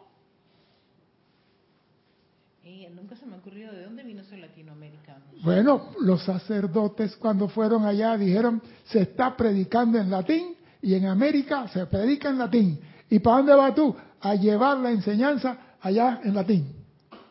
nunca 2.95 3.15
se 3.15 3.25
me 3.25 3.37
ocurrió 3.37 3.71
de 3.71 3.83
dónde 3.83 4.03
vino 4.03 4.23
ser 4.23 4.39
latinoamericano. 4.39 5.25
Bueno, 5.41 5.89
los 6.01 6.23
sacerdotes 6.23 7.15
cuando 7.15 7.47
fueron 7.47 7.85
allá 7.85 8.17
dijeron, 8.17 8.61
se 8.85 9.01
está 9.01 9.35
predicando 9.35 9.97
en 9.97 10.09
latín 10.09 10.55
y 10.81 10.93
en 10.93 11.05
América 11.05 11.67
se 11.69 11.85
predica 11.85 12.29
en 12.29 12.37
latín. 12.37 12.79
¿Y 13.09 13.19
para 13.19 13.37
dónde 13.37 13.55
vas 13.55 13.75
tú? 13.75 13.95
A 14.21 14.35
llevar 14.35 14.77
la 14.77 14.91
enseñanza 14.91 15.75
allá 15.81 16.21
en 16.23 16.35
latín. 16.35 16.75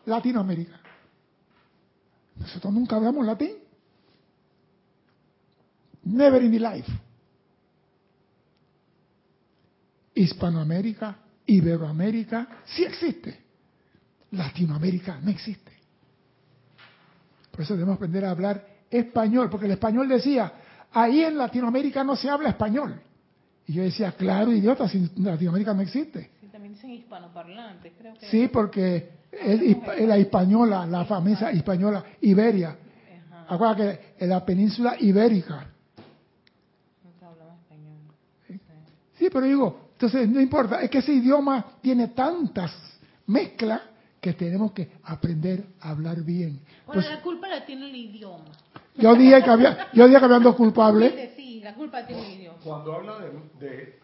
Latinoamérica. 0.06 0.80
Nosotros 2.36 2.72
nunca 2.72 2.96
hablamos 2.96 3.26
latín. 3.26 3.67
Never 6.08 6.42
in 6.42 6.52
the 6.52 6.58
life. 6.58 6.90
Hispanoamérica, 10.14 11.16
Iberoamérica, 11.46 12.48
sí 12.64 12.84
existe. 12.84 13.38
Latinoamérica 14.32 15.20
no 15.22 15.30
existe. 15.30 15.72
Por 17.50 17.60
eso 17.60 17.74
debemos 17.74 17.96
aprender 17.96 18.24
a 18.24 18.30
hablar 18.30 18.66
español, 18.90 19.48
porque 19.50 19.66
el 19.66 19.72
español 19.72 20.08
decía, 20.08 20.52
ahí 20.92 21.22
en 21.22 21.36
Latinoamérica 21.36 22.02
no 22.04 22.16
se 22.16 22.28
habla 22.28 22.50
español. 22.50 23.00
Y 23.66 23.74
yo 23.74 23.82
decía, 23.82 24.12
claro, 24.12 24.50
idiota, 24.50 24.88
si 24.88 25.10
Latinoamérica 25.16 25.74
no 25.74 25.82
existe. 25.82 26.30
Sí, 26.40 26.46
también 26.48 26.72
dicen 26.72 26.90
hispanoparlantes, 26.90 27.92
creo 27.98 28.14
que. 28.14 28.26
Sí, 28.26 28.48
porque 28.48 29.10
la 30.06 30.16
española, 30.16 30.86
la 30.86 31.04
famosa 31.04 31.50
española, 31.50 32.02
Iberia. 32.22 32.76
Acuérdate 33.48 34.14
que 34.16 34.24
en 34.24 34.30
la 34.30 34.44
península 34.44 34.96
ibérica. 34.98 35.74
Sí, 39.18 39.28
pero 39.32 39.46
digo, 39.46 39.88
entonces 39.92 40.28
no 40.28 40.40
importa, 40.40 40.80
es 40.80 40.90
que 40.90 40.98
ese 40.98 41.12
idioma 41.12 41.64
tiene 41.80 42.08
tantas 42.08 42.72
mezclas 43.26 43.80
que 44.20 44.32
tenemos 44.32 44.72
que 44.72 44.92
aprender 45.04 45.64
a 45.80 45.90
hablar 45.90 46.22
bien. 46.22 46.60
Bueno, 46.86 47.02
la 47.02 47.20
culpa 47.20 47.48
la 47.48 47.64
tiene 47.66 47.88
el 47.88 47.96
idioma. 47.96 48.44
Yo 48.96 49.14
dije 49.14 49.42
que 49.42 49.50
había, 49.50 49.88
yo 49.92 50.06
dije 50.06 50.18
que 50.18 50.24
había 50.24 50.38
dos 50.40 50.56
culpables. 50.56 51.34
Sí, 51.36 51.60
la 51.62 51.74
culpa 51.74 52.06
tiene 52.06 52.26
el 52.26 52.40
idioma. 52.40 52.58
Cuando 52.62 52.94
habla 52.94 53.18
de, 53.60 53.98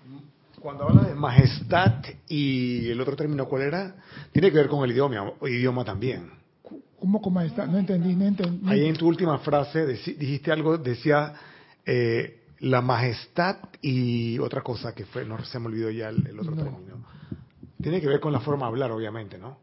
cuando 0.61 0.89
habla 0.89 1.03
de 1.03 1.15
majestad 1.15 1.93
y 2.29 2.89
el 2.91 3.01
otro 3.01 3.17
término 3.17 3.47
cuál 3.47 3.63
era, 3.63 3.97
tiene 4.33 4.51
que 4.51 4.59
ver 4.59 4.69
con 4.69 4.85
el 4.85 4.93
idioma, 4.93 5.33
idioma 5.43 5.85
también. 5.85 6.31
¿Cómo 6.99 7.21
con 7.21 7.35
majestad? 7.35 7.67
No 7.67 7.79
entendí, 7.79 8.15
no 8.15 8.25
entendí. 8.25 8.69
Ahí 8.69 8.87
en 8.87 8.97
tu 8.97 9.07
última 9.07 9.39
frase 9.39 9.87
dijiste 9.87 10.51
algo, 10.51 10.79
decía 10.79 11.35
eh, 11.85 12.44
la 12.65 12.81
majestad 12.81 13.57
y 13.83 14.39
otra 14.39 14.63
cosa 14.63 14.95
que 14.95 15.05
fue, 15.05 15.27
no 15.27 15.43
se 15.45 15.59
me 15.59 15.67
olvidó 15.67 15.91
ya 15.91 16.09
el, 16.09 16.39
otro 16.41 16.55
término. 16.55 17.05
Tiene 17.83 18.01
que 18.01 18.07
ver 18.07 18.21
con 18.21 18.33
la 18.33 18.41
forma 18.41 18.65
de 18.65 18.69
hablar, 18.69 18.91
obviamente, 18.91 19.37
¿no? 19.37 19.59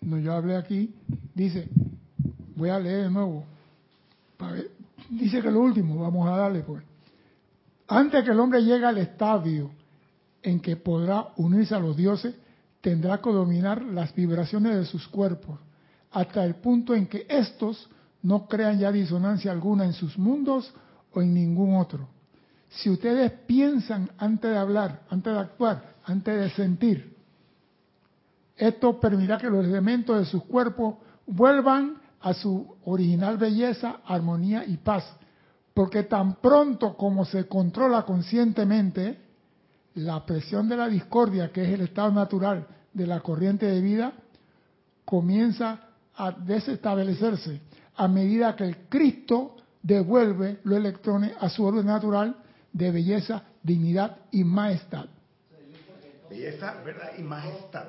No, 0.00 0.18
yo 0.18 0.32
hablé 0.32 0.56
aquí, 0.56 0.94
dice, 1.34 1.68
voy 2.56 2.70
a 2.70 2.80
leer 2.80 3.04
de 3.04 3.10
nuevo. 3.10 3.44
Dice 5.10 5.42
que 5.42 5.50
lo 5.50 5.60
último, 5.60 6.00
vamos 6.00 6.26
a 6.28 6.36
darle 6.36 6.60
pues. 6.60 6.82
Antes 7.88 8.24
que 8.24 8.30
el 8.30 8.40
hombre 8.40 8.64
llegue 8.64 8.86
al 8.86 8.96
estadio 8.96 9.70
en 10.42 10.60
que 10.60 10.76
podrá 10.76 11.28
unirse 11.36 11.74
a 11.74 11.78
los 11.78 11.94
dioses, 11.94 12.34
tendrá 12.80 13.20
que 13.20 13.30
dominar 13.30 13.82
las 13.82 14.14
vibraciones 14.14 14.76
de 14.76 14.86
sus 14.86 15.06
cuerpos, 15.08 15.58
hasta 16.12 16.42
el 16.42 16.54
punto 16.54 16.94
en 16.94 17.06
que 17.06 17.26
éstos 17.28 17.86
no 18.22 18.46
crean 18.46 18.78
ya 18.78 18.90
disonancia 18.90 19.52
alguna 19.52 19.84
en 19.84 19.92
sus 19.92 20.16
mundos 20.16 20.72
o 21.18 21.22
en 21.22 21.34
ningún 21.34 21.76
otro. 21.76 22.08
Si 22.68 22.88
ustedes 22.88 23.32
piensan 23.46 24.10
antes 24.18 24.50
de 24.50 24.56
hablar, 24.56 25.02
antes 25.10 25.32
de 25.32 25.38
actuar, 25.40 25.94
antes 26.04 26.40
de 26.40 26.50
sentir, 26.50 27.16
esto 28.56 29.00
permitirá 29.00 29.38
que 29.38 29.50
los 29.50 29.64
elementos 29.64 30.16
de 30.18 30.24
sus 30.26 30.44
cuerpos 30.44 30.94
vuelvan 31.26 31.96
a 32.20 32.34
su 32.34 32.76
original 32.84 33.36
belleza, 33.36 34.00
armonía 34.04 34.64
y 34.64 34.76
paz. 34.76 35.04
Porque 35.74 36.04
tan 36.04 36.36
pronto 36.36 36.96
como 36.96 37.24
se 37.24 37.46
controla 37.46 38.02
conscientemente 38.02 39.18
la 39.94 40.24
presión 40.24 40.68
de 40.68 40.76
la 40.76 40.88
discordia, 40.88 41.50
que 41.52 41.64
es 41.64 41.70
el 41.70 41.80
estado 41.82 42.12
natural 42.12 42.66
de 42.92 43.06
la 43.06 43.20
corriente 43.20 43.66
de 43.66 43.80
vida, 43.80 44.12
comienza 45.04 45.80
a 46.14 46.30
desestablecerse 46.30 47.60
a 47.96 48.06
medida 48.06 48.54
que 48.54 48.64
el 48.64 48.76
Cristo 48.88 49.56
devuelve 49.82 50.58
los 50.64 50.78
electrones 50.78 51.32
a 51.40 51.48
su 51.48 51.64
orden 51.64 51.86
natural 51.86 52.36
de 52.72 52.90
belleza, 52.90 53.42
dignidad 53.62 54.18
y 54.30 54.44
majestad. 54.44 55.06
Belleza, 56.30 56.74
verdad 56.84 57.10
y 57.16 57.22
majestad. 57.22 57.86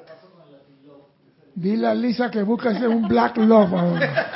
Dile 1.55 1.87
a 1.87 1.93
Lisa 1.93 2.31
que 2.31 2.41
busque 2.41 2.69
un 2.69 3.07
Black 3.07 3.37
Love 3.37 3.73
ahora. 3.73 4.31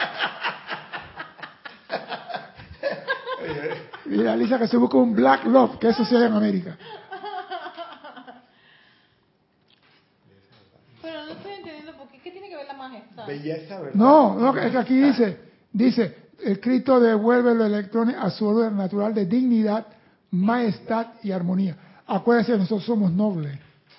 Dile 4.06 4.30
a 4.30 4.36
Lisa 4.36 4.60
que 4.60 4.68
se 4.68 4.78
busque 4.78 4.98
un 4.98 5.14
Black 5.14 5.46
Love, 5.46 5.80
que 5.80 5.90
eso 5.90 6.04
sea 6.04 6.26
en 6.26 6.34
América. 6.34 6.78
Pero 11.02 11.24
no 11.26 11.32
estoy 11.32 11.54
entendiendo 11.54 11.96
por 11.98 12.10
qué. 12.10 12.20
¿Qué 12.20 12.32
tiene 12.32 12.50
que 12.50 12.58
ver 12.58 12.68
la 12.68 12.74
majestad? 12.74 13.26
Belleza, 13.26 13.80
¿verdad? 13.80 13.96
No, 13.96 14.36
no, 14.36 14.58
es 14.58 14.72
que 14.72 14.78
aquí 14.78 15.00
dice, 15.00 15.40
dice, 15.72 16.23
el 16.46 16.60
Cristo 16.60 17.00
devuelve 17.00 17.56
los 17.56 17.68
electrones 17.68 18.16
a 18.20 18.30
su 18.30 18.46
orden 18.48 18.76
natural 18.78 19.14
de 19.14 19.26
dignidad, 19.26 19.88
majestad 20.32 21.08
y 21.24 21.32
armonía. 21.32 21.78
Acuérdense, 22.06 22.58
nosotros 22.58 22.86
somos 22.86 23.12
nobles. 23.12 23.58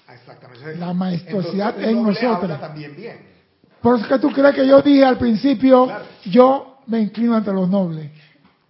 Exactamente. 0.09 0.77
La 0.77 0.93
majestuosidad 0.93 1.81
en 1.83 2.03
nosotros. 2.03 2.61
También 2.61 2.95
bien. 2.95 3.35
Por 3.81 3.99
eso 3.99 4.09
que 4.09 4.19
tú 4.19 4.31
crees 4.31 4.55
que 4.55 4.67
yo 4.67 4.81
dije 4.81 5.05
al 5.05 5.19
principio, 5.19 5.91
yo 6.25 6.79
me 6.87 7.01
inclino 7.01 7.35
ante 7.35 7.53
los 7.53 7.69
nobles. 7.69 8.11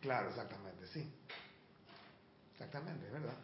Claro, 0.00 0.28
exactamente, 0.28 0.86
sí. 0.86 1.08
Exactamente, 2.52 3.08
¿verdad? 3.12 3.34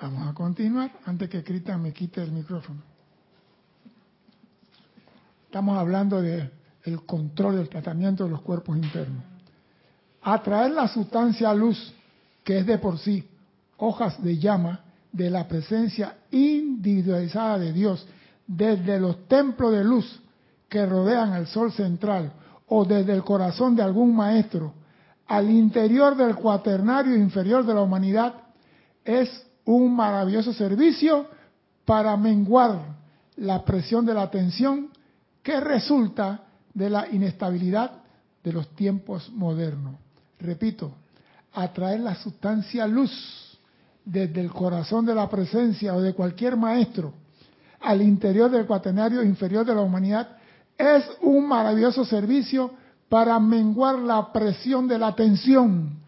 Vamos 0.00 0.28
a 0.28 0.34
continuar 0.34 0.90
antes 1.04 1.28
que 1.28 1.42
Cristian 1.42 1.82
me 1.82 1.92
quite 1.92 2.22
el 2.22 2.32
micrófono. 2.32 2.95
Estamos 5.56 5.78
hablando 5.78 6.20
del 6.20 6.52
el 6.84 7.06
control 7.06 7.56
del 7.56 7.70
tratamiento 7.70 8.24
de 8.24 8.30
los 8.30 8.42
cuerpos 8.42 8.76
internos. 8.76 9.24
Atraer 10.20 10.72
la 10.72 10.86
sustancia 10.86 11.48
a 11.48 11.54
luz, 11.54 11.94
que 12.44 12.58
es 12.58 12.66
de 12.66 12.76
por 12.76 12.98
sí 12.98 13.26
hojas 13.78 14.22
de 14.22 14.36
llama 14.36 14.84
de 15.10 15.30
la 15.30 15.48
presencia 15.48 16.18
individualizada 16.30 17.58
de 17.58 17.72
Dios, 17.72 18.06
desde 18.46 19.00
los 19.00 19.26
templos 19.28 19.72
de 19.72 19.82
luz 19.82 20.20
que 20.68 20.84
rodean 20.84 21.32
el 21.32 21.46
sol 21.46 21.72
central 21.72 22.34
o 22.68 22.84
desde 22.84 23.14
el 23.14 23.24
corazón 23.24 23.74
de 23.74 23.82
algún 23.82 24.14
maestro 24.14 24.74
al 25.26 25.48
interior 25.48 26.18
del 26.18 26.36
cuaternario 26.36 27.16
inferior 27.16 27.64
de 27.64 27.72
la 27.72 27.80
humanidad, 27.80 28.34
es 29.02 29.46
un 29.64 29.96
maravilloso 29.96 30.52
servicio 30.52 31.26
para 31.86 32.14
menguar 32.18 32.94
la 33.36 33.64
presión 33.64 34.04
de 34.04 34.12
la 34.12 34.20
atención 34.20 34.90
que 35.46 35.60
resulta 35.60 36.42
de 36.74 36.90
la 36.90 37.06
inestabilidad 37.08 38.02
de 38.42 38.52
los 38.52 38.74
tiempos 38.74 39.30
modernos. 39.30 39.94
Repito, 40.40 40.90
atraer 41.52 42.00
la 42.00 42.16
sustancia 42.16 42.84
luz 42.84 43.12
desde 44.04 44.40
el 44.40 44.50
corazón 44.50 45.06
de 45.06 45.14
la 45.14 45.30
presencia 45.30 45.94
o 45.94 46.00
de 46.00 46.14
cualquier 46.14 46.56
maestro 46.56 47.14
al 47.80 48.02
interior 48.02 48.50
del 48.50 48.66
cuaternario 48.66 49.22
inferior 49.22 49.64
de 49.64 49.76
la 49.76 49.82
humanidad 49.82 50.36
es 50.76 51.04
un 51.20 51.46
maravilloso 51.46 52.04
servicio 52.04 52.72
para 53.08 53.38
menguar 53.38 54.00
la 54.00 54.32
presión 54.32 54.88
de 54.88 54.98
la 54.98 55.14
tensión 55.14 56.00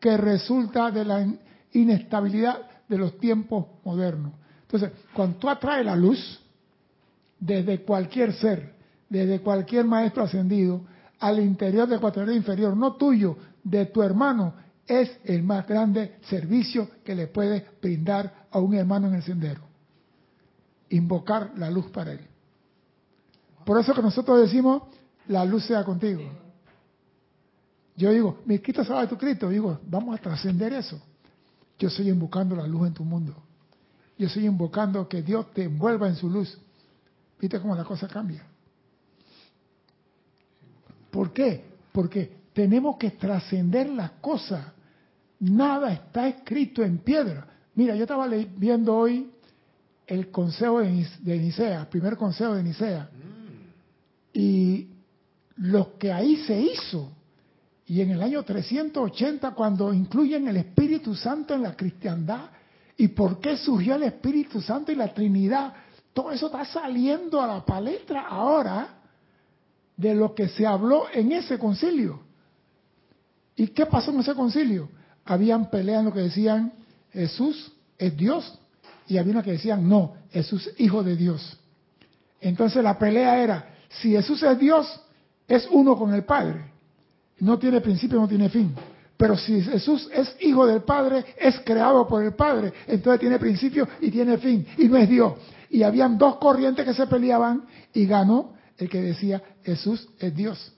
que 0.00 0.16
resulta 0.16 0.90
de 0.90 1.04
la 1.04 1.26
inestabilidad 1.74 2.62
de 2.88 2.96
los 2.96 3.18
tiempos 3.18 3.66
modernos. 3.84 4.32
Entonces, 4.62 4.90
cuando 5.12 5.36
tú 5.36 5.50
atraes 5.50 5.84
la 5.84 5.94
luz 5.94 6.40
desde 7.38 7.82
cualquier 7.82 8.32
ser, 8.32 8.75
desde 9.08 9.40
cualquier 9.40 9.84
maestro 9.84 10.24
ascendido 10.24 10.82
al 11.18 11.40
interior 11.40 11.88
del 11.88 12.00
cuaternario 12.00 12.36
inferior, 12.36 12.76
no 12.76 12.94
tuyo, 12.94 13.36
de 13.62 13.86
tu 13.86 14.02
hermano, 14.02 14.54
es 14.86 15.10
el 15.24 15.42
más 15.42 15.66
grande 15.66 16.18
servicio 16.28 16.88
que 17.04 17.14
le 17.14 17.26
puede 17.26 17.66
brindar 17.82 18.46
a 18.50 18.58
un 18.60 18.74
hermano 18.74 19.08
en 19.08 19.14
el 19.14 19.22
sendero. 19.22 19.62
Invocar 20.90 21.52
la 21.56 21.68
luz 21.70 21.86
para 21.90 22.12
él. 22.12 22.20
Por 23.64 23.80
eso 23.80 23.92
que 23.92 24.02
nosotros 24.02 24.40
decimos, 24.40 24.84
la 25.26 25.44
luz 25.44 25.64
sea 25.64 25.82
contigo. 25.82 26.22
Yo 27.96 28.10
digo, 28.10 28.38
mi 28.44 28.60
Cristo 28.60 28.84
sabe 28.84 29.08
tu 29.08 29.16
Cristo. 29.16 29.48
Digo, 29.48 29.80
vamos 29.88 30.16
a 30.16 30.22
trascender 30.22 30.72
eso. 30.72 31.00
Yo 31.78 31.88
estoy 31.88 32.08
invocando 32.08 32.54
la 32.54 32.66
luz 32.66 32.86
en 32.86 32.94
tu 32.94 33.04
mundo. 33.04 33.34
Yo 34.16 34.28
estoy 34.28 34.46
invocando 34.46 35.08
que 35.08 35.22
Dios 35.22 35.52
te 35.52 35.64
envuelva 35.64 36.06
en 36.06 36.14
su 36.14 36.30
luz. 36.30 36.56
¿Viste 37.40 37.60
cómo 37.60 37.74
la 37.74 37.84
cosa 37.84 38.06
cambia? 38.06 38.46
¿Por 41.16 41.32
qué? 41.32 41.64
Porque 41.92 42.30
tenemos 42.52 42.98
que 42.98 43.12
trascender 43.12 43.88
las 43.88 44.10
cosas. 44.20 44.66
Nada 45.40 45.90
está 45.90 46.28
escrito 46.28 46.82
en 46.84 46.98
piedra. 46.98 47.46
Mira, 47.74 47.96
yo 47.96 48.02
estaba 48.02 48.28
viendo 48.28 48.94
hoy 48.94 49.30
el 50.06 50.30
consejo 50.30 50.80
de 50.80 51.38
Nicea, 51.38 51.80
el 51.80 51.86
primer 51.86 52.18
consejo 52.18 52.54
de 52.54 52.62
Nicea. 52.62 53.08
Y 54.34 54.88
lo 55.56 55.96
que 55.96 56.12
ahí 56.12 56.36
se 56.46 56.60
hizo, 56.60 57.10
y 57.86 58.02
en 58.02 58.10
el 58.10 58.20
año 58.20 58.42
380, 58.42 59.52
cuando 59.52 59.94
incluyen 59.94 60.48
el 60.48 60.58
Espíritu 60.58 61.14
Santo 61.14 61.54
en 61.54 61.62
la 61.62 61.74
cristiandad, 61.74 62.50
y 62.98 63.08
por 63.08 63.40
qué 63.40 63.56
surgió 63.56 63.94
el 63.94 64.02
Espíritu 64.02 64.60
Santo 64.60 64.92
y 64.92 64.96
la 64.96 65.14
Trinidad, 65.14 65.72
todo 66.12 66.30
eso 66.30 66.48
está 66.48 66.66
saliendo 66.66 67.40
a 67.40 67.46
la 67.46 67.64
palestra 67.64 68.26
ahora 68.28 68.95
de 69.96 70.14
lo 70.14 70.34
que 70.34 70.48
se 70.48 70.66
habló 70.66 71.06
en 71.12 71.32
ese 71.32 71.58
concilio. 71.58 72.20
¿Y 73.56 73.68
qué 73.68 73.86
pasó 73.86 74.10
en 74.10 74.20
ese 74.20 74.34
concilio? 74.34 74.90
Habían 75.24 75.70
peleas 75.70 76.00
en 76.00 76.06
lo 76.06 76.12
que 76.12 76.20
decían 76.20 76.72
Jesús 77.10 77.72
es 77.98 78.16
Dios 78.16 78.58
y 79.08 79.16
había 79.18 79.32
una 79.32 79.42
que 79.42 79.52
decían 79.52 79.88
no, 79.88 80.14
Jesús 80.30 80.66
es 80.66 80.80
hijo 80.80 81.02
de 81.02 81.16
Dios. 81.16 81.58
Entonces 82.40 82.82
la 82.82 82.98
pelea 82.98 83.42
era, 83.42 83.74
si 83.88 84.10
Jesús 84.10 84.42
es 84.42 84.58
Dios, 84.58 85.00
es 85.48 85.66
uno 85.70 85.96
con 85.96 86.12
el 86.12 86.24
Padre. 86.24 86.72
No 87.38 87.58
tiene 87.58 87.80
principio, 87.80 88.20
no 88.20 88.28
tiene 88.28 88.48
fin. 88.48 88.74
Pero 89.16 89.36
si 89.36 89.62
Jesús 89.62 90.08
es 90.12 90.36
hijo 90.40 90.66
del 90.66 90.82
Padre, 90.82 91.24
es 91.38 91.58
creado 91.60 92.06
por 92.06 92.22
el 92.22 92.34
Padre, 92.34 92.72
entonces 92.86 93.20
tiene 93.20 93.38
principio 93.38 93.88
y 94.00 94.10
tiene 94.10 94.36
fin, 94.36 94.66
y 94.76 94.88
no 94.88 94.96
es 94.98 95.08
Dios. 95.08 95.34
Y 95.70 95.82
habían 95.82 96.18
dos 96.18 96.36
corrientes 96.36 96.84
que 96.84 96.92
se 96.92 97.06
peleaban 97.06 97.64
y 97.94 98.06
ganó 98.06 98.54
el 98.76 98.88
que 98.90 99.00
decía 99.00 99.42
Jesús 99.66 100.08
es 100.20 100.34
Dios. 100.34 100.72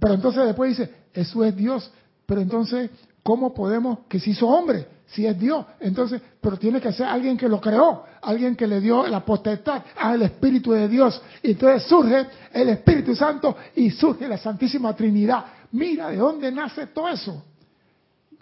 Pero 0.00 0.14
entonces 0.14 0.44
después 0.44 0.76
dice, 0.76 0.92
Jesús 1.14 1.46
es 1.46 1.56
Dios, 1.56 1.90
pero 2.26 2.40
entonces, 2.40 2.90
¿cómo 3.22 3.54
podemos, 3.54 4.00
que 4.08 4.18
se 4.18 4.30
hizo 4.30 4.48
hombre, 4.48 4.88
si 5.06 5.24
es 5.24 5.38
Dios? 5.38 5.64
Entonces, 5.78 6.20
pero 6.40 6.56
tiene 6.56 6.80
que 6.80 6.92
ser 6.92 7.06
alguien 7.06 7.36
que 7.36 7.48
lo 7.48 7.60
creó, 7.60 8.02
alguien 8.22 8.56
que 8.56 8.66
le 8.66 8.80
dio 8.80 9.06
la 9.06 9.24
potestad 9.24 9.84
al 9.96 10.22
Espíritu 10.22 10.72
de 10.72 10.88
Dios. 10.88 11.22
Y 11.44 11.52
entonces 11.52 11.88
surge 11.88 12.26
el 12.52 12.70
Espíritu 12.70 13.14
Santo 13.14 13.56
y 13.76 13.92
surge 13.92 14.26
la 14.26 14.36
Santísima 14.36 14.94
Trinidad. 14.96 15.44
Mira 15.70 16.08
de 16.08 16.16
dónde 16.16 16.50
nace 16.50 16.88
todo 16.88 17.08
eso. 17.08 17.44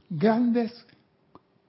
Grandes 0.08 0.72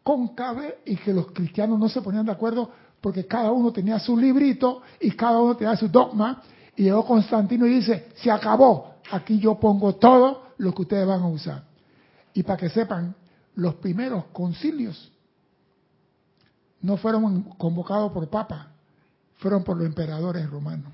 cóncave 0.02 0.78
y 0.86 0.96
que 0.96 1.12
los 1.12 1.32
cristianos 1.34 1.78
no 1.78 1.90
se 1.90 2.02
ponían 2.02 2.26
de 2.26 2.32
acuerdo 2.32 2.72
porque 3.02 3.26
cada 3.26 3.52
uno 3.52 3.74
tenía 3.74 4.00
su 4.00 4.18
librito 4.18 4.82
y 5.02 5.12
cada 5.12 5.42
uno 5.42 5.58
tenía 5.58 5.76
su 5.76 5.90
dogma. 5.90 6.42
Y 6.78 6.84
llegó 6.84 7.04
Constantino 7.06 7.66
y 7.66 7.74
dice, 7.74 8.10
se 8.18 8.30
acabó, 8.30 8.98
aquí 9.12 9.40
yo 9.40 9.60
pongo 9.60 9.96
todo 9.96 10.54
lo 10.60 10.74
que 10.74 10.84
ustedes 10.84 11.08
van 11.08 11.22
a 11.22 11.28
usar. 11.28 11.64
Y 12.34 12.44
para 12.44 12.58
que 12.58 12.70
sepan, 12.70 13.16
los 13.56 13.76
primeros 13.76 14.26
concilios 14.26 15.12
no 16.82 16.96
fueron 16.98 17.42
convocados 17.58 18.12
por 18.12 18.30
papa, 18.30 18.68
fueron 19.38 19.64
por 19.64 19.76
los 19.76 19.88
emperadores 19.88 20.48
romanos. 20.48 20.94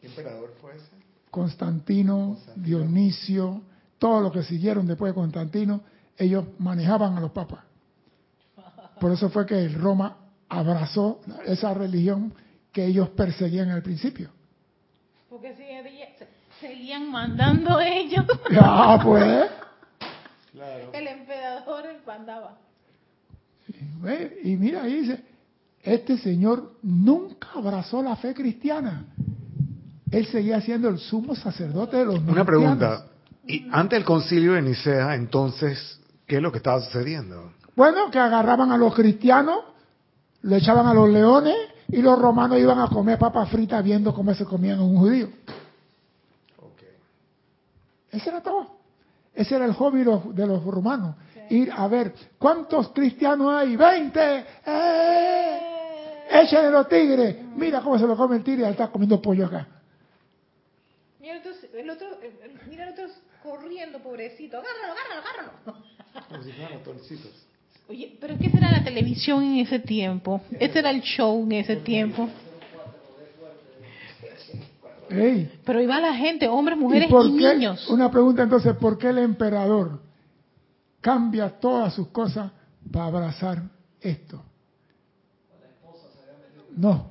¿Qué 0.00 0.08
emperador 0.08 0.52
fue 0.60 0.74
ese? 0.74 0.90
Constantino, 1.30 2.36
Dionisio, 2.56 3.62
todos 3.98 4.24
los 4.24 4.32
que 4.32 4.42
siguieron 4.42 4.88
después 4.88 5.10
de 5.10 5.14
Constantino, 5.14 5.82
ellos 6.16 6.46
manejaban 6.58 7.16
a 7.16 7.20
los 7.20 7.30
papas. 7.30 7.60
Por 8.98 9.12
eso 9.12 9.30
fue 9.30 9.46
que 9.46 9.68
Roma 9.68 10.16
abrazó 10.50 11.20
esa 11.46 11.72
religión 11.72 12.34
que 12.72 12.84
ellos 12.84 13.08
perseguían 13.10 13.70
al 13.70 13.82
principio. 13.82 14.28
Porque 15.30 15.56
seguían 16.60 17.10
mandando 17.10 17.80
ellos. 17.80 18.26
Ya, 18.50 18.98
pues. 19.04 19.50
El 20.92 21.06
emperador 21.06 21.86
mandaba. 22.06 22.58
y 24.42 24.56
mira, 24.56 24.82
ahí 24.82 25.00
dice, 25.00 25.24
este 25.82 26.18
señor 26.18 26.72
nunca 26.82 27.48
abrazó 27.54 28.02
la 28.02 28.16
fe 28.16 28.34
cristiana. 28.34 29.06
Él 30.10 30.26
seguía 30.26 30.60
siendo 30.60 30.88
el 30.88 30.98
sumo 30.98 31.34
sacerdote 31.36 31.98
de 31.98 32.04
los 32.04 32.18
Una 32.18 32.44
pregunta. 32.44 33.06
Y 33.46 33.66
antes 33.70 33.98
del 33.98 34.04
concilio 34.04 34.52
de 34.52 34.62
Nicea, 34.62 35.14
entonces, 35.14 36.00
¿qué 36.26 36.36
es 36.36 36.42
lo 36.42 36.50
que 36.50 36.58
estaba 36.58 36.80
sucediendo? 36.82 37.52
Bueno, 37.76 38.10
que 38.10 38.18
agarraban 38.18 38.72
a 38.72 38.76
los 38.76 38.94
cristianos, 38.94 39.60
lo 40.42 40.56
echaban 40.56 40.86
a 40.86 40.94
los 40.94 41.08
leones 41.08 41.56
y 41.88 42.00
los 42.02 42.18
romanos 42.18 42.58
iban 42.58 42.80
a 42.80 42.88
comer 42.88 43.18
papas 43.18 43.50
fritas 43.50 43.82
viendo 43.84 44.14
cómo 44.14 44.34
se 44.34 44.44
comían 44.44 44.80
un 44.80 44.96
judío. 44.96 45.28
Ese 48.10 48.28
era 48.28 48.42
todo. 48.42 48.78
Ese 49.34 49.54
era 49.54 49.64
el 49.64 49.72
hobby 49.74 50.00
de 50.00 50.46
los 50.46 50.64
romanos. 50.64 51.16
Ir 51.48 51.70
a 51.72 51.86
ver 51.88 52.14
cuántos 52.38 52.88
cristianos 52.90 53.52
hay. 53.52 53.76
¡Veinte! 53.76 54.44
¡Eh! 54.66 55.60
¡Échenle 56.30 56.70
los 56.70 56.88
tigres! 56.88 57.36
Mira 57.56 57.80
cómo 57.80 57.98
se 57.98 58.06
lo 58.06 58.16
come 58.16 58.36
el 58.36 58.44
tigre 58.44 58.68
está 58.68 58.88
comiendo 58.88 59.20
pollo 59.20 59.46
acá. 59.46 59.66
Mira 61.20 61.34
el 61.74 61.90
otro, 61.90 62.08
mira 62.68 62.84
el 62.84 62.92
otro 62.92 63.06
corriendo, 63.42 63.98
pobrecito. 64.00 64.58
Agárralo, 64.58 64.92
agárralo, 64.92 65.52
agárralo. 65.64 65.90
Como 66.28 66.42
si 66.42 66.52
fueran 66.52 67.49
Oye, 67.90 68.16
pero 68.20 68.38
¿qué 68.38 68.48
será 68.48 68.70
la 68.70 68.84
televisión 68.84 69.42
en 69.42 69.58
ese 69.66 69.80
tiempo? 69.80 70.40
Este 70.60 70.78
era 70.78 70.90
el 70.90 71.02
show 71.02 71.42
en 71.42 71.50
ese 71.50 71.74
tiempo. 71.74 72.28
Pero 75.08 75.82
iba 75.82 75.98
la 75.98 76.14
gente, 76.14 76.46
hombres, 76.46 76.78
mujeres 76.78 77.10
y, 77.10 77.32
niños. 77.32 77.90
Una 77.90 78.08
pregunta 78.08 78.44
entonces, 78.44 78.76
¿por 78.76 78.96
qué 78.96 79.08
el 79.08 79.18
emperador 79.18 80.00
cambia 81.00 81.50
todas 81.58 81.92
sus 81.92 82.06
cosas 82.10 82.52
para 82.92 83.06
abrazar 83.06 83.64
esto? 84.00 84.40
No, 86.76 87.08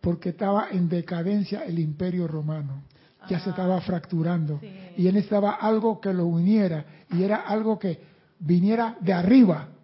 porque 0.00 0.30
estaba 0.30 0.68
en 0.70 0.88
decadencia 0.88 1.66
el 1.66 1.78
imperio 1.78 2.26
romano. 2.26 2.84
Ya 3.28 3.38
se 3.38 3.50
estaba 3.50 3.76
ah, 3.76 3.80
fracturando. 3.82 4.60
Y 4.96 5.06
él 5.06 5.12
necesitaba 5.12 5.56
algo 5.56 6.00
que 6.00 6.14
lo 6.14 6.24
uniera. 6.24 6.86
Y 7.10 7.22
era 7.22 7.36
algo 7.36 7.78
que 7.78 8.00
viniera 8.38 8.96
de 9.02 9.12
arriba 9.12 9.75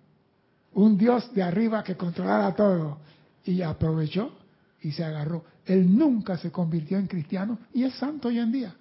un 0.74 0.96
Dios 0.96 1.32
de 1.34 1.42
arriba 1.42 1.82
que 1.82 1.96
controlara 1.96 2.54
todo. 2.54 2.98
Y 3.44 3.62
aprovechó 3.62 4.32
y 4.80 4.92
se 4.92 5.04
agarró. 5.04 5.44
Él 5.64 5.96
nunca 5.96 6.36
se 6.36 6.50
convirtió 6.50 6.98
en 6.98 7.06
cristiano 7.06 7.58
y 7.72 7.84
es 7.84 7.94
santo 7.94 8.28
hoy 8.28 8.38
en 8.38 8.52
día. 8.52 8.74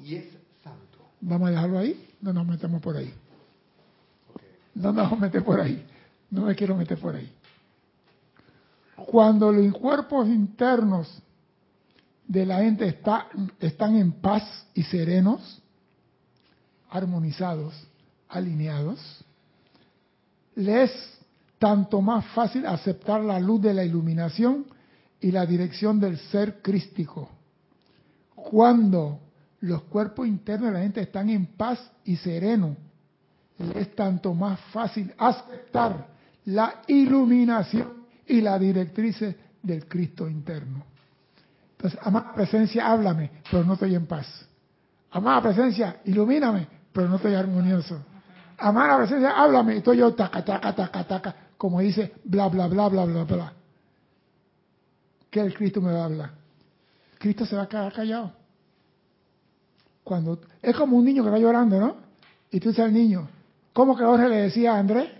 Y 0.00 0.16
es 0.16 0.26
santo. 0.62 0.98
Vamos 1.20 1.48
a 1.48 1.50
dejarlo 1.52 1.78
ahí, 1.78 2.10
no 2.20 2.32
nos 2.32 2.46
metemos 2.46 2.80
por 2.80 2.96
ahí. 2.96 3.12
No 4.74 4.92
nos 4.92 4.96
vamos 4.96 5.18
a 5.18 5.22
meter 5.22 5.44
por 5.44 5.60
ahí. 5.60 5.84
No 6.30 6.42
me 6.42 6.54
quiero 6.54 6.76
meter 6.76 6.98
por 6.98 7.14
ahí. 7.14 7.32
Cuando 8.96 9.52
los 9.52 9.72
cuerpos 9.74 10.26
internos 10.28 11.22
de 12.26 12.46
la 12.46 12.58
gente 12.58 12.86
está, 12.88 13.28
están 13.60 13.96
en 13.96 14.12
paz 14.12 14.66
y 14.74 14.82
serenos, 14.82 15.62
armonizados, 16.90 17.74
alineados, 18.28 19.24
le 20.56 20.84
es 20.84 21.18
tanto 21.58 22.00
más 22.00 22.24
fácil 22.26 22.66
aceptar 22.66 23.20
la 23.22 23.38
luz 23.38 23.62
de 23.62 23.74
la 23.74 23.84
iluminación 23.84 24.66
y 25.20 25.30
la 25.30 25.46
dirección 25.46 25.98
del 25.98 26.18
ser 26.18 26.60
crístico. 26.60 27.30
Cuando 28.34 29.20
los 29.60 29.84
cuerpos 29.84 30.26
internos 30.26 30.68
de 30.68 30.74
la 30.74 30.82
gente 30.82 31.00
están 31.00 31.30
en 31.30 31.46
paz 31.46 31.78
y 32.04 32.16
sereno, 32.16 32.76
le 33.58 33.80
es 33.80 33.94
tanto 33.94 34.34
más 34.34 34.60
fácil 34.72 35.12
aceptar 35.16 36.06
la 36.46 36.82
iluminación 36.86 38.04
y 38.26 38.40
la 38.40 38.58
directriz 38.58 39.24
del 39.62 39.86
Cristo 39.86 40.28
interno. 40.28 40.84
Entonces, 41.72 41.98
amada 42.02 42.34
presencia, 42.34 42.86
háblame, 42.86 43.30
pero 43.50 43.64
no 43.64 43.74
estoy 43.74 43.94
en 43.94 44.06
paz. 44.06 44.26
Amada 45.10 45.42
presencia, 45.42 46.00
ilumíname, 46.04 46.66
pero 46.92 47.08
no 47.08 47.16
estoy 47.16 47.34
armonioso. 47.34 48.04
Amada 48.58 48.98
presencia, 48.98 49.30
háblame. 49.30 49.78
Estoy 49.78 49.98
yo, 49.98 50.14
taca, 50.14 50.44
taca, 50.44 50.74
taca, 50.74 51.04
taca, 51.04 51.36
como 51.56 51.80
dice, 51.80 52.14
bla, 52.24 52.48
bla, 52.48 52.66
bla, 52.66 52.88
bla, 52.88 53.04
bla, 53.04 53.24
bla. 53.24 53.52
¿Qué 55.30 55.40
el 55.40 55.54
Cristo 55.54 55.80
me 55.80 55.92
va 55.92 56.02
a 56.02 56.04
hablar? 56.04 56.30
Cristo 57.18 57.44
se 57.46 57.56
va 57.56 57.62
a 57.62 57.68
quedar 57.68 57.92
callado. 57.92 58.32
Cuando, 60.04 60.40
es 60.62 60.76
como 60.76 60.96
un 60.96 61.04
niño 61.04 61.24
que 61.24 61.30
va 61.30 61.38
llorando, 61.38 61.80
¿no? 61.80 61.96
Y 62.50 62.60
tú 62.60 62.68
dices 62.68 62.84
al 62.84 62.92
niño, 62.92 63.28
¿cómo 63.72 63.96
que 63.96 64.04
Jorge 64.04 64.28
le 64.28 64.36
decía 64.42 64.74
a 64.74 64.78
Andrés? 64.78 65.10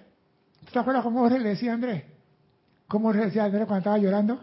¿Te 0.72 0.78
acuerdas 0.78 1.02
cómo 1.02 1.20
Jorge 1.20 1.38
le 1.38 1.48
decía 1.50 1.72
a 1.72 1.74
Andrés? 1.74 2.04
¿Cómo 2.86 3.08
Jorge 3.08 3.20
le 3.20 3.26
decía 3.26 3.42
a 3.42 3.46
Andrés 3.46 3.66
cuando 3.66 3.78
estaba 3.78 3.98
llorando? 3.98 4.40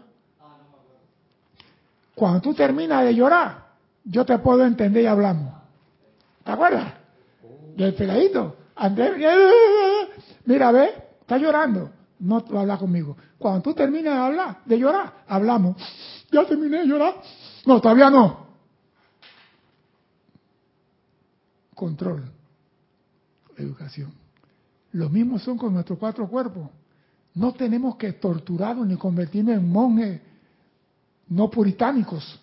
Cuando 2.14 2.40
tú 2.40 2.54
terminas 2.54 3.04
de 3.04 3.14
llorar, 3.14 3.66
yo 4.04 4.26
te 4.26 4.38
puedo 4.38 4.64
entender 4.64 5.04
y 5.04 5.06
hablamos. 5.06 5.54
¿Te 6.44 6.50
acuerdas? 6.50 6.92
Del 7.76 7.94
peladito. 7.94 8.56
Andrés, 8.82 9.12
mira, 10.44 10.72
ve, 10.72 10.90
está 11.20 11.38
llorando. 11.38 11.88
No 12.18 12.44
va 12.52 12.58
a 12.58 12.62
hablar 12.62 12.80
conmigo. 12.80 13.16
Cuando 13.38 13.62
tú 13.62 13.74
termines 13.74 14.12
de 14.12 14.18
hablar, 14.18 14.58
de 14.64 14.76
llorar, 14.76 15.22
hablamos. 15.28 15.76
Ya 16.32 16.44
terminé 16.44 16.78
de 16.78 16.86
llorar. 16.86 17.14
No, 17.64 17.80
todavía 17.80 18.10
no. 18.10 18.44
Control. 21.76 22.24
Educación. 23.56 24.12
Los 24.90 25.12
mismos 25.12 25.42
son 25.42 25.56
con 25.56 25.72
nuestros 25.72 25.96
cuatro 25.96 26.28
cuerpos. 26.28 26.68
No 27.34 27.52
tenemos 27.52 27.94
que 27.94 28.14
torturarnos 28.14 28.84
ni 28.84 28.96
convertirnos 28.96 29.54
en 29.54 29.70
monjes 29.70 30.20
no 31.28 31.48
puritánicos 31.48 32.40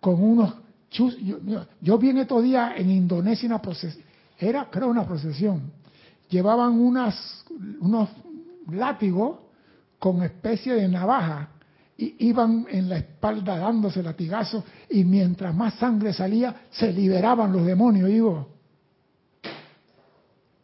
con 0.00 0.20
unos 0.20 0.52
chus. 0.90 1.16
Yo, 1.80 1.96
vi 1.98 2.10
en 2.10 2.18
estos 2.18 2.42
días 2.42 2.72
en 2.76 2.90
Indonesia 2.90 3.46
una 3.46 3.62
procesión 3.62 4.03
era 4.48 4.68
creo 4.70 4.88
una 4.88 5.06
procesión, 5.06 5.72
llevaban 6.28 6.78
unos 6.78 8.08
látigos 8.68 9.38
con 9.98 10.22
especie 10.22 10.74
de 10.74 10.88
navaja 10.88 11.48
y 11.96 12.26
iban 12.26 12.66
en 12.68 12.88
la 12.88 12.98
espalda 12.98 13.56
dándose 13.56 14.02
latigazos 14.02 14.64
y 14.90 15.04
mientras 15.04 15.54
más 15.54 15.74
sangre 15.74 16.12
salía 16.12 16.66
se 16.70 16.92
liberaban 16.92 17.52
los 17.52 17.64
demonios. 17.64 18.08
Digo, 18.08 18.48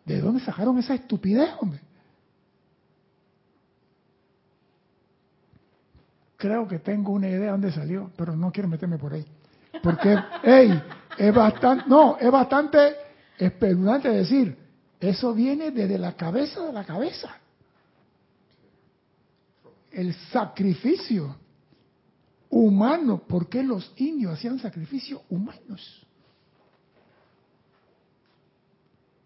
¿de 0.04 0.20
dónde 0.20 0.40
sacaron 0.40 0.78
esa 0.78 0.94
estupidez, 0.94 1.50
hombre? 1.60 1.80
Creo 6.36 6.66
que 6.66 6.78
tengo 6.78 7.12
una 7.12 7.28
idea 7.28 7.40
de 7.40 7.50
dónde 7.50 7.72
salió, 7.72 8.10
pero 8.16 8.34
no 8.34 8.50
quiero 8.50 8.68
meterme 8.68 8.98
por 8.98 9.12
ahí. 9.12 9.24
Porque, 9.82 10.16
hey, 10.42 10.82
es 11.16 11.34
bastante, 11.34 11.84
no, 11.86 12.16
es 12.18 12.30
bastante 12.30 12.94
espeluznante 13.40 14.10
decir, 14.10 14.56
eso 15.00 15.34
viene 15.34 15.70
desde 15.70 15.98
la 15.98 16.16
cabeza 16.16 16.66
de 16.66 16.72
la 16.72 16.84
cabeza. 16.84 17.36
El 19.90 20.14
sacrificio 20.30 21.36
humano, 22.50 23.18
¿por 23.26 23.48
qué 23.48 23.62
los 23.62 23.92
indios 23.96 24.34
hacían 24.34 24.58
sacrificios 24.58 25.22
humanos? 25.30 26.06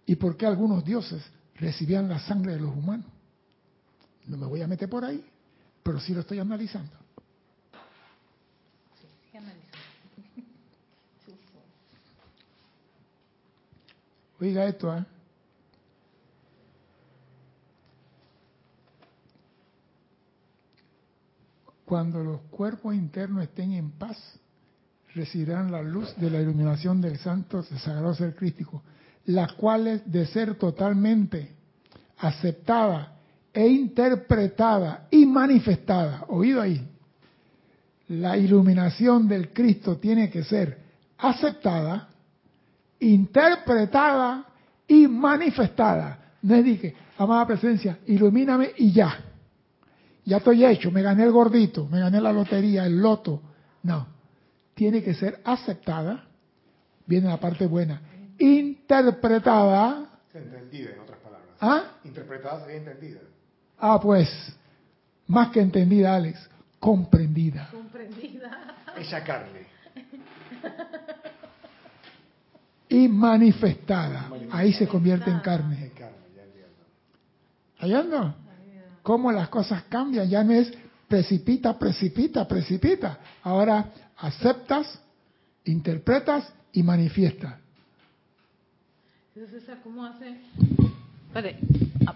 ¿Y 0.07 0.17
por 0.17 0.37
qué 0.37 0.47
algunos 0.47 0.85
dioses 0.85 1.23
recibían 1.57 2.09
la 2.09 2.21
sangre 2.21 2.53
de 2.53 2.61
los 2.61 2.75
humanos? 2.75 3.07
No 4.27 4.37
me 4.37 4.47
voy 4.47 4.63
a 4.63 4.69
meter 4.69 4.89
por 4.89 5.05
ahí, 5.05 5.25
pero 5.83 5.99
sí 5.99 6.15
lo 6.15 6.21
estoy 6.21 6.39
analizando. 6.39 7.04
Oiga 14.45 14.67
esto, 14.67 14.95
¿eh? 14.95 15.03
Cuando 21.87 22.23
los 22.23 22.43
cuerpos 22.51 22.95
internos 22.95 23.45
estén 23.45 23.73
en 23.73 23.93
paz, 23.93 24.19
recibirán 25.15 25.73
la 25.73 25.81
luz 25.81 26.15
de 26.17 26.29
la 26.29 26.43
iluminación 26.43 27.01
del 27.01 27.17
Santo 27.17 27.63
Sagrado 27.63 28.15
Ser 28.15 28.35
Crístico, 28.35 28.83
las 29.25 29.55
cuales 29.55 30.03
de 30.13 30.27
ser 30.27 30.57
totalmente 30.57 31.55
aceptada 32.19 33.17
e 33.51 33.67
interpretada 33.67 35.09
y 35.11 35.25
manifestada, 35.25 36.27
oído 36.29 36.61
ahí, 36.61 36.87
la 38.09 38.37
iluminación 38.37 39.27
del 39.27 39.55
Cristo 39.55 39.97
tiene 39.97 40.29
que 40.29 40.45
ser 40.45 40.81
aceptada, 41.17 42.11
interpretada 43.13 44.47
y 44.87 45.07
manifestada. 45.07 46.19
No 46.43 46.55
es 46.55 46.65
dije, 46.65 46.95
amada 47.19 47.47
presencia, 47.47 47.99
ilumíname 48.07 48.73
y 48.77 48.93
ya. 48.93 49.19
Ya 50.25 50.39
estoy 50.39 50.65
hecho, 50.65 50.91
me 50.91 51.03
gané 51.03 51.25
el 51.25 51.33
gordito, 51.33 51.87
me 51.87 52.01
gané 52.01 52.21
la 52.21 52.33
lotería, 52.33 52.87
el 52.87 52.99
loto. 52.99 53.43
No, 53.83 54.07
tiene 54.75 55.03
que 55.03 55.15
ser 55.15 55.41
aceptada, 55.45 56.25
viene 57.07 57.29
la 57.29 57.39
parte 57.39 57.67
buena, 57.67 58.01
interpretada. 58.39 60.07
Entendida, 60.33 60.91
en 60.93 61.01
otras 61.01 61.19
palabras. 61.19 61.49
¿Ah? 61.61 61.83
Interpretada 62.05 62.61
sería 62.61 62.77
entendida. 62.77 63.21
Ah, 63.79 64.01
pues, 64.01 64.29
más 65.27 65.51
que 65.51 65.61
entendida, 65.61 66.17
Alex, 66.17 66.49
comprendida. 66.81 67.69
Comprendida. 67.71 68.77
Ella 68.97 69.25
carne. 69.25 69.67
Y 72.95 73.09
manifestada. 73.09 74.31
Ahí 74.51 74.73
se 74.73 74.87
convierte 74.87 75.31
en 75.31 75.41
carne. 75.41 75.91
¿Ahí 77.81 77.93
anda? 77.93 78.37
Cómo 79.03 79.33
las 79.33 79.49
cosas 79.49 79.83
cambian. 79.89 80.29
Ya 80.29 80.45
no 80.45 80.53
es 80.53 80.73
precipita, 81.09 81.79
precipita, 81.79 82.47
precipita. 82.47 83.19
Ahora 83.43 83.91
aceptas, 84.17 85.01
interpretas 85.65 86.53
y 86.73 86.83
manifiestas. 86.83 87.55
César, 89.35 89.81
¿cómo 89.83 90.05
hace? 90.05 90.39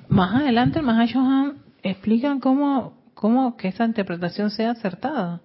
más 0.08 0.40
adelante 0.40 0.78
el 0.78 0.84
Mahashohan 0.84 1.58
explican 1.82 2.38
cómo, 2.38 2.92
cómo 3.14 3.56
que 3.56 3.68
esa 3.68 3.84
interpretación 3.84 4.50
sea 4.52 4.70
acertada. 4.70 5.40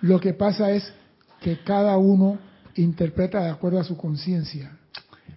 Lo 0.00 0.20
que 0.20 0.32
pasa 0.32 0.70
es 0.70 0.92
que 1.40 1.58
cada 1.58 1.96
uno 1.98 2.38
interpreta 2.82 3.42
de 3.42 3.50
acuerdo 3.50 3.80
a 3.80 3.84
su 3.84 3.96
conciencia 3.96 4.76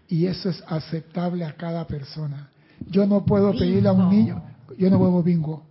y 0.07 0.25
eso 0.25 0.49
es 0.49 0.63
aceptable 0.67 1.45
a 1.45 1.55
cada 1.55 1.85
persona. 1.87 2.49
Yo 2.87 3.05
no 3.05 3.25
puedo 3.25 3.51
pedirle 3.51 3.89
a 3.89 3.93
un 3.93 4.09
niño, 4.09 4.43
yo 4.77 4.89
no 4.89 4.97
juego 4.97 5.23
bingo. 5.23 5.63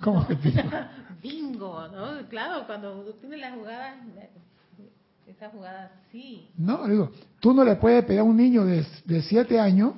¿Cómo 0.00 0.26
que 0.26 0.34
bingo? 0.34 0.62
bingo, 1.22 1.88
¿no? 1.88 2.28
Claro, 2.28 2.66
cuando 2.66 3.02
tú 3.02 3.12
tienes 3.20 3.40
la 3.40 3.52
jugada, 3.52 3.96
esa 5.26 5.50
jugada 5.50 5.92
sí. 6.12 6.48
No, 6.56 6.86
digo, 6.86 7.10
tú 7.40 7.52
no 7.52 7.64
le 7.64 7.76
puedes 7.76 8.04
pedir 8.04 8.20
a 8.20 8.24
un 8.24 8.36
niño 8.36 8.64
de, 8.64 8.86
de 9.04 9.22
siete 9.22 9.58
años 9.58 9.94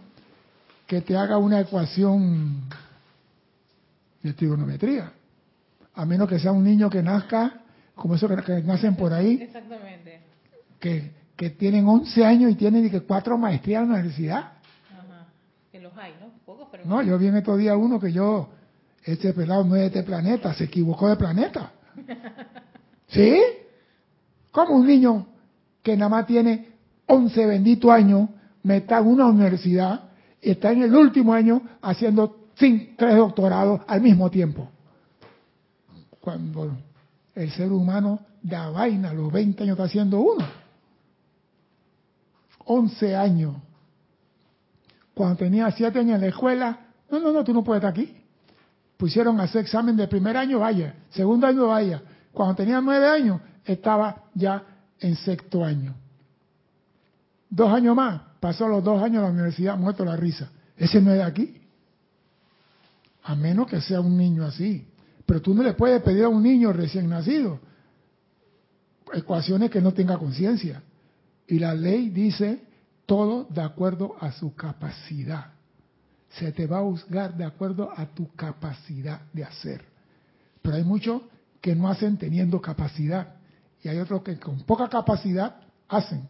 que 0.87 1.01
te 1.01 1.17
haga 1.17 1.39
una 1.39 1.61
ecuación 1.61 2.63
de 4.23 4.33
trigonometría. 4.33 5.13
A 5.95 6.05
menos 6.05 6.29
que 6.29 6.39
sea 6.39 6.53
un 6.53 6.65
niño 6.65 6.89
que 6.91 7.03
nazca, 7.03 7.61
como 7.95 8.15
esos 8.15 8.31
que, 8.43 8.63
nacen 8.63 8.97
por 8.97 9.13
ahí. 9.13 9.49
Que, 10.81 11.13
que 11.37 11.51
tienen 11.51 11.87
11 11.87 12.25
años 12.25 12.51
y 12.51 12.55
tienen 12.57 12.91
que 12.91 13.01
cuatro 13.03 13.39
maestrías 13.39 13.83
en 13.83 13.89
la 13.91 13.95
universidad. 13.95 14.39
Ajá. 14.39 15.27
Que 15.71 15.79
los 15.79 15.97
hay, 15.97 16.15
¿no? 16.21 16.33
Pocos, 16.45 16.69
pero... 16.71 16.85
No, 16.85 17.03
yo 17.03 17.17
vi 17.19 17.29
en 17.29 17.37
estos 17.37 17.59
días 17.59 17.77
uno 17.79 18.01
que 18.01 18.13
yo, 18.13 18.49
este 19.05 19.33
pelado 19.33 19.65
no 19.65 19.77
es 19.77 19.83
de 19.83 19.87
este 19.87 20.03
planeta, 20.03 20.53
se 20.55 20.65
equivocó 20.65 21.09
de 21.09 21.17
planeta. 21.17 21.71
¿Sí? 23.09 23.41
Como 24.51 24.77
un 24.77 24.87
niño 24.87 25.27
que 25.83 25.97
nada 25.97 26.09
más 26.09 26.27
tiene 26.27 26.69
11 27.07 27.47
benditos 27.47 27.91
años, 27.91 28.29
meta 28.63 28.99
en 28.99 29.07
una 29.07 29.27
universidad 29.27 30.11
está 30.41 30.73
en 30.73 30.83
el 30.83 30.95
último 30.95 31.35
año 31.35 31.63
haciendo 31.83 32.49
tres 32.55 33.17
doctorados 33.17 33.81
al 33.87 34.01
mismo 34.01 34.31
tiempo. 34.31 34.69
Cuando 36.21 36.77
el 37.35 37.51
ser 37.51 37.73
humano 37.73 38.21
da 38.43 38.71
vaina, 38.71 39.11
a 39.11 39.15
los 39.15 39.33
20 39.33 39.63
años 39.63 39.75
está 39.75 39.85
haciendo 39.85 40.21
uno. 40.21 40.45
11 42.73 43.17
años. 43.17 43.57
Cuando 45.13 45.37
tenía 45.37 45.69
7 45.71 45.99
años 45.99 46.15
en 46.15 46.21
la 46.21 46.29
escuela, 46.29 46.79
no, 47.11 47.19
no, 47.19 47.33
no, 47.33 47.43
tú 47.43 47.53
no 47.53 47.65
puedes 47.65 47.83
estar 47.83 47.91
aquí. 47.91 48.17
Pusieron 48.97 49.41
a 49.41 49.45
hacer 49.45 49.63
examen 49.63 49.97
de 49.97 50.07
primer 50.07 50.37
año, 50.37 50.61
vaya. 50.61 50.95
Segundo 51.11 51.49
año, 51.49 51.67
vaya. 51.67 52.01
Cuando 52.33 52.55
tenía 52.55 52.81
9 52.81 53.09
años, 53.09 53.41
estaba 53.65 54.25
ya 54.35 54.63
en 55.01 55.17
sexto 55.17 55.65
año. 55.65 55.95
Dos 57.49 57.73
años 57.73 57.97
más, 57.97 58.23
pasó 58.39 58.69
los 58.69 58.85
dos 58.85 59.03
años 59.03 59.17
en 59.17 59.23
la 59.23 59.31
universidad 59.31 59.77
muerto 59.77 60.05
la 60.05 60.15
risa. 60.15 60.49
Ese 60.77 61.01
no 61.01 61.11
es 61.11 61.17
de 61.17 61.25
aquí. 61.25 61.61
A 63.25 63.35
menos 63.35 63.67
que 63.67 63.81
sea 63.81 64.01
un 64.01 64.17
niño 64.17 64.45
así. 64.45 64.87
Pero 65.27 65.43
tú 65.43 65.55
no 65.55 65.65
le 65.65 65.73
puedes 65.73 66.01
pedir 66.03 66.23
a 66.23 66.29
un 66.29 66.43
niño 66.43 66.73
recién 66.73 67.09
nacido 67.09 67.59
ecuaciones 69.13 69.71
que 69.71 69.81
no 69.81 69.93
tenga 69.93 70.17
conciencia. 70.19 70.85
Y 71.51 71.59
la 71.59 71.75
ley 71.75 72.11
dice 72.11 72.63
todo 73.07 73.45
de 73.51 73.61
acuerdo 73.61 74.15
a 74.21 74.31
su 74.31 74.55
capacidad. 74.55 75.53
Se 76.31 76.53
te 76.53 76.69
va 76.69 76.79
a 76.79 76.83
juzgar 76.83 77.37
de 77.37 77.45
acuerdo 77.45 77.91
a 77.95 78.07
tu 78.07 78.33
capacidad 78.37 79.23
de 79.33 79.43
hacer. 79.43 79.85
Pero 80.63 80.77
hay 80.77 80.85
muchos 80.85 81.23
que 81.61 81.75
no 81.75 81.89
hacen 81.89 82.17
teniendo 82.17 82.61
capacidad. 82.61 83.35
Y 83.83 83.89
hay 83.89 83.99
otros 83.99 84.23
que 84.23 84.39
con 84.39 84.61
poca 84.61 84.89
capacidad 84.89 85.57
hacen. 85.89 86.29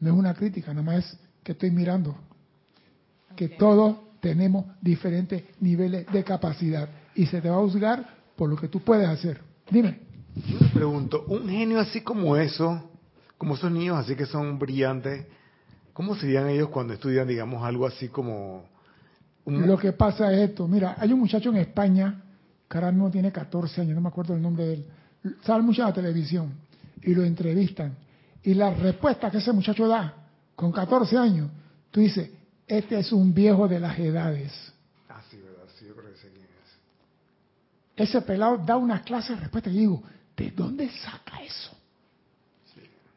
No 0.00 0.12
es 0.12 0.16
una 0.16 0.32
crítica, 0.32 0.72
nada 0.72 0.82
más 0.82 1.04
es 1.04 1.18
que 1.42 1.52
estoy 1.52 1.70
mirando. 1.70 2.16
Que 3.36 3.50
todos 3.50 3.98
tenemos 4.20 4.64
diferentes 4.80 5.44
niveles 5.60 6.06
de 6.10 6.24
capacidad 6.24 6.88
y 7.14 7.26
se 7.26 7.42
te 7.42 7.50
va 7.50 7.56
a 7.56 7.60
juzgar 7.60 8.08
por 8.34 8.48
lo 8.48 8.56
que 8.56 8.68
tú 8.68 8.80
puedes 8.80 9.06
hacer. 9.06 9.42
Dime. 9.70 10.00
Yo 10.46 10.58
me 10.58 10.68
pregunto, 10.68 11.26
un 11.28 11.46
genio 11.50 11.80
así 11.80 12.00
como 12.00 12.36
eso, 12.36 12.90
como 13.40 13.54
esos 13.54 13.72
niños 13.72 13.96
así 13.96 14.14
que 14.16 14.26
son 14.26 14.58
brillantes, 14.58 15.24
¿cómo 15.94 16.14
serían 16.14 16.50
ellos 16.50 16.68
cuando 16.68 16.92
estudian, 16.92 17.26
digamos, 17.26 17.64
algo 17.64 17.86
así 17.86 18.08
como... 18.08 18.66
Lo 19.46 19.78
que 19.78 19.92
pasa 19.92 20.30
es 20.30 20.50
esto, 20.50 20.68
mira, 20.68 20.94
hay 20.98 21.10
un 21.14 21.20
muchacho 21.20 21.48
en 21.48 21.56
España, 21.56 22.20
que 22.68 22.76
ahora 22.76 22.92
mismo 22.92 23.10
tiene 23.10 23.32
14 23.32 23.80
años, 23.80 23.94
no 23.94 24.02
me 24.02 24.08
acuerdo 24.08 24.34
el 24.34 24.42
nombre 24.42 24.66
de 24.66 24.74
él, 24.74 24.86
sale 25.42 25.62
mucho 25.62 25.80
en 25.80 25.88
la 25.88 25.94
televisión 25.94 26.52
y 27.02 27.14
lo 27.14 27.24
entrevistan 27.24 27.96
y 28.42 28.52
la 28.52 28.74
respuesta 28.74 29.30
que 29.30 29.38
ese 29.38 29.52
muchacho 29.54 29.88
da 29.88 30.16
con 30.54 30.70
14 30.70 31.16
años, 31.16 31.50
tú 31.90 32.00
dices, 32.00 32.30
este 32.66 32.98
es 32.98 33.10
un 33.10 33.32
viejo 33.32 33.66
de 33.66 33.80
las 33.80 33.98
edades. 33.98 34.52
Ah, 35.08 35.22
sí, 35.30 35.38
verdad, 35.38 35.64
sí, 35.78 35.86
yo 35.86 35.96
creo 35.96 36.12
que 36.12 36.18
sé 36.18 36.28
quién 36.28 36.44
es. 37.96 38.08
Ese 38.10 38.20
pelado 38.20 38.58
da 38.58 38.76
una 38.76 39.00
clase 39.00 39.32
de 39.32 39.40
respuesta 39.40 39.70
y 39.70 39.78
digo, 39.78 40.02
¿de 40.36 40.50
dónde 40.50 40.90
saca 40.90 41.42
eso? 41.42 41.79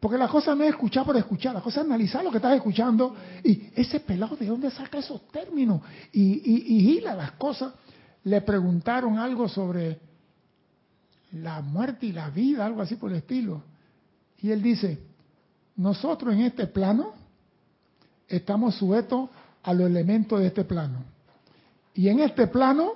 Porque 0.03 0.17
la 0.17 0.27
cosa 0.27 0.53
no 0.53 0.65
es 0.65 0.71
escuchar 0.71 1.05
por 1.05 1.15
escuchar, 1.15 1.53
la 1.53 1.61
cosa 1.61 1.79
es 1.79 1.85
analizar 1.85 2.25
lo 2.25 2.29
que 2.29 2.35
estás 2.35 2.53
escuchando 2.57 3.15
y 3.41 3.69
ese 3.73 4.01
pelado 4.01 4.35
de 4.35 4.45
dónde 4.45 4.69
saca 4.69 4.97
esos 4.97 5.25
términos 5.29 5.79
y, 6.11 6.91
y, 6.97 6.99
las 6.99 7.31
cosas. 7.31 7.73
Le 8.25 8.41
preguntaron 8.41 9.17
algo 9.17 9.47
sobre 9.47 10.01
la 11.31 11.61
muerte 11.61 12.07
y 12.07 12.11
la 12.11 12.29
vida, 12.29 12.65
algo 12.65 12.81
así 12.81 12.97
por 12.97 13.11
el 13.11 13.19
estilo. 13.19 13.63
Y 14.41 14.51
él 14.51 14.61
dice, 14.61 14.99
nosotros 15.77 16.33
en 16.33 16.41
este 16.41 16.67
plano 16.67 17.13
estamos 18.27 18.75
sujetos 18.75 19.29
a 19.63 19.73
los 19.73 19.87
elementos 19.89 20.37
de 20.37 20.47
este 20.47 20.65
plano. 20.65 21.05
Y 21.93 22.09
en 22.09 22.19
este 22.19 22.47
plano 22.47 22.95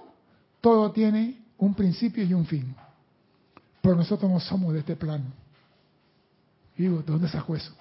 todo 0.60 0.92
tiene 0.92 1.42
un 1.58 1.74
principio 1.74 2.26
y 2.26 2.34
un 2.34 2.46
fin. 2.46 2.76
Pero 3.82 3.96
nosotros 3.96 4.30
no 4.30 4.42
somos 4.42 4.74
de 4.74 4.80
este 4.80 4.98
plano. 4.98 5.47
Y 6.78 6.84
digo, 6.84 6.98
¿de 6.98 7.12
dónde 7.12 7.28
sacó 7.28 7.56
eso? 7.56 7.74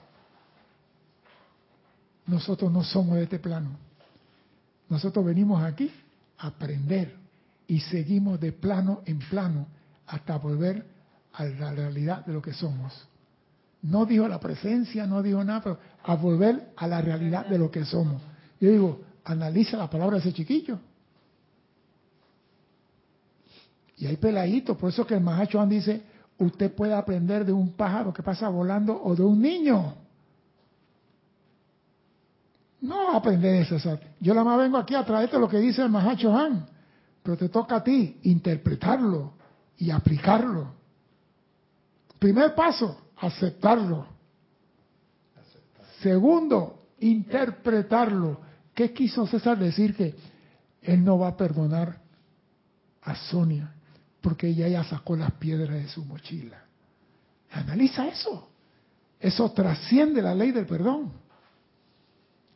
Nosotros 2.26 2.72
no 2.72 2.82
somos 2.82 3.16
de 3.16 3.24
este 3.24 3.38
plano. 3.38 3.70
Nosotros 4.88 5.24
venimos 5.24 5.62
aquí 5.62 5.90
a 6.38 6.48
aprender 6.48 7.14
y 7.68 7.80
seguimos 7.80 8.40
de 8.40 8.52
plano 8.52 9.02
en 9.04 9.18
plano 9.18 9.66
hasta 10.06 10.36
volver 10.38 10.84
a 11.32 11.44
la 11.44 11.72
realidad 11.72 12.24
de 12.24 12.32
lo 12.32 12.40
que 12.40 12.52
somos. 12.52 12.92
No 13.82 14.06
dijo 14.06 14.26
la 14.26 14.40
presencia, 14.40 15.06
no 15.06 15.22
dijo 15.22 15.44
nada, 15.44 15.62
pero 15.62 15.78
a 16.02 16.14
volver 16.16 16.72
a 16.76 16.86
la 16.86 17.00
realidad 17.00 17.46
de 17.46 17.58
lo 17.58 17.70
que 17.70 17.84
somos. 17.84 18.22
Yo 18.60 18.70
digo, 18.70 19.00
analiza 19.24 19.76
la 19.76 19.90
palabra 19.90 20.14
de 20.16 20.20
ese 20.20 20.32
chiquillo. 20.32 20.78
Y 23.98 24.06
hay 24.06 24.16
peladitos, 24.16 24.76
por 24.76 24.90
eso 24.90 25.06
que 25.06 25.14
el 25.14 25.20
Mahacho 25.20 25.64
dice, 25.66 26.02
usted 26.38 26.74
puede 26.74 26.94
aprender 26.94 27.44
de 27.44 27.52
un 27.52 27.72
pájaro 27.72 28.12
que 28.12 28.22
pasa 28.22 28.48
volando 28.48 29.00
o 29.02 29.14
de 29.14 29.22
un 29.22 29.40
niño. 29.40 29.94
No 32.80 33.12
aprender 33.12 33.54
eso. 33.62 33.76
yo 34.20 34.34
la 34.34 34.44
más 34.44 34.58
vengo 34.58 34.76
aquí 34.76 34.94
a 34.94 35.04
traerte 35.04 35.38
lo 35.38 35.48
que 35.48 35.58
dice 35.58 35.82
el 35.82 35.88
Mahacho 35.88 36.36
Han, 36.36 36.66
pero 37.22 37.36
te 37.36 37.48
toca 37.48 37.76
a 37.76 37.84
ti 37.84 38.20
interpretarlo 38.24 39.34
y 39.78 39.90
aplicarlo. 39.90 40.74
Primer 42.18 42.54
paso, 42.54 43.10
aceptarlo. 43.16 44.06
Segundo, 46.00 46.88
interpretarlo. 47.00 48.40
¿Qué 48.74 48.92
quiso 48.92 49.26
César 49.26 49.58
decir 49.58 49.96
que 49.96 50.14
él 50.82 51.02
no 51.02 51.18
va 51.18 51.28
a 51.28 51.36
perdonar 51.36 52.00
a 53.02 53.14
Sonia 53.16 53.75
porque 54.26 54.48
ella 54.48 54.66
ya 54.66 54.82
sacó 54.82 55.14
las 55.14 55.30
piedras 55.34 55.70
de 55.70 55.86
su 55.86 56.04
mochila? 56.04 56.60
Analiza 57.52 58.08
eso. 58.08 58.48
Eso 59.20 59.52
trasciende 59.52 60.20
la 60.20 60.34
ley 60.34 60.50
del 60.50 60.66
perdón. 60.66 61.12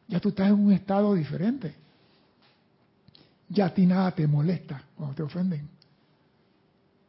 Ya 0.09 0.18
tú 0.18 0.31
estás 0.31 0.49
en 0.49 0.55
un 0.55 0.73
estado 0.73 1.14
diferente. 1.14 1.73
Ya 3.49 3.66
a 3.66 3.73
ti 3.73 3.87
nada 3.87 4.11
te 4.11 4.27
molesta 4.27 4.83
cuando 4.97 5.14
te 5.14 5.23
ofenden. 5.23 5.68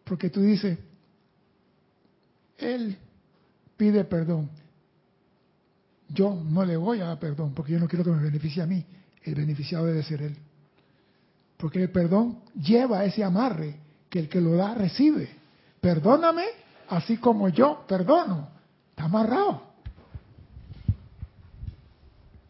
Porque 0.04 0.30
tú 0.30 0.42
dices, 0.42 0.78
él 2.60 2.96
pide 3.76 4.04
perdón. 4.04 4.48
Yo 6.08 6.36
no 6.36 6.64
le 6.66 6.78
voy 6.78 7.02
a 7.02 7.06
dar 7.06 7.20
perdón 7.20 7.56
porque 7.56 7.72
yo 7.72 7.80
no 7.80 7.88
quiero 7.88 8.06
que 8.06 8.12
me 8.12 8.22
beneficie 8.22 8.62
a 8.62 8.68
mí. 8.68 8.86
El 9.24 9.34
beneficiado 9.34 9.88
debe 9.88 10.04
ser 10.04 10.22
él. 10.22 10.38
Porque 11.58 11.82
el 11.82 11.90
perdón 11.90 12.44
lleva 12.54 13.04
ese 13.06 13.24
amarre 13.24 13.90
que 14.12 14.20
el 14.20 14.30
que 14.30 14.40
lo 14.42 14.56
da 14.58 14.76
recibe. 14.76 15.30
Perdóname 15.80 16.46
así 16.90 17.18
como 17.18 17.50
yo 17.50 17.86
perdono. 17.88 18.50
Está 18.92 19.06
amarrado. 19.06 19.72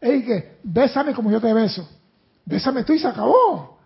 Ey, 0.00 0.24
que 0.24 0.58
bésame 0.64 1.14
como 1.14 1.30
yo 1.30 1.40
te 1.40 1.54
beso. 1.54 1.88
Bésame 2.44 2.82
tú 2.82 2.92
y 2.92 2.98
se 2.98 3.06
acabó. 3.06 3.78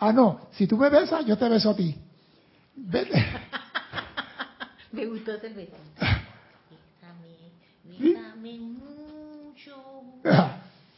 Ah, 0.00 0.12
no. 0.12 0.48
Si 0.50 0.66
tú 0.66 0.76
me 0.76 0.90
besas, 0.90 1.24
yo 1.24 1.38
te 1.38 1.48
beso 1.48 1.70
a 1.70 1.76
ti. 1.76 1.96
me 4.92 5.06
gustó 5.06 5.30
el 5.34 5.54
beso. 5.54 5.76
mucho. 8.42 9.76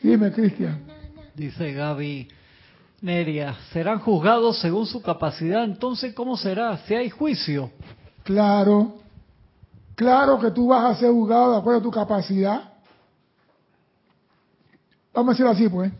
Dime, 0.02 0.32
Cristian. 0.32 0.86
Dice 1.34 1.74
Gaby 1.74 2.28
Neria, 3.04 3.54
¿serán 3.70 3.98
juzgados 3.98 4.58
según 4.60 4.86
su 4.86 5.02
capacidad? 5.02 5.62
Entonces, 5.64 6.14
¿cómo 6.14 6.38
será? 6.38 6.78
Si 6.86 6.94
hay 6.94 7.10
juicio. 7.10 7.70
Claro, 8.22 8.94
claro 9.94 10.40
que 10.40 10.50
tú 10.50 10.68
vas 10.68 10.84
a 10.86 10.98
ser 10.98 11.10
juzgado 11.10 11.52
de 11.52 11.58
acuerdo 11.58 11.80
a 11.80 11.82
tu 11.82 11.90
capacidad. 11.90 12.72
Vamos 15.12 15.28
a 15.28 15.32
decirlo 15.32 15.50
así, 15.50 15.68
pues. 15.68 15.92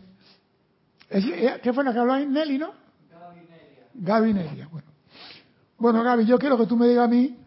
Eh, 1.11 1.59
¿Qué 1.61 1.73
fue 1.73 1.83
la 1.83 1.93
que 1.93 1.99
habló 1.99 2.11
ahí? 2.11 2.25
Nelly, 2.25 2.57
¿no? 2.57 2.71
Gaby 3.11 3.39
Neria. 3.41 3.87
Gaby 3.93 4.33
Neria, 4.33 4.67
bueno. 4.71 4.87
Bueno, 5.77 6.03
Gaby, 6.03 6.25
yo 6.25 6.39
quiero 6.39 6.57
que 6.57 6.65
tú 6.65 6.75
me 6.75 6.87
digas 6.87 7.05
a 7.05 7.07
mí 7.07 7.37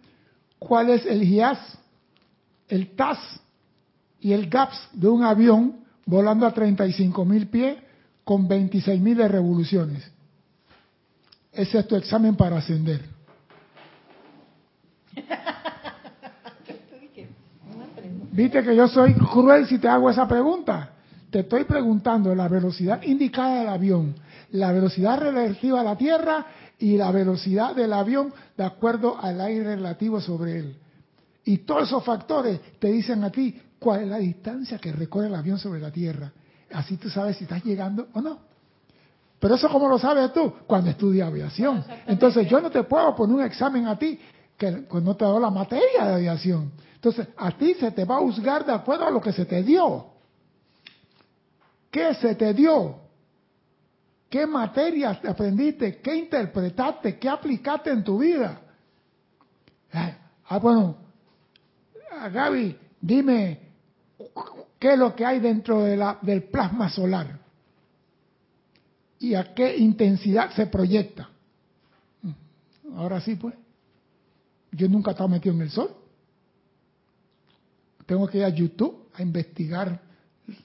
cuál 0.61 0.89
es 0.91 1.05
el 1.05 1.25
GIAS, 1.25 1.59
el 2.69 2.95
TAS 2.95 3.19
y 4.21 4.35
el 4.35 4.49
GAPS 4.49 4.91
de 4.93 5.09
un 5.09 5.25
avión 5.25 5.81
volando 6.07 6.47
a 6.47 6.53
35 6.53 7.25
mil 7.25 7.49
pies 7.49 7.88
con 8.29 8.47
26 8.47 9.01
mil 9.01 9.17
de 9.17 9.27
revoluciones. 9.27 10.05
Ese 11.51 11.79
es 11.79 11.89
tu 11.89 11.97
examen 11.97 12.37
para 12.37 12.59
ascender. 12.59 13.01
Viste 18.33 18.63
que 18.63 18.77
yo 18.77 18.87
soy 18.87 19.15
cruel 19.15 19.67
si 19.67 19.79
te 19.79 19.89
hago 19.89 20.11
esa 20.11 20.29
pregunta. 20.29 20.91
Te 21.31 21.39
estoy 21.39 21.65
preguntando 21.65 22.35
la 22.35 22.49
velocidad 22.49 23.03
indicada 23.03 23.61
del 23.61 23.69
avión, 23.69 24.15
la 24.51 24.73
velocidad 24.73 25.19
relativa 25.19 25.81
a 25.81 25.85
la 25.85 25.97
Tierra 25.97 26.45
y 26.79 26.99
la 26.99 27.11
velocidad 27.11 27.75
del 27.75 27.95
avión 27.95 28.35
de 28.59 28.65
acuerdo 28.65 29.19
al 29.19 29.41
aire 29.41 29.77
relativo 29.77 30.21
sobre 30.21 30.59
él. 30.59 30.77
Y 31.47 31.57
todos 31.59 31.85
esos 31.85 32.05
factores 32.05 32.61
te 32.79 32.89
dicen 32.89 33.25
a 33.25 33.31
ti 33.31 33.59
cuál 33.79 34.03
es 34.03 34.09
la 34.09 34.19
distancia 34.19 34.77
que 34.77 34.93
recorre 34.93 35.29
el 35.29 35.35
avión 35.35 35.59
sobre 35.59 35.81
la 35.81 35.91
Tierra. 35.91 36.31
Así 36.73 36.97
tú 36.97 37.09
sabes 37.09 37.37
si 37.37 37.45
estás 37.45 37.65
llegando 37.65 38.09
o 38.13 38.21
no. 38.21 38.39
Pero 39.41 39.55
eso 39.55 39.69
cómo 39.69 39.89
lo 39.89 39.99
sabes 39.99 40.33
tú 40.33 40.53
cuando 40.67 40.91
estudias 40.91 41.29
aviación. 41.29 41.85
Entonces 42.07 42.49
yo 42.49 42.61
no 42.61 42.71
te 42.71 42.83
puedo 42.83 43.15
poner 43.15 43.37
un 43.37 43.43
examen 43.43 43.87
a 43.87 43.99
ti 43.99 44.19
que 44.57 44.85
no 44.91 45.17
te 45.17 45.25
dado 45.25 45.39
la 45.39 45.51
materia 45.51 46.07
de 46.07 46.15
aviación. 46.15 46.73
Entonces 46.95 47.29
a 47.37 47.53
ti 47.53 47.75
se 47.75 47.93
te 47.93 48.05
va 48.05 48.17
a 48.17 48.21
juzgar 48.21 48.67
de 48.67 48.73
acuerdo 48.73 49.07
a 49.07 49.11
lo 49.11 49.21
que 49.21 49.33
se 49.33 49.45
te 49.45 49.63
dio. 49.63 50.07
¿Qué 51.91 52.15
se 52.15 52.35
te 52.35 52.53
dio? 52.53 52.97
¿Qué 54.29 54.47
materias 54.47 55.25
aprendiste? 55.25 56.01
¿Qué 56.01 56.15
interpretaste? 56.17 57.19
¿Qué 57.19 57.29
aplicaste 57.29 57.91
en 57.91 58.05
tu 58.05 58.19
vida? 58.19 58.61
Ah, 60.51 60.59
bueno, 60.59 60.97
Gaby, 62.33 62.77
dime, 63.01 63.68
¿qué 64.79 64.93
es 64.93 64.99
lo 64.99 65.15
que 65.15 65.25
hay 65.25 65.41
dentro 65.41 65.83
del 65.83 66.43
plasma 66.45 66.89
solar? 66.91 67.39
¿Y 69.21 69.35
a 69.35 69.53
qué 69.55 69.77
intensidad 69.77 70.53
se 70.55 70.67
proyecta? 70.67 71.29
Ahora 72.97 73.21
sí, 73.21 73.35
pues. 73.35 73.55
Yo 74.71 74.89
nunca 74.89 75.11
he 75.11 75.13
estado 75.13 75.29
metido 75.29 75.55
en 75.55 75.63
el 75.63 75.71
sol. 75.71 75.91
Tengo 78.07 78.27
que 78.29 78.39
ir 78.39 78.45
a 78.45 78.49
YouTube 78.49 79.09
a 79.15 79.23
investigar 79.23 80.01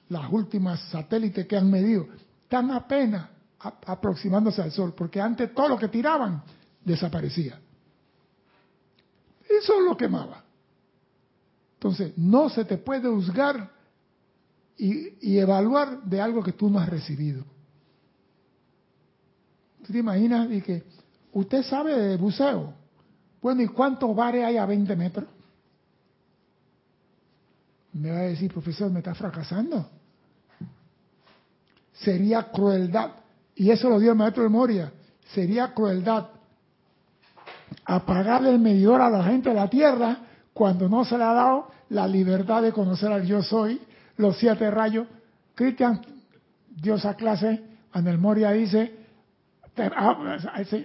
las 0.08 0.32
últimas 0.32 0.80
satélites 0.90 1.46
que 1.46 1.56
han 1.56 1.70
medido. 1.70 2.06
Tan 2.48 2.70
apenas 2.70 3.28
aproximándose 3.58 4.62
al 4.62 4.70
sol, 4.72 4.94
porque 4.96 5.20
antes 5.20 5.52
todo 5.54 5.68
lo 5.68 5.78
que 5.78 5.88
tiraban 5.88 6.42
desaparecía. 6.84 7.58
Eso 9.48 9.80
lo 9.80 9.96
quemaba. 9.96 10.43
Entonces, 11.84 12.16
no 12.16 12.48
se 12.48 12.64
te 12.64 12.78
puede 12.78 13.10
juzgar 13.10 13.70
y, 14.78 15.38
evaluar 15.38 16.02
de 16.02 16.18
algo 16.18 16.42
que 16.42 16.52
tú 16.52 16.70
no 16.70 16.78
has 16.78 16.88
recibido. 16.88 17.44
¿Tú 19.86 19.92
te 19.92 19.98
imaginas? 19.98 20.50
Y 20.50 20.62
que 20.62 20.82
usted 21.34 21.62
sabe 21.62 21.94
de 21.94 22.16
buceo. 22.16 22.72
Bueno, 23.42 23.60
¿y 23.60 23.68
cuántos 23.68 24.16
bares 24.16 24.46
hay 24.46 24.56
a 24.56 24.64
20 24.64 24.96
metros? 24.96 25.26
Me 27.92 28.10
va 28.10 28.20
a 28.20 28.22
decir, 28.22 28.50
profesor, 28.50 28.90
me 28.90 29.00
está 29.00 29.14
fracasando. 29.14 29.86
Sería 31.92 32.50
crueldad. 32.50 33.10
Y 33.56 33.70
eso 33.70 33.90
lo 33.90 34.00
dio 34.00 34.12
el 34.12 34.16
maestro 34.16 34.42
de 34.42 34.48
Moria. 34.48 34.90
Sería 35.34 35.74
crueldad 35.74 36.28
apagarle 37.84 38.52
el 38.52 38.58
medidor 38.58 39.02
a 39.02 39.10
la 39.10 39.22
gente 39.24 39.50
de 39.50 39.54
la 39.54 39.68
tierra 39.68 40.20
cuando 40.54 40.88
no 40.88 41.04
se 41.04 41.18
le 41.18 41.24
ha 41.24 41.34
dado 41.34 41.73
la 41.94 42.08
libertad 42.08 42.60
de 42.60 42.72
conocer 42.72 43.12
al 43.12 43.24
yo 43.24 43.40
soy, 43.42 43.80
los 44.16 44.36
siete 44.36 44.68
rayos. 44.70 45.06
Cristian 45.54 46.00
esa 46.82 47.14
clase, 47.14 47.62
en 47.94 48.06
el 48.08 48.18
Moria 48.18 48.50
dice, 48.50 48.92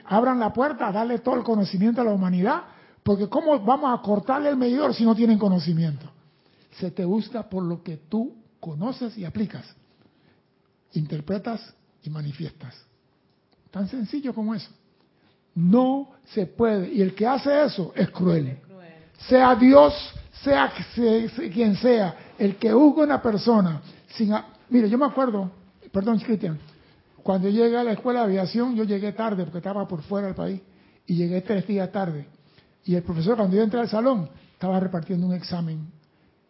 abran 0.05 0.39
la 0.39 0.53
puerta, 0.53 0.91
dale 0.91 1.20
todo 1.20 1.36
el 1.36 1.43
conocimiento 1.43 2.01
a 2.01 2.03
la 2.03 2.12
humanidad, 2.12 2.62
porque 3.01 3.28
¿cómo 3.28 3.60
vamos 3.60 3.97
a 3.97 4.01
cortarle 4.03 4.49
el 4.49 4.55
medidor 4.55 4.93
si 4.93 5.03
no 5.03 5.16
tienen 5.16 5.39
conocimiento? 5.39 6.05
Se 6.74 6.91
te 6.91 7.03
busca 7.03 7.49
por 7.49 7.64
lo 7.64 7.82
que 7.82 7.97
tú 7.97 8.36
conoces 8.60 9.18
y 9.18 9.26
aplicas, 9.26 9.66
interpretas 10.93 11.74
y 12.03 12.12
manifiestas. 12.12 12.76
Tan 13.72 13.88
sencillo 13.88 14.34
como 14.34 14.53
eso. 14.53 14.70
No 15.55 16.12
se 16.34 16.45
puede. 16.45 16.93
Y 16.93 17.01
el 17.01 17.16
que 17.16 17.26
hace 17.26 17.64
eso 17.64 17.91
es 17.95 18.10
cruel. 18.12 18.60
Sea 19.28 19.55
Dios, 19.55 19.93
sea 20.44 20.72
quien 21.54 21.76
sea, 21.76 22.34
el 22.38 22.56
que 22.56 22.72
juzga 22.72 23.04
a 23.04 23.06
una 23.06 23.22
persona 23.22 23.82
sin... 24.16 24.34
Mire, 24.70 24.90
yo 24.90 24.98
me 24.98 25.06
acuerdo, 25.06 25.52
perdón, 25.92 26.20
Cristian, 26.20 26.60
cuando 27.24 27.50
llegué 27.50 27.78
a 27.78 27.84
la 27.84 27.94
escuela 27.94 28.22
de 28.22 28.26
aviación, 28.26 28.76
yo 28.76 28.84
llegué 28.84 29.12
tarde 29.12 29.44
porque 29.44 29.58
estaba 29.58 29.88
por 29.88 30.02
fuera 30.04 30.28
del 30.28 30.36
país 30.36 30.62
y 31.06 31.16
llegué 31.16 31.42
tres 31.42 31.66
días 31.68 31.92
tarde. 31.92 32.28
Y 32.86 32.96
el 32.96 33.04
profesor, 33.04 33.36
cuando 33.36 33.56
yo 33.56 33.64
entré 33.64 33.80
al 33.80 33.90
salón, 33.90 34.30
estaba 34.54 34.80
repartiendo 34.80 35.28
un 35.28 35.34
examen. 35.34 35.92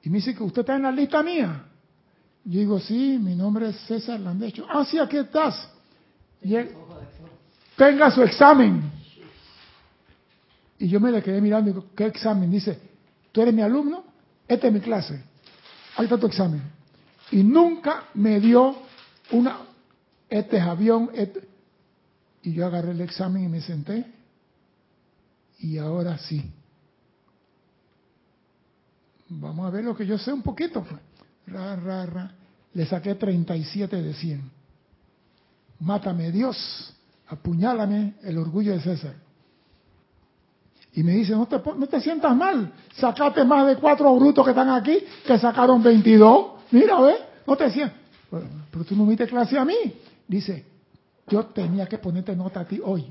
Y 0.02 0.10
me 0.10 0.18
dice 0.18 0.36
que 0.36 0.44
usted 0.44 0.62
está 0.62 0.76
en 0.76 0.84
la 0.84 0.92
lista 0.92 1.24
mía. 1.24 1.64
Yo 2.46 2.60
digo, 2.60 2.80
sí, 2.80 3.18
mi 3.22 3.36
nombre 3.36 3.70
es 3.70 3.76
César 3.88 4.20
Landecho. 4.20 4.66
Ah, 4.70 4.86
sí, 4.86 4.98
aquí 4.98 5.18
estás. 5.18 5.70
Y 6.42 6.56
él, 6.56 6.72
tenga 7.76 8.12
su 8.12 8.22
examen. 8.22 8.92
Y 10.78 10.88
yo 10.88 11.00
me 11.00 11.12
le 11.12 11.22
quedé 11.22 11.42
mirando 11.42 11.70
y 11.70 11.74
digo, 11.74 11.86
¿qué 11.96 12.06
examen? 12.06 12.50
Dice, 12.50 12.89
¿tú 13.32 13.42
eres 13.42 13.54
mi 13.54 13.62
alumno? 13.62 14.04
Esta 14.48 14.68
es 14.68 14.74
mi 14.74 14.80
clase. 14.80 15.24
Ahí 15.96 16.06
está 16.06 16.18
tu 16.18 16.28
examen. 16.28 16.62
Y 17.32 17.44
nunca 17.44 18.06
me 18.16 18.40
dio 18.40 18.76
una, 19.32 19.60
este 20.30 20.58
es 20.58 20.64
avión, 20.64 21.12
este. 21.14 21.48
Y 22.42 22.54
yo 22.54 22.66
agarré 22.66 22.92
el 22.92 23.02
examen 23.02 23.44
y 23.44 23.48
me 23.48 23.62
senté. 23.62 24.06
Y 25.60 25.78
ahora 25.78 26.18
sí. 26.18 26.52
Vamos 29.28 29.68
a 29.68 29.70
ver 29.70 29.84
lo 29.84 29.96
que 29.96 30.06
yo 30.06 30.18
sé 30.18 30.34
un 30.34 30.42
poquito. 30.42 30.86
Ra, 31.46 31.76
ra, 31.76 32.06
ra. 32.06 32.32
Le 32.74 32.86
saqué 32.86 33.16
37 33.16 34.02
de 34.02 34.14
100. 34.14 34.52
Mátame 35.80 36.32
Dios, 36.32 36.94
apuñálame 37.28 38.16
el 38.24 38.38
orgullo 38.38 38.74
de 38.74 38.82
César. 38.82 39.16
Y 41.00 41.04
me 41.04 41.14
dice, 41.14 41.32
no 41.32 41.47
te, 41.47 41.62
no 41.78 41.88
te 41.88 42.02
sientas 42.02 42.36
mal, 42.36 42.74
sacate 42.93 43.45
más 43.45 43.66
de 43.68 43.78
cuatro 43.78 44.14
brutos 44.18 44.43
que 44.43 44.52
están 44.52 44.70
aquí, 44.70 44.97
que 45.26 45.39
sacaron 45.39 45.82
22. 45.82 46.47
Mira, 46.72 47.00
ve, 47.00 47.16
no 47.47 47.56
te 47.56 47.72
sientas. 47.72 47.97
Pero, 48.30 48.84
tú 48.84 48.97
no 48.97 49.06
me 49.06 49.16
clase 49.16 49.58
a 49.58 49.64
mí. 49.64 49.78
Dice, 50.28 50.66
yo 51.30 51.45
tenía 51.45 51.88
que 51.88 52.00
ponerte 52.00 52.36
nota 52.36 52.60
a 52.60 52.66
ti 52.66 52.82
hoy. 52.84 53.06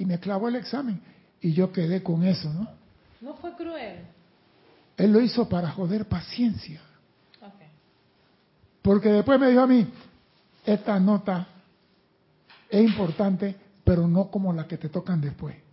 Y 0.00 0.04
me 0.04 0.18
clavó 0.18 0.48
el 0.48 0.56
examen. 0.56 1.00
Y 1.40 1.52
yo 1.52 1.70
quedé 1.70 2.02
con 2.02 2.24
eso, 2.24 2.52
¿no? 2.52 2.66
No 3.20 3.34
fue 3.34 3.52
cruel. 3.52 4.00
Él 4.96 5.12
lo 5.12 5.20
hizo 5.20 5.48
para 5.48 5.70
joder 5.70 6.06
paciencia. 6.06 6.80
Porque 8.82 9.10
después 9.10 9.38
me 9.38 9.48
dijo 9.48 9.60
a 9.60 9.68
mí, 9.68 9.86
esta 10.64 10.98
nota 10.98 11.46
es 12.68 12.82
importante, 12.82 13.54
pero 13.84 14.08
no 14.08 14.28
como 14.28 14.52
la 14.52 14.66
que 14.66 14.76
te 14.76 14.88
tocan 14.88 15.20
después. 15.20 15.65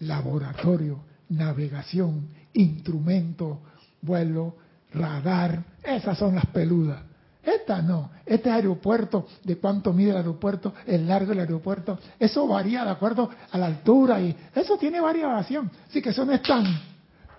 Laboratorio, 0.00 1.00
navegación, 1.30 2.28
instrumento, 2.52 3.60
vuelo, 4.02 4.56
radar, 4.92 5.62
esas 5.82 6.18
son 6.18 6.34
las 6.34 6.46
peludas. 6.46 7.02
Esta 7.42 7.80
no, 7.80 8.10
este 8.26 8.50
aeropuerto, 8.50 9.26
de 9.44 9.56
cuánto 9.56 9.92
mide 9.92 10.10
el 10.10 10.16
aeropuerto, 10.16 10.74
el 10.84 11.06
largo 11.06 11.28
del 11.28 11.40
aeropuerto, 11.40 11.98
eso 12.18 12.46
varía 12.48 12.84
de 12.84 12.90
acuerdo 12.90 13.30
a 13.52 13.56
la 13.56 13.66
altura 13.66 14.20
y 14.20 14.36
eso 14.52 14.76
tiene 14.76 15.00
variación. 15.00 15.70
Así 15.88 16.02
que 16.02 16.08
eso 16.08 16.24
no 16.24 16.32
es 16.32 16.42
tan. 16.42 16.64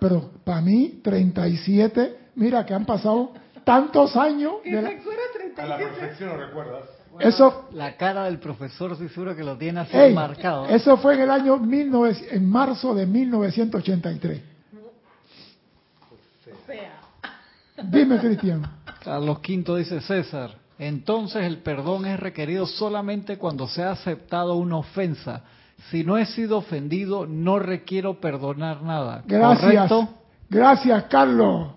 Pero 0.00 0.30
para 0.44 0.62
mí, 0.62 1.00
37, 1.02 2.30
mira 2.36 2.64
que 2.64 2.72
han 2.72 2.86
pasado 2.86 3.32
tantos 3.64 4.16
años. 4.16 4.54
De 4.64 4.80
la... 4.80 4.90
A 5.58 5.66
la 5.66 5.76
perfección 5.76 6.30
lo 6.30 6.46
recuerdas. 6.46 6.84
Eso, 7.20 7.68
la 7.72 7.96
cara 7.96 8.24
del 8.24 8.38
profesor, 8.38 8.96
sí 8.96 9.08
seguro 9.08 9.34
que 9.34 9.44
lo 9.44 9.56
tiene 9.56 9.80
así 9.80 9.96
marcado. 10.14 10.66
Eso 10.66 10.96
fue 10.98 11.14
en 11.14 11.22
el 11.22 11.30
año 11.30 11.58
19, 11.58 12.28
en 12.30 12.48
marzo 12.48 12.94
de 12.94 13.06
1983. 13.06 14.42
Dime, 17.82 18.18
Cristian. 18.18 18.62
Carlos 19.04 19.38
V 19.38 19.78
dice 19.78 20.00
César. 20.00 20.50
Entonces 20.78 21.44
el 21.44 21.58
perdón 21.58 22.06
es 22.06 22.20
requerido 22.20 22.66
solamente 22.66 23.36
cuando 23.38 23.66
se 23.68 23.82
ha 23.82 23.92
aceptado 23.92 24.54
una 24.56 24.76
ofensa. 24.78 25.42
Si 25.90 26.04
no 26.04 26.18
he 26.18 26.26
sido 26.26 26.58
ofendido, 26.58 27.26
no 27.26 27.58
requiero 27.58 28.20
perdonar 28.20 28.82
nada. 28.82 29.22
Gracias. 29.26 29.90
Gracias, 30.50 31.04
Carlos. 31.04 31.72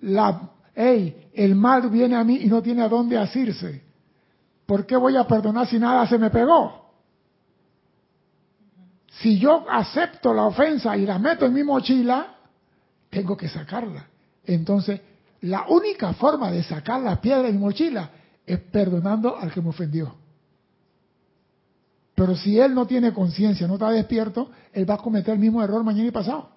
La, 0.00 0.50
hey, 0.74 1.28
el 1.34 1.54
mal 1.54 1.88
viene 1.90 2.16
a 2.16 2.24
mí 2.24 2.38
y 2.42 2.46
no 2.46 2.62
tiene 2.62 2.82
a 2.82 2.88
dónde 2.88 3.18
asirse. 3.18 3.87
¿Por 4.68 4.84
qué 4.84 4.98
voy 4.98 5.16
a 5.16 5.26
perdonar 5.26 5.66
si 5.66 5.78
nada 5.78 6.06
se 6.06 6.18
me 6.18 6.28
pegó? 6.28 6.90
Si 9.22 9.38
yo 9.38 9.64
acepto 9.66 10.34
la 10.34 10.42
ofensa 10.44 10.94
y 10.94 11.06
la 11.06 11.18
meto 11.18 11.46
en 11.46 11.54
mi 11.54 11.64
mochila, 11.64 12.36
tengo 13.08 13.34
que 13.34 13.48
sacarla. 13.48 14.04
Entonces, 14.44 15.00
la 15.40 15.64
única 15.68 16.12
forma 16.12 16.50
de 16.50 16.62
sacar 16.62 17.00
la 17.00 17.18
piedra 17.18 17.44
de 17.44 17.52
mi 17.52 17.58
mochila 17.58 18.10
es 18.44 18.58
perdonando 18.58 19.38
al 19.38 19.50
que 19.50 19.62
me 19.62 19.70
ofendió. 19.70 20.14
Pero 22.14 22.36
si 22.36 22.60
él 22.60 22.74
no 22.74 22.86
tiene 22.86 23.14
conciencia, 23.14 23.66
no 23.66 23.74
está 23.74 23.88
despierto, 23.90 24.50
él 24.74 24.88
va 24.88 24.96
a 24.96 24.98
cometer 24.98 25.32
el 25.32 25.40
mismo 25.40 25.62
error 25.62 25.82
mañana 25.82 26.08
y 26.08 26.12
pasado. 26.12 26.50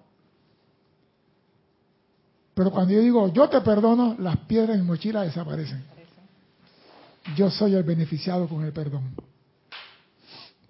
Pero 2.52 2.70
cuando 2.70 2.92
yo 2.92 3.00
digo, 3.00 3.32
yo 3.32 3.48
te 3.48 3.62
perdono, 3.62 4.16
las 4.18 4.36
piedras 4.36 4.76
de 4.76 4.82
mi 4.82 4.86
mochila 4.86 5.22
desaparecen. 5.22 6.01
Yo 7.36 7.50
soy 7.50 7.74
el 7.74 7.82
beneficiado 7.82 8.48
con 8.48 8.64
el 8.64 8.72
perdón. 8.72 9.14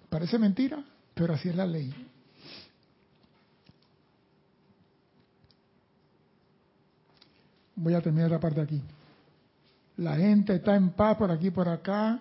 Parece 0.09 0.37
mentira, 0.37 0.83
pero 1.13 1.33
así 1.33 1.49
es 1.49 1.55
la 1.55 1.65
ley. 1.65 1.93
Voy 7.75 7.93
a 7.95 8.01
terminar 8.01 8.31
la 8.31 8.39
parte 8.39 8.61
aquí. 8.61 8.81
La 9.97 10.15
gente 10.15 10.55
está 10.55 10.75
en 10.75 10.91
paz 10.91 11.17
por 11.17 11.31
aquí 11.31 11.51
por 11.51 11.67
acá, 11.67 12.19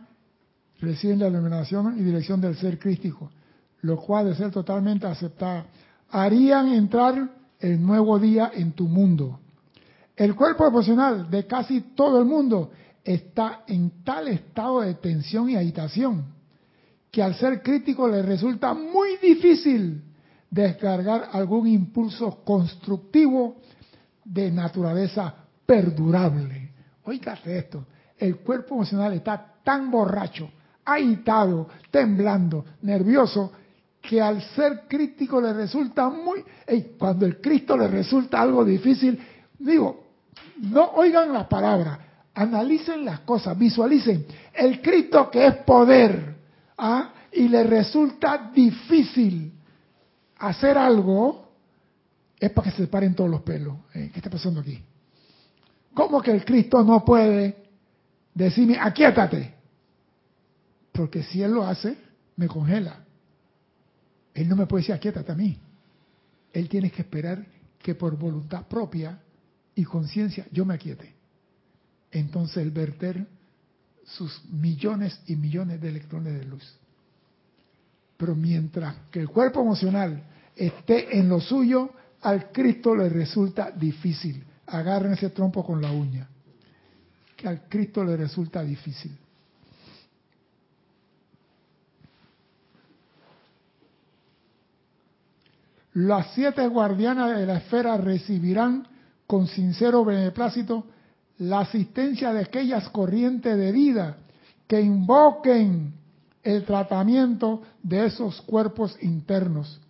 reciben 0.81 1.19
la 1.19 1.29
iluminación 1.29 1.99
y 1.99 2.03
dirección 2.03 2.41
del 2.41 2.57
ser 2.57 2.79
crístico, 2.79 3.31
lo 3.83 3.97
cual 3.97 4.27
de 4.27 4.35
ser 4.35 4.51
totalmente 4.51 5.07
aceptada, 5.07 5.67
harían 6.11 6.69
entrar 6.69 7.31
el 7.61 7.81
nuevo 7.81 8.19
día 8.19 8.51
en 8.55 8.73
tu 8.73 8.89
mundo. 8.89 9.39
El 10.17 10.35
cuerpo 10.35 10.67
emocional 10.67 11.31
de 11.31 11.47
casi 11.47 11.81
todo 11.95 12.19
el 12.19 12.27
mundo 12.27 12.73
está 13.05 13.65
en 13.67 14.05
tal 14.05 14.29
estado 14.29 14.81
de 14.81 14.95
tensión 14.95 15.51
y 15.51 15.57
agitación 15.57 16.33
que 17.13 17.23
al 17.23 17.35
ser 17.35 17.63
crítico 17.63 18.09
le 18.09 18.23
resulta 18.23 18.73
muy 18.73 19.19
difícil 19.19 20.03
descargar 20.51 21.29
algún 21.33 21.67
impulso 21.67 22.43
constructivo 22.43 23.57
de 24.25 24.51
naturaleza 24.51 25.35
perdurable. 25.67 26.73
Oígate 27.05 27.59
esto, 27.59 27.85
el 28.17 28.37
cuerpo 28.39 28.77
emocional 28.77 29.13
está 29.13 29.57
tan 29.63 29.91
borracho, 29.91 30.51
agitado, 30.85 31.69
temblando, 31.91 32.65
nervioso, 32.81 33.53
que 34.01 34.21
al 34.21 34.43
ser 34.55 34.85
crítico 34.89 35.41
le 35.41 35.53
resulta 35.53 36.09
muy... 36.09 36.43
cuando 36.99 37.27
el 37.27 37.41
Cristo 37.41 37.77
le 37.77 37.89
resulta 37.89 38.41
algo 38.41 38.65
difícil, 38.65 39.21
digo, 39.59 40.07
no 40.61 40.93
oigan 40.95 41.33
las 41.33 41.47
palabras, 41.47 41.99
analicen 42.35 43.05
las 43.05 43.21
cosas, 43.21 43.59
visualicen. 43.59 44.27
El 44.53 44.81
Cristo 44.81 45.31
que 45.31 45.47
es 45.47 45.57
poder, 45.59 46.35
¿ah? 46.79 47.13
y 47.33 47.49
le 47.49 47.65
resulta 47.65 48.51
difícil 48.55 49.53
hacer 50.39 50.77
algo, 50.77 51.49
es 52.39 52.51
para 52.51 52.71
que 52.71 52.77
se 52.77 52.87
paren 52.87 53.15
todos 53.15 53.31
los 53.31 53.43
pelos. 53.43 53.77
¿Eh? 53.95 54.11
¿Qué 54.13 54.19
está 54.19 54.31
pasando 54.31 54.61
aquí? 54.61 54.83
¿Cómo 55.95 56.21
que 56.21 56.31
el 56.31 56.45
Cristo 56.45 56.83
no 56.83 57.05
puede 57.05 57.57
decirme, 58.35 58.79
aquíétate? 58.81 59.55
Porque 60.91 61.23
si 61.23 61.43
Él 61.43 61.53
lo 61.53 61.67
hace, 61.67 61.97
me 62.37 62.49
congela. 62.49 63.05
Él 64.35 64.49
no 64.49 64.57
me 64.57 64.67
puede 64.67 64.83
decir, 64.83 64.95
aquíétate 64.95 65.33
a 65.33 65.35
mí. 65.35 65.59
Él 66.53 66.69
tiene 66.69 66.91
que 66.91 67.03
esperar 67.03 67.45
que 67.79 67.95
por 67.95 68.17
voluntad 68.17 68.67
propia 68.67 69.19
y 69.75 69.85
conciencia 69.85 70.47
yo 70.51 70.65
me 70.65 70.75
aquiete. 70.75 71.22
Entonces 72.13 72.59
el 72.59 72.71
verter 72.71 73.27
sus 74.05 74.45
millones 74.51 75.21
y 75.27 75.35
millones 75.35 75.81
de 75.81 75.89
electrones 75.89 76.39
de 76.39 76.45
luz. 76.45 76.79
Pero 78.17 78.37
mientras 78.37 78.95
que 79.11 79.21
el 79.21 79.29
cuerpo 79.29 79.63
emocional 79.63 80.23
esté 80.55 81.19
en 81.19 81.29
lo 81.29 81.41
suyo, 81.41 81.91
al 82.21 82.53
Cristo 82.53 82.95
le 82.95 83.09
resulta 83.09 83.73
difícil 83.73 84.45
agarren 84.73 85.13
ese 85.13 85.31
trompo 85.31 85.65
con 85.65 85.83
la 85.83 85.93
uña, 85.93 86.29
que 87.37 87.49
al 87.49 87.69
Cristo 87.69 88.05
le 88.05 88.17
resulta 88.17 88.63
difícil. 88.63 89.17
Las 95.95 96.33
siete 96.35 96.67
guardianas 96.69 97.37
de 97.39 97.45
la 97.45 97.59
esfera 97.59 97.99
recibirán 97.99 98.89
con 99.27 99.47
sincero 99.47 100.05
beneplácito 100.07 100.87
la 101.43 101.61
asistencia 101.61 102.33
de 102.33 102.43
aquellas 102.43 102.89
corrientes 102.91 103.57
de 103.57 103.73
vida 103.73 104.17
que 104.69 104.81
invoquen 104.81 105.93
el 106.43 106.65
tratamiento 106.65 107.63
de 107.83 108.07
esos 108.07 108.41
cuerpos 108.43 108.97
internos, 109.03 109.81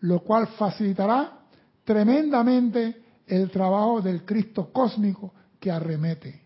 lo 0.00 0.20
cual 0.20 0.46
facilitará 0.46 1.40
tremendamente 1.84 3.02
el 3.26 3.50
trabajo 3.50 4.00
del 4.00 4.24
Cristo 4.24 4.70
cósmico 4.72 5.34
que 5.60 5.70
arremete. 5.70 6.40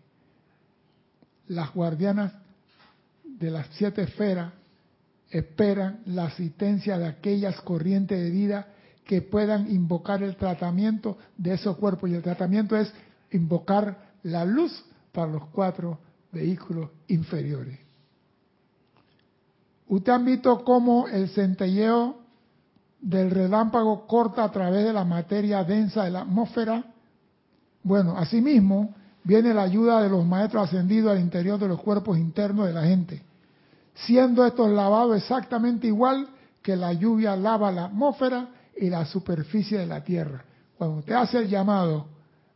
Las 1.47 1.73
guardianas 1.73 2.33
de 3.23 3.51
las 3.51 3.67
siete 3.71 4.03
esferas 4.03 4.51
esperan 5.29 6.01
la 6.05 6.25
asistencia 6.25 6.97
de 6.97 7.07
aquellas 7.07 7.61
corrientes 7.61 8.21
de 8.21 8.29
vida 8.29 8.67
que 9.05 9.21
puedan 9.21 9.71
invocar 9.71 10.21
el 10.21 10.35
tratamiento 10.35 11.17
de 11.37 11.53
esos 11.53 11.77
cuerpos. 11.77 12.09
Y 12.09 12.15
el 12.15 12.21
tratamiento 12.21 12.75
es 12.75 12.93
invocar 13.31 14.08
la 14.23 14.45
luz 14.45 14.83
para 15.11 15.31
los 15.31 15.45
cuatro 15.47 15.99
vehículos 16.31 16.89
inferiores. 17.07 17.79
Usted 19.87 20.11
han 20.11 20.25
visto 20.25 20.63
cómo 20.63 21.07
el 21.07 21.29
centelleo 21.29 22.17
del 23.01 23.31
relámpago 23.31 24.05
corta 24.05 24.43
a 24.43 24.51
través 24.51 24.85
de 24.85 24.93
la 24.93 25.03
materia 25.03 25.63
densa 25.63 26.03
de 26.03 26.11
la 26.11 26.21
atmósfera. 26.21 26.83
Bueno, 27.81 28.15
asimismo 28.17 28.93
viene 29.23 29.53
la 29.53 29.63
ayuda 29.63 30.01
de 30.01 30.09
los 30.09 30.25
maestros 30.25 30.67
ascendidos 30.67 31.11
al 31.11 31.19
interior 31.19 31.59
de 31.59 31.67
los 31.67 31.81
cuerpos 31.81 32.17
internos 32.17 32.67
de 32.67 32.73
la 32.73 32.83
gente, 32.83 33.23
siendo 33.93 34.45
estos 34.45 34.69
lavados 34.69 35.17
exactamente 35.17 35.87
igual 35.87 36.27
que 36.61 36.75
la 36.75 36.93
lluvia 36.93 37.35
lava 37.35 37.71
la 37.71 37.85
atmósfera 37.85 38.49
y 38.77 38.89
la 38.89 39.05
superficie 39.05 39.79
de 39.79 39.87
la 39.87 40.03
tierra. 40.03 40.43
Cuando 40.77 40.97
usted 40.97 41.13
hace 41.13 41.39
el 41.39 41.49
llamado 41.49 42.05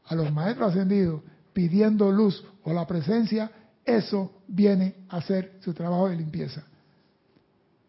a 0.05 0.15
los 0.15 0.31
maestros 0.31 0.71
ascendidos 0.71 1.21
pidiendo 1.53 2.11
luz 2.11 2.43
o 2.63 2.73
la 2.73 2.85
presencia, 2.85 3.51
eso 3.85 4.41
viene 4.47 4.95
a 5.09 5.17
hacer 5.17 5.57
su 5.61 5.73
trabajo 5.73 6.09
de 6.09 6.15
limpieza. 6.15 6.63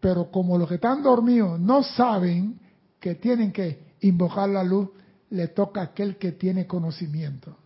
Pero 0.01 0.31
como 0.31 0.59
los 0.59 0.69
que 0.69 0.75
están 0.75 1.03
dormidos 1.03 1.59
no 1.59 1.83
saben 1.83 2.59
que 3.01 3.15
tienen 3.15 3.53
que 3.53 3.95
invocar 4.01 4.49
la 4.49 4.63
luz, 4.63 4.91
le 5.31 5.49
toca 5.49 5.81
a 5.81 5.85
aquel 5.85 6.17
que 6.17 6.33
tiene 6.33 6.67
conocimiento, 6.67 7.57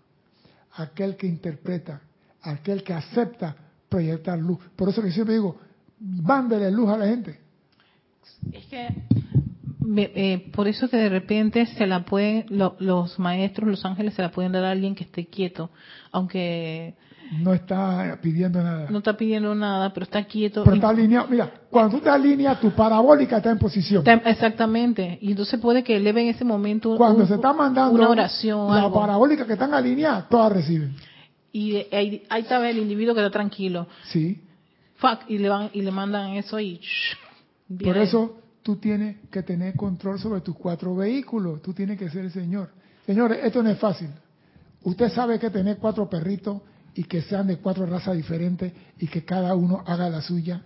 aquel 0.72 1.16
que 1.16 1.26
interpreta, 1.26 2.00
aquel 2.42 2.82
que 2.82 2.94
acepta 2.94 3.56
proyectar 3.88 4.38
luz. 4.38 4.58
Por 4.76 4.88
eso 4.88 5.02
que 5.02 5.10
siempre 5.10 5.34
digo, 5.34 5.56
mándele 6.00 6.70
luz 6.70 6.90
a 6.90 6.98
la 6.98 7.06
gente. 7.06 7.38
Es 8.52 8.66
que 8.66 8.88
eh, 9.97 10.51
por 10.52 10.69
eso 10.69 10.89
que 10.89 10.97
de 10.97 11.09
repente 11.09 11.66
se 11.66 11.86
la 11.86 12.05
pueden 12.05 12.47
los 12.51 13.19
maestros, 13.19 13.69
los 13.69 13.85
ángeles 13.85 14.15
se 14.15 14.23
la 14.23 14.31
pueden 14.31 14.52
dar 14.52 14.65
a 14.65 14.70
alguien 14.70 14.94
que 14.94 15.05
esté 15.05 15.27
quieto, 15.27 15.70
aunque 16.12 16.94
no 17.32 17.52
está 17.52 18.19
pidiendo 18.23 18.62
nada. 18.62 18.89
No 18.90 18.98
está 18.98 19.16
pidiendo 19.16 19.55
nada, 19.55 19.93
pero 19.93 20.05
está 20.05 20.24
quieto. 20.24 20.65
Pero 20.65 20.77
está 20.77 20.89
alineado. 20.89 21.28
Mira, 21.28 21.52
cuando 21.70 21.98
tú 21.98 22.02
te 22.02 22.10
alineas, 22.10 22.60
tu 22.60 22.70
parabólica 22.70 23.39
está 23.39 23.51
en 23.51 23.59
posición. 23.59 24.02
exactamente. 24.24 25.19
Y 25.20 25.31
entonces 25.31 25.60
puede 25.60 25.82
que 25.82 25.97
eleve 25.97 26.23
en 26.23 26.28
ese 26.28 26.44
momento 26.44 26.97
Cuando 26.97 27.27
se 27.27 27.35
está 27.35 27.52
mandando 27.52 27.94
una 27.94 28.09
oración. 28.09 28.74
La 28.74 28.90
parabólica 28.90 29.47
que 29.47 29.52
están 29.55 29.74
alineadas, 29.74 30.28
todas 30.28 30.52
reciben. 30.52 30.94
Y 31.52 31.77
ahí, 31.93 32.23
ahí 32.28 32.43
está 32.43 32.69
el 32.69 32.78
individuo 32.78 33.15
que 33.15 33.20
está 33.20 33.31
tranquilo. 33.31 33.86
Sí. 34.05 34.40
Fuck, 34.97 35.20
y 35.28 35.39
le, 35.39 35.48
van, 35.48 35.70
y 35.73 35.82
le 35.82 35.90
mandan 35.90 36.32
eso 36.32 36.59
y... 36.59 36.81
Por 37.85 37.98
eso 37.98 38.39
tú 38.68 38.76
tienes 38.76 39.16
que 39.30 39.42
tener 39.42 39.74
control 39.76 40.20
sobre 40.20 40.42
tus 40.42 40.54
cuatro 40.54 40.94
vehículos. 40.94 41.62
Tú 41.62 41.72
tienes 41.72 41.98
que 41.98 42.10
ser 42.10 42.26
el 42.26 42.30
Señor. 42.30 42.68
Señores, 43.06 43.38
esto 43.42 43.62
no 43.62 43.70
es 43.70 43.78
fácil. 43.78 44.10
Usted 44.82 45.08
sabe 45.08 45.38
que 45.38 45.48
tener 45.48 45.78
cuatro 45.78 46.06
perritos 46.06 46.60
y 46.92 47.04
que 47.04 47.22
sean 47.22 47.46
de 47.46 47.56
cuatro 47.56 47.86
razas 47.86 48.14
diferentes 48.14 48.70
y 48.98 49.06
que 49.06 49.24
cada 49.24 49.54
uno 49.54 49.82
haga 49.86 50.10
la 50.10 50.20
suya. 50.20 50.60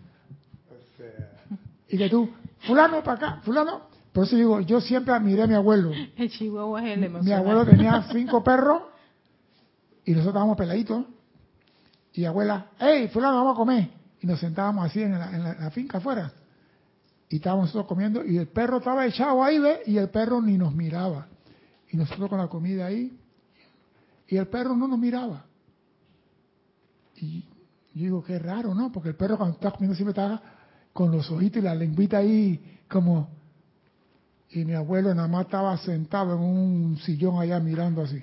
Y 1.89 1.97
que 1.97 2.11
tú, 2.11 2.29
fulano 2.67 3.05
para 3.05 3.17
acá, 3.17 3.41
fulano. 3.45 3.83
Por 4.13 4.25
eso 4.25 4.35
digo, 4.35 4.61
yo 4.63 4.81
siempre 4.81 5.15
admiré 5.15 5.45
a 5.45 5.47
mi 5.47 5.55
abuelo. 5.55 5.93
El 6.17 6.29
chihuahua 6.29 6.85
es 6.85 6.99
el 6.99 7.09
Mi 7.09 7.31
abuelo 7.31 7.65
tenía 7.65 8.03
cinco 8.13 8.43
perros 8.43 8.83
y 10.05 10.11
nosotros 10.11 10.33
estábamos 10.33 10.57
peladitos. 10.57 11.05
Y 12.15 12.25
abuela, 12.25 12.67
hey, 12.81 13.09
fulano, 13.13 13.37
vamos 13.37 13.55
a 13.55 13.59
comer. 13.59 13.91
Y 14.21 14.27
nos 14.27 14.41
sentábamos 14.41 14.87
así 14.87 15.01
en 15.01 15.17
la, 15.17 15.31
en 15.31 15.45
la, 15.45 15.71
finca 15.71 15.99
afuera. 15.99 16.33
Y 17.33 17.37
estábamos 17.37 17.69
nosotros 17.69 17.87
comiendo 17.87 18.23
y 18.23 18.37
el 18.37 18.49
perro 18.49 18.77
estaba 18.77 19.07
echado 19.07 19.43
ahí, 19.43 19.59
¿ve? 19.59 19.81
Y 19.87 19.97
el 19.97 20.11
perro 20.11 20.43
ni 20.43 20.59
nos 20.59 20.75
miraba. 20.75 21.29
Y 21.91 21.97
nosotros 21.97 22.29
con 22.29 22.37
la 22.37 22.47
comida 22.47 22.85
ahí. 22.85 23.19
Y 24.29 24.37
el 24.37 24.49
perro 24.49 24.77
no 24.77 24.87
nos 24.87 24.99
miraba. 24.99 25.47
Y 27.17 27.41
yo 27.95 28.03
digo, 28.03 28.23
qué 28.23 28.39
raro, 28.39 28.75
¿no? 28.75 28.93
Porque 28.93 29.09
el 29.09 29.15
perro 29.15 29.39
cuando 29.39 29.55
está 29.55 29.71
comiendo 29.71 29.97
siempre 29.97 30.11
está 30.11 30.43
con 30.93 31.11
los 31.11 31.31
ojitos 31.31 31.63
y 31.63 31.65
la 31.65 31.75
lengüita 31.75 32.19
ahí 32.19 32.81
como... 32.87 33.31
Y 34.51 34.67
mi 34.67 34.75
abuelo 34.75 35.15
nada 35.15 35.27
más 35.27 35.47
estaba 35.47 35.75
sentado 35.79 36.35
en 36.35 36.41
un 36.43 36.99
sillón 36.99 37.41
allá 37.41 37.61
mirando 37.61 38.03
así. 38.03 38.23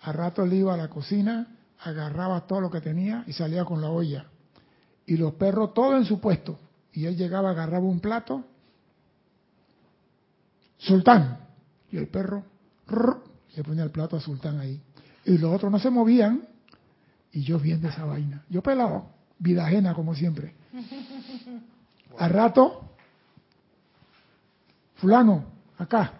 A 0.00 0.12
rato 0.12 0.46
le 0.46 0.56
iba 0.56 0.72
a 0.72 0.78
la 0.78 0.88
cocina, 0.88 1.54
agarraba 1.80 2.46
todo 2.46 2.62
lo 2.62 2.70
que 2.70 2.80
tenía 2.80 3.24
y 3.26 3.34
salía 3.34 3.66
con 3.66 3.82
la 3.82 3.90
olla. 3.90 4.24
Y 5.04 5.18
los 5.18 5.34
perros 5.34 5.74
todo 5.74 5.98
en 5.98 6.06
su 6.06 6.18
puesto. 6.18 6.58
Y 6.92 7.06
él 7.06 7.16
llegaba, 7.16 7.50
agarraba 7.50 7.86
un 7.86 8.00
plato. 8.00 8.44
Sultán. 10.78 11.38
Y 11.90 11.96
el 11.96 12.08
perro 12.08 12.44
le 13.56 13.64
ponía 13.64 13.84
el 13.84 13.90
plato 13.90 14.16
a 14.16 14.20
Sultán 14.20 14.60
ahí. 14.60 14.80
Y 15.24 15.38
los 15.38 15.54
otros 15.54 15.70
no 15.70 15.78
se 15.78 15.90
movían 15.90 16.46
y 17.32 17.42
yo 17.42 17.58
viendo 17.58 17.88
esa 17.88 18.04
vaina. 18.04 18.44
Yo 18.48 18.62
pelado, 18.62 19.06
vida 19.38 19.66
ajena 19.66 19.94
como 19.94 20.14
siempre. 20.14 20.54
Al 22.18 22.30
rato, 22.30 22.90
fulano, 24.96 25.44
acá. 25.78 26.12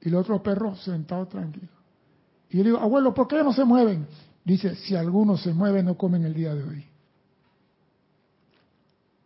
Y 0.00 0.10
los 0.10 0.22
otros 0.22 0.40
perros 0.42 0.82
sentados 0.82 1.28
tranquilos. 1.28 1.70
Y 2.50 2.58
yo 2.58 2.64
digo, 2.64 2.78
abuelo, 2.78 3.12
¿por 3.12 3.28
qué 3.28 3.42
no 3.42 3.52
se 3.52 3.64
mueven? 3.64 4.06
Dice, 4.44 4.74
si 4.76 4.96
algunos 4.96 5.42
se 5.42 5.52
mueven, 5.52 5.86
no 5.86 5.96
comen 5.96 6.24
el 6.24 6.34
día 6.34 6.54
de 6.54 6.62
hoy. 6.62 6.86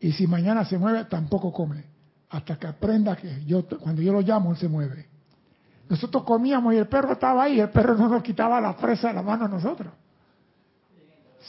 Y 0.04 0.12
si 0.12 0.26
mañana 0.26 0.66
se 0.66 0.76
mueve, 0.76 1.06
tampoco 1.06 1.50
come. 1.50 1.82
Hasta 2.28 2.58
que 2.58 2.66
aprenda 2.66 3.16
que 3.16 3.42
yo, 3.46 3.64
cuando 3.80 4.02
yo 4.02 4.12
lo 4.12 4.20
llamo, 4.20 4.50
él 4.50 4.58
se 4.58 4.68
mueve. 4.68 5.06
Nosotros 5.88 6.24
comíamos 6.24 6.74
y 6.74 6.76
el 6.76 6.88
perro 6.88 7.14
estaba 7.14 7.44
ahí, 7.44 7.58
el 7.58 7.70
perro 7.70 7.94
no 7.94 8.08
nos 8.08 8.22
quitaba 8.22 8.60
la 8.60 8.76
presa 8.76 9.08
de 9.08 9.14
la 9.14 9.22
mano 9.22 9.46
a 9.46 9.48
nosotros. 9.48 9.94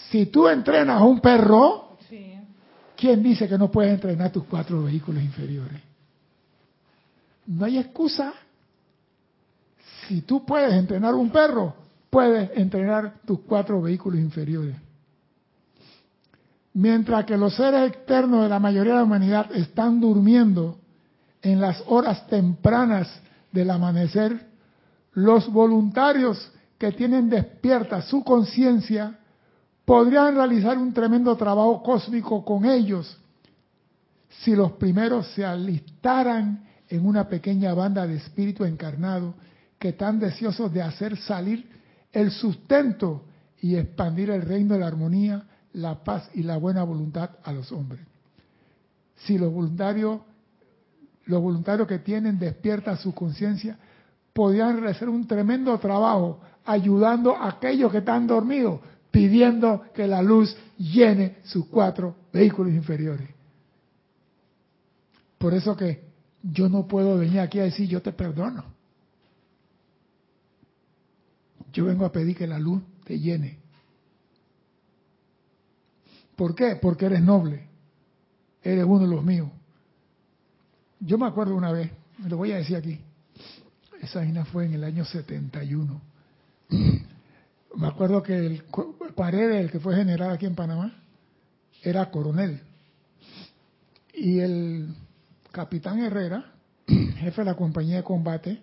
Si 0.09 0.27
tú 0.27 0.47
entrenas 0.47 1.01
a 1.01 1.03
un 1.03 1.19
perro, 1.19 1.97
¿quién 2.95 3.21
dice 3.21 3.45
que 3.49 3.57
no 3.57 3.69
puedes 3.69 3.91
entrenar 3.91 4.31
tus 4.31 4.45
cuatro 4.45 4.83
vehículos 4.83 5.21
inferiores? 5.21 5.81
No 7.47 7.65
hay 7.65 7.77
excusa. 7.77 8.35
Si 10.07 10.21
tú 10.21 10.45
puedes 10.45 10.71
entrenar 10.71 11.13
un 11.13 11.29
perro, 11.29 11.75
puedes 12.09 12.57
entrenar 12.57 13.15
tus 13.25 13.41
cuatro 13.41 13.81
vehículos 13.81 14.17
inferiores. 14.21 14.77
Mientras 16.75 17.23
que 17.23 17.37
los 17.37 17.55
seres 17.55 17.89
externos 17.89 18.43
de 18.43 18.49
la 18.49 18.59
mayoría 18.59 18.91
de 18.91 18.99
la 18.99 19.05
humanidad 19.05 19.49
están 19.55 20.01
durmiendo 20.01 20.77
en 21.41 21.61
las 21.61 21.81
horas 21.87 22.27
tempranas 22.27 23.07
del 23.49 23.71
amanecer, 23.71 24.45
los 25.13 25.49
voluntarios 25.49 26.51
que 26.77 26.91
tienen 26.91 27.29
despierta 27.29 28.01
su 28.01 28.25
conciencia 28.25 29.17
podrían 29.85 30.35
realizar 30.35 30.77
un 30.77 30.93
tremendo 30.93 31.37
trabajo 31.37 31.81
cósmico 31.81 32.43
con 32.43 32.65
ellos 32.65 33.17
si 34.41 34.53
los 34.53 34.73
primeros 34.73 35.27
se 35.27 35.45
alistaran 35.45 36.67
en 36.89 37.05
una 37.05 37.29
pequeña 37.29 37.73
banda 37.73 38.05
de 38.05 38.15
espíritu 38.15 38.65
encarnado 38.65 39.33
que 39.79 39.89
están 39.89 40.19
deseosos 40.19 40.73
de 40.73 40.81
hacer 40.81 41.15
salir 41.15 41.69
el 42.11 42.31
sustento 42.31 43.23
y 43.61 43.77
expandir 43.77 44.29
el 44.29 44.41
reino 44.41 44.73
de 44.73 44.81
la 44.81 44.87
armonía, 44.87 45.45
la 45.75 46.03
paz 46.03 46.29
y 46.33 46.43
la 46.43 46.57
buena 46.57 46.83
voluntad 46.83 47.31
a 47.43 47.51
los 47.51 47.71
hombres. 47.71 48.01
Si 49.17 49.37
los 49.37 49.51
voluntarios, 49.51 50.21
los 51.25 51.41
voluntarios 51.41 51.87
que 51.87 51.99
tienen 51.99 52.39
despierta 52.39 52.95
su 52.97 53.13
conciencia, 53.13 53.77
podrían 54.33 54.79
realizar 54.79 55.09
un 55.09 55.27
tremendo 55.27 55.77
trabajo 55.79 56.39
ayudando 56.65 57.35
a 57.35 57.49
aquellos 57.49 57.91
que 57.91 57.99
están 57.99 58.25
dormidos, 58.25 58.79
pidiendo 59.11 59.83
que 59.93 60.07
la 60.07 60.21
luz 60.21 60.55
llene 60.77 61.37
sus 61.43 61.65
cuatro 61.67 62.15
vehículos 62.31 62.73
inferiores. 62.73 63.29
Por 65.37 65.53
eso 65.53 65.75
que 65.75 66.05
yo 66.41 66.69
no 66.69 66.87
puedo 66.87 67.17
venir 67.17 67.39
aquí 67.39 67.59
a 67.59 67.63
decir 67.63 67.87
yo 67.87 68.01
te 68.01 68.11
perdono. 68.11 68.63
Yo 71.73 71.85
vengo 71.85 72.05
a 72.05 72.11
pedir 72.11 72.37
que 72.37 72.47
la 72.47 72.59
luz 72.59 72.81
te 73.03 73.19
llene. 73.19 73.64
¿Por 76.35 76.55
qué? 76.55 76.77
Porque 76.81 77.05
eres 77.05 77.21
noble. 77.21 77.67
Eres 78.61 78.85
uno 78.85 78.99
de 78.99 79.07
los 79.07 79.23
míos. 79.23 79.49
Yo 80.99 81.17
me 81.17 81.27
acuerdo 81.27 81.55
una 81.55 81.71
vez, 81.71 81.91
me 82.17 82.29
lo 82.29 82.37
voy 82.37 82.51
a 82.51 82.57
decir 82.57 82.75
aquí. 82.75 82.99
Esa 84.01 84.19
vaina 84.19 84.45
fue 84.45 84.65
en 84.65 84.73
el 84.73 84.83
año 84.83 85.05
71 85.05 86.01
me 87.75 87.87
acuerdo 87.87 88.23
que 88.23 88.35
el 88.35 88.63
Paredes, 89.15 89.61
el 89.61 89.71
que 89.71 89.79
fue 89.79 89.95
general 89.95 90.31
aquí 90.31 90.45
en 90.45 90.55
Panamá, 90.55 90.93
era 91.81 92.09
coronel. 92.09 92.61
Y 94.13 94.39
el 94.39 94.95
capitán 95.51 95.99
Herrera, 95.99 96.53
jefe 96.87 97.41
de 97.41 97.45
la 97.45 97.55
compañía 97.55 97.97
de 97.97 98.03
combate, 98.03 98.61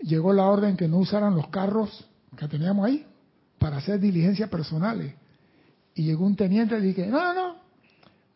llegó 0.00 0.32
la 0.32 0.46
orden 0.46 0.76
que 0.76 0.88
no 0.88 0.98
usaran 0.98 1.34
los 1.34 1.48
carros 1.48 2.06
que 2.36 2.48
teníamos 2.48 2.86
ahí 2.86 3.06
para 3.58 3.76
hacer 3.76 4.00
diligencias 4.00 4.48
personales. 4.48 5.14
Y 5.94 6.04
llegó 6.04 6.26
un 6.26 6.36
teniente 6.36 6.76
y 6.78 6.80
dije, 6.80 7.06
no, 7.06 7.20
no, 7.20 7.34
no, 7.34 7.56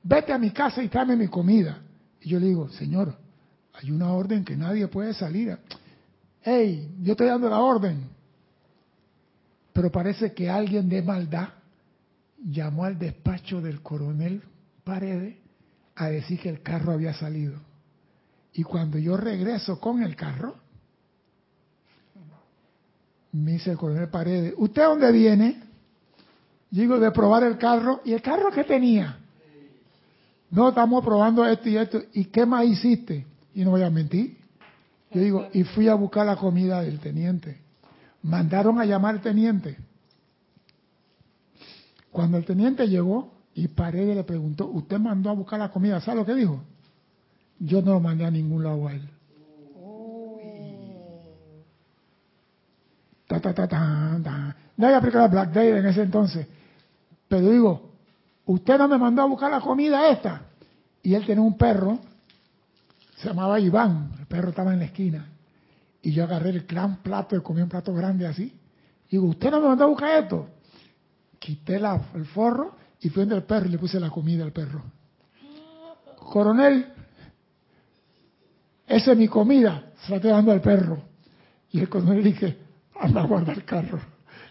vete 0.03 0.33
a 0.33 0.39
mi 0.39 0.51
casa 0.51 0.83
y 0.83 0.89
tráeme 0.89 1.17
mi 1.17 1.29
comida. 1.29 1.79
Y 2.21 2.31
yo 2.31 2.41
le 2.41 2.47
digo, 2.47 2.69
señor, 2.71 3.17
hay 3.75 3.91
una 3.91 4.13
orden 4.13 4.45
que 4.45 4.57
nadie 4.57 4.89
puede 4.89 5.15
salir. 5.15 5.59
Hey, 6.43 6.97
yo 7.03 7.13
estoy 7.13 7.27
dando 7.27 7.49
la 7.49 7.59
orden. 7.59 8.09
Pero 9.73 9.91
parece 9.91 10.33
que 10.33 10.51
alguien 10.51 10.89
de 10.89 11.03
maldad 11.03 11.49
llamó 12.45 12.85
al 12.85 12.99
despacho 12.99 13.61
del 13.61 13.83
coronel 13.83 14.43
Paredes 14.85 15.37
a 15.95 16.09
decir 16.09 16.41
que 16.41 16.49
el 16.49 16.63
carro 16.63 16.93
había 16.93 17.13
salido. 17.13 17.61
Y 18.53 18.63
cuando 18.63 18.99
yo 18.99 19.17
regreso 19.17 19.79
con 19.79 20.03
el 20.03 20.17
carro, 20.17 20.57
me 23.33 23.53
dice 23.53 23.73
el 23.73 23.77
coronel 23.77 24.09
Paredes, 24.09 24.55
¿usted 24.57 24.83
dónde 24.83 25.13
viene? 25.13 25.68
Digo, 26.71 26.99
de 26.99 27.11
probar 27.11 27.45
el 27.45 27.59
carro. 27.59 28.01
¿Y 28.05 28.13
el 28.13 28.23
carro 28.23 28.51
que 28.51 28.65
tenía? 28.65 29.19
No, 30.51 30.71
estamos 30.71 31.05
probando 31.05 31.45
esto 31.47 31.69
y 31.69 31.77
esto. 31.77 32.01
¿Y 32.13 32.27
qué 32.27 32.47
más 32.47 32.65
hiciste? 32.65 33.27
Y 33.55 33.65
no 33.65 33.71
voy 33.71 33.83
a 33.83 33.91
mentir. 33.91 34.37
Yo 35.11 35.21
digo, 35.21 35.49
y 35.53 35.65
fui 35.65 35.89
a 35.89 35.95
buscar 35.95 36.27
la 36.27 36.37
comida 36.37 36.83
del 36.83 36.99
teniente. 37.01 37.59
Mandaron 38.23 38.79
a 38.81 38.85
llamar 38.85 39.17
al 39.17 39.21
teniente. 39.23 39.77
Cuando 42.11 42.37
el 42.37 42.45
teniente 42.45 42.89
llegó 42.89 43.33
y 43.55 43.69
Paredes 43.69 44.17
le 44.17 44.25
preguntó, 44.25 44.67
¿usted 44.67 44.99
mandó 44.99 45.31
a 45.31 45.35
buscar 45.35 45.59
la 45.59 45.71
comida? 45.71 46.01
¿Sabe 46.01 46.19
lo 46.19 46.27
que 46.27 46.35
dijo? 46.35 46.63
Yo 47.59 47.83
no 47.83 47.93
lo 47.93 48.01
mandé 48.01 48.25
a 48.25 48.31
ningún 48.31 48.65
lado 48.65 48.89
a 48.89 48.93
él. 48.93 49.09
Ta, 53.27 53.41
ta, 53.41 53.53
ta, 53.53 53.69
ta, 53.69 54.57
Nadie 54.77 54.95
aplicaba 54.95 55.29
Black 55.29 55.53
Day 55.53 55.69
en 55.69 55.87
ese 55.87 56.03
entonces. 56.03 56.47
Pero 57.29 57.51
digo, 57.51 57.93
usted 58.47 58.79
no 58.79 58.89
me 58.89 58.99
mandó 58.99 59.23
a 59.23 59.27
buscar 59.27 59.51
la 59.51 59.61
comida 59.61 60.11
esta. 60.11 60.43
Y 61.03 61.15
él 61.15 61.25
tenía 61.25 61.43
un 61.43 61.57
perro, 61.57 61.99
se 63.17 63.29
llamaba 63.29 63.61
Iván, 63.61 64.13
el 64.19 64.27
perro 64.27 64.51
estaba 64.51 64.73
en 64.73 64.81
la 64.81 64.87
esquina. 64.87 65.27
Y 66.03 66.13
yo 66.13 66.25
agarré 66.25 66.51
el 66.51 66.63
gran 66.63 67.03
plato 67.03 67.37
y 67.37 67.41
comí 67.41 67.61
un 67.61 67.69
plato 67.69 67.93
grande 67.93 68.27
así. 68.27 68.53
Digo, 69.11 69.27
¿usted 69.27 69.51
no 69.51 69.61
me 69.61 69.69
mandó 69.69 69.85
a 69.85 69.89
buscar 69.89 70.23
esto? 70.23 70.49
Quité 71.39 71.77
el 71.77 72.27
forro 72.27 72.77
y 73.01 73.09
fui 73.09 73.23
donde 73.23 73.37
el 73.37 73.45
perro 73.45 73.67
y 73.67 73.71
le 73.71 73.79
puse 73.79 74.01
la 74.01 74.11
comida 74.11 74.45
al 74.45 74.53
perro. 74.53 74.83
Coronel, 76.17 76.87
esa 78.87 79.13
es 79.13 79.19
mi 79.19 79.29
comida, 79.29 79.93
se 80.05 80.11
la 80.11 80.17
estoy 80.17 80.31
dando 80.31 80.53
al 80.53 80.61
perro. 80.61 81.03
Y 81.71 81.81
el 81.81 81.89
coronel 81.89 82.25
dije, 82.25 82.59
anda 82.99 83.23
a 83.23 83.27
guardar 83.27 83.57
el 83.57 83.65
carro. 83.65 84.01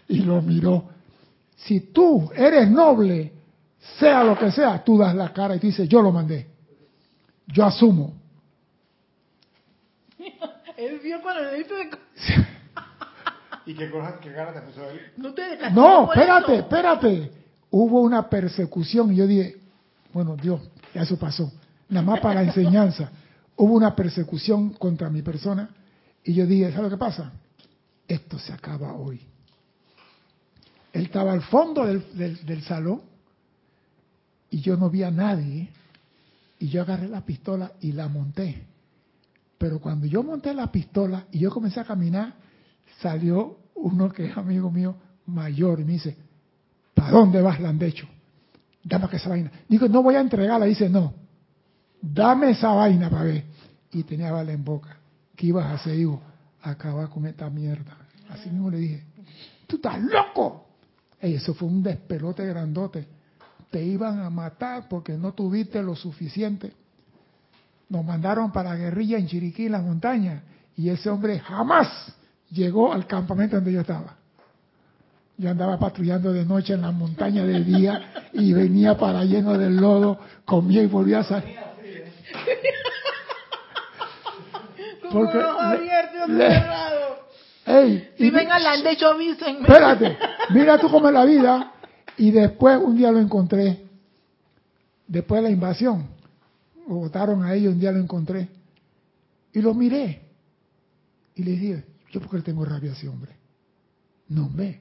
Y 0.08 0.20
lo 0.20 0.40
miró. 0.40 0.97
Si 1.64 1.80
tú 1.92 2.30
eres 2.34 2.70
noble, 2.70 3.32
sea 3.98 4.22
lo 4.24 4.38
que 4.38 4.50
sea, 4.50 4.82
tú 4.82 4.98
das 4.98 5.14
la 5.14 5.32
cara 5.32 5.56
y 5.56 5.58
dices, 5.58 5.88
yo 5.88 6.00
lo 6.02 6.12
mandé. 6.12 6.46
Yo 7.46 7.64
asumo. 7.64 8.14
Él 10.76 11.00
vio 11.02 11.20
cuando 11.22 11.42
le 11.42 11.58
dice... 11.58 11.74
¿Y 13.66 13.74
qué, 13.74 13.90
qué 14.22 14.32
cara 14.32 14.54
te 14.54 14.62
puso 14.62 14.88
él? 14.88 14.98
No, 15.18 15.34
te 15.34 15.42
no 15.72 16.10
espérate, 16.10 16.56
espérate. 16.56 17.32
Hubo 17.70 18.00
una 18.00 18.26
persecución 18.26 19.12
y 19.12 19.16
yo 19.16 19.26
dije, 19.26 19.58
bueno, 20.14 20.36
Dios, 20.36 20.62
ya 20.94 21.02
eso 21.02 21.18
pasó. 21.18 21.52
Nada 21.90 22.06
más 22.06 22.20
para 22.20 22.36
la 22.36 22.42
enseñanza. 22.44 23.10
Hubo 23.56 23.74
una 23.74 23.94
persecución 23.94 24.70
contra 24.70 25.10
mi 25.10 25.20
persona 25.20 25.68
y 26.24 26.32
yo 26.32 26.46
dije, 26.46 26.70
¿sabes 26.70 26.84
lo 26.84 26.90
que 26.90 26.96
pasa? 26.96 27.30
Esto 28.06 28.38
se 28.38 28.54
acaba 28.54 28.94
hoy. 28.94 29.20
Él 30.92 31.04
estaba 31.04 31.32
al 31.32 31.42
fondo 31.42 31.84
del, 31.84 32.44
del 32.44 32.62
salón 32.62 33.02
y 34.50 34.60
yo 34.60 34.76
no 34.76 34.90
vi 34.90 35.02
a 35.02 35.10
nadie 35.10 35.68
y 36.58 36.68
yo 36.68 36.82
agarré 36.82 37.08
la 37.08 37.24
pistola 37.24 37.72
y 37.80 37.92
la 37.92 38.08
monté. 38.08 38.66
Pero 39.58 39.80
cuando 39.80 40.06
yo 40.06 40.22
monté 40.22 40.54
la 40.54 40.70
pistola 40.70 41.26
y 41.32 41.40
yo 41.40 41.50
comencé 41.50 41.80
a 41.80 41.84
caminar, 41.84 42.34
salió 43.00 43.58
uno 43.74 44.10
que 44.10 44.26
es 44.26 44.36
amigo 44.36 44.70
mío 44.70 44.96
mayor 45.26 45.80
y 45.80 45.84
me 45.84 45.92
dice, 45.92 46.16
¿para 46.94 47.10
dónde 47.10 47.42
vas, 47.42 47.60
Landecho? 47.60 48.06
Dame 48.82 49.08
esa 49.12 49.28
vaina. 49.28 49.50
Digo, 49.68 49.88
no 49.88 50.02
voy 50.02 50.14
a 50.14 50.20
entregarla. 50.20 50.66
Dice, 50.66 50.88
no, 50.88 51.12
dame 52.00 52.50
esa 52.50 52.72
vaina 52.72 53.10
para 53.10 53.24
ver. 53.24 53.44
Y 53.92 54.02
tenía 54.04 54.32
bala 54.32 54.52
en 54.52 54.64
boca. 54.64 54.96
¿Qué 55.36 55.46
ibas 55.46 55.66
a 55.66 55.74
hacer? 55.74 55.96
Digo, 55.96 56.22
acabar 56.62 57.08
con 57.08 57.26
esta 57.26 57.50
mierda. 57.50 57.96
Así 58.30 58.48
mismo 58.50 58.70
le 58.70 58.78
dije, 58.78 59.04
tú 59.66 59.76
estás 59.76 60.00
loco. 60.00 60.67
Eso 61.20 61.54
fue 61.54 61.68
un 61.68 61.82
despelote 61.82 62.46
grandote. 62.46 63.06
Te 63.70 63.84
iban 63.84 64.20
a 64.20 64.30
matar 64.30 64.88
porque 64.88 65.12
no 65.14 65.32
tuviste 65.32 65.82
lo 65.82 65.94
suficiente. 65.96 66.72
Nos 67.88 68.04
mandaron 68.04 68.52
para 68.52 68.70
la 68.70 68.76
guerrilla 68.76 69.18
en 69.18 69.26
Chiriquí, 69.26 69.66
en 69.66 69.72
la 69.72 69.80
montaña. 69.80 70.42
Y 70.76 70.90
ese 70.90 71.10
hombre 71.10 71.38
jamás 71.40 71.88
llegó 72.50 72.92
al 72.92 73.06
campamento 73.06 73.56
donde 73.56 73.72
yo 73.72 73.80
estaba. 73.80 74.16
Yo 75.36 75.50
andaba 75.50 75.78
patrullando 75.78 76.32
de 76.32 76.44
noche 76.44 76.74
en 76.74 76.82
la 76.82 76.90
montaña 76.90 77.44
de 77.44 77.62
día 77.62 78.28
y 78.32 78.52
venía 78.52 78.96
para 78.96 79.24
lleno 79.24 79.56
del 79.56 79.76
lodo, 79.76 80.18
comía 80.44 80.82
y 80.82 80.86
volvía 80.86 81.20
a 81.20 81.24
salir. 81.24 81.56
Porque 85.12 85.38
Ey, 87.68 88.08
si 88.16 88.30
ven 88.30 88.50
al 88.50 88.66
andecho, 88.66 89.08
avísenme. 89.08 89.60
Espérate, 89.60 90.16
mira 90.54 90.78
tú 90.78 90.88
cómo 90.88 91.08
es 91.08 91.14
la 91.14 91.26
vida. 91.26 91.72
Y 92.16 92.30
después 92.30 92.78
un 92.82 92.96
día 92.96 93.12
lo 93.12 93.20
encontré, 93.20 93.84
después 95.06 95.42
de 95.42 95.48
la 95.48 95.52
invasión, 95.52 96.08
lo 96.88 96.94
votaron 96.94 97.42
a 97.44 97.54
ellos, 97.54 97.74
un 97.74 97.80
día 97.80 97.92
lo 97.92 98.00
encontré. 98.00 98.48
Y 99.52 99.60
lo 99.60 99.74
miré. 99.74 100.22
Y 101.34 101.42
le 101.44 101.50
dije, 101.52 101.84
yo 102.10 102.20
porque 102.20 102.38
le 102.38 102.42
tengo 102.42 102.64
rabia 102.64 102.90
a 102.90 102.94
ese 102.94 103.06
hombre. 103.06 103.32
No 104.28 104.50
ve. 104.52 104.80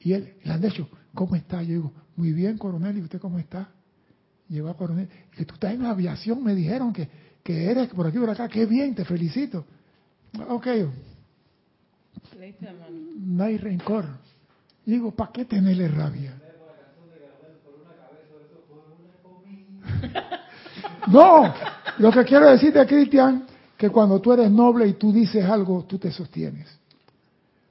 Y 0.00 0.12
él, 0.12 0.34
le 0.44 0.52
han 0.52 0.60
dicho, 0.60 0.88
¿cómo 1.14 1.36
está? 1.36 1.62
Yo 1.62 1.74
digo, 1.74 1.92
muy 2.16 2.32
bien, 2.32 2.58
coronel, 2.58 2.98
¿y 2.98 3.02
usted 3.02 3.18
cómo 3.18 3.38
está? 3.38 3.70
Llegó 4.48 4.68
a 4.68 4.76
coronel, 4.76 5.08
que 5.34 5.46
tú 5.46 5.54
estás 5.54 5.72
en 5.72 5.84
la 5.84 5.90
aviación, 5.90 6.44
me 6.44 6.54
dijeron 6.54 6.92
que, 6.92 7.08
que 7.42 7.70
eres 7.70 7.88
por 7.88 8.06
aquí 8.06 8.18
por 8.18 8.28
acá, 8.28 8.46
qué 8.48 8.66
bien, 8.66 8.94
te 8.94 9.06
felicito. 9.06 9.64
Ok. 10.48 10.66
No 13.18 13.44
hay 13.44 13.58
rencor. 13.58 14.06
digo, 14.86 15.10
¿para 15.10 15.32
qué 15.32 15.44
tenerle 15.44 15.88
rabia? 15.88 16.34
No, 21.08 21.52
lo 21.98 22.12
que 22.12 22.24
quiero 22.24 22.50
decirte, 22.50 22.86
Cristian, 22.86 23.46
que 23.76 23.90
cuando 23.90 24.20
tú 24.20 24.32
eres 24.32 24.50
noble 24.50 24.86
y 24.86 24.92
tú 24.92 25.12
dices 25.12 25.44
algo, 25.44 25.84
tú 25.84 25.98
te 25.98 26.12
sostienes. 26.12 26.68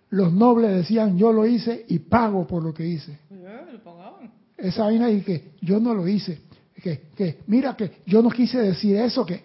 Los 0.09 0.33
nobles 0.33 0.71
decían, 0.71 1.17
yo 1.17 1.31
lo 1.31 1.45
hice 1.45 1.85
y 1.87 1.99
pago 1.99 2.45
por 2.47 2.63
lo 2.63 2.73
que 2.73 2.85
hice. 2.85 3.19
Esa 4.57 4.85
vaina 4.85 5.09
y 5.09 5.21
que 5.21 5.51
yo 5.61 5.79
no 5.79 5.93
lo 5.93 6.07
hice. 6.07 6.41
Que, 6.81 7.09
que 7.15 7.39
mira 7.47 7.77
que 7.77 8.01
yo 8.05 8.21
no 8.21 8.29
quise 8.29 8.59
decir 8.59 8.97
eso, 8.97 9.25
que 9.25 9.43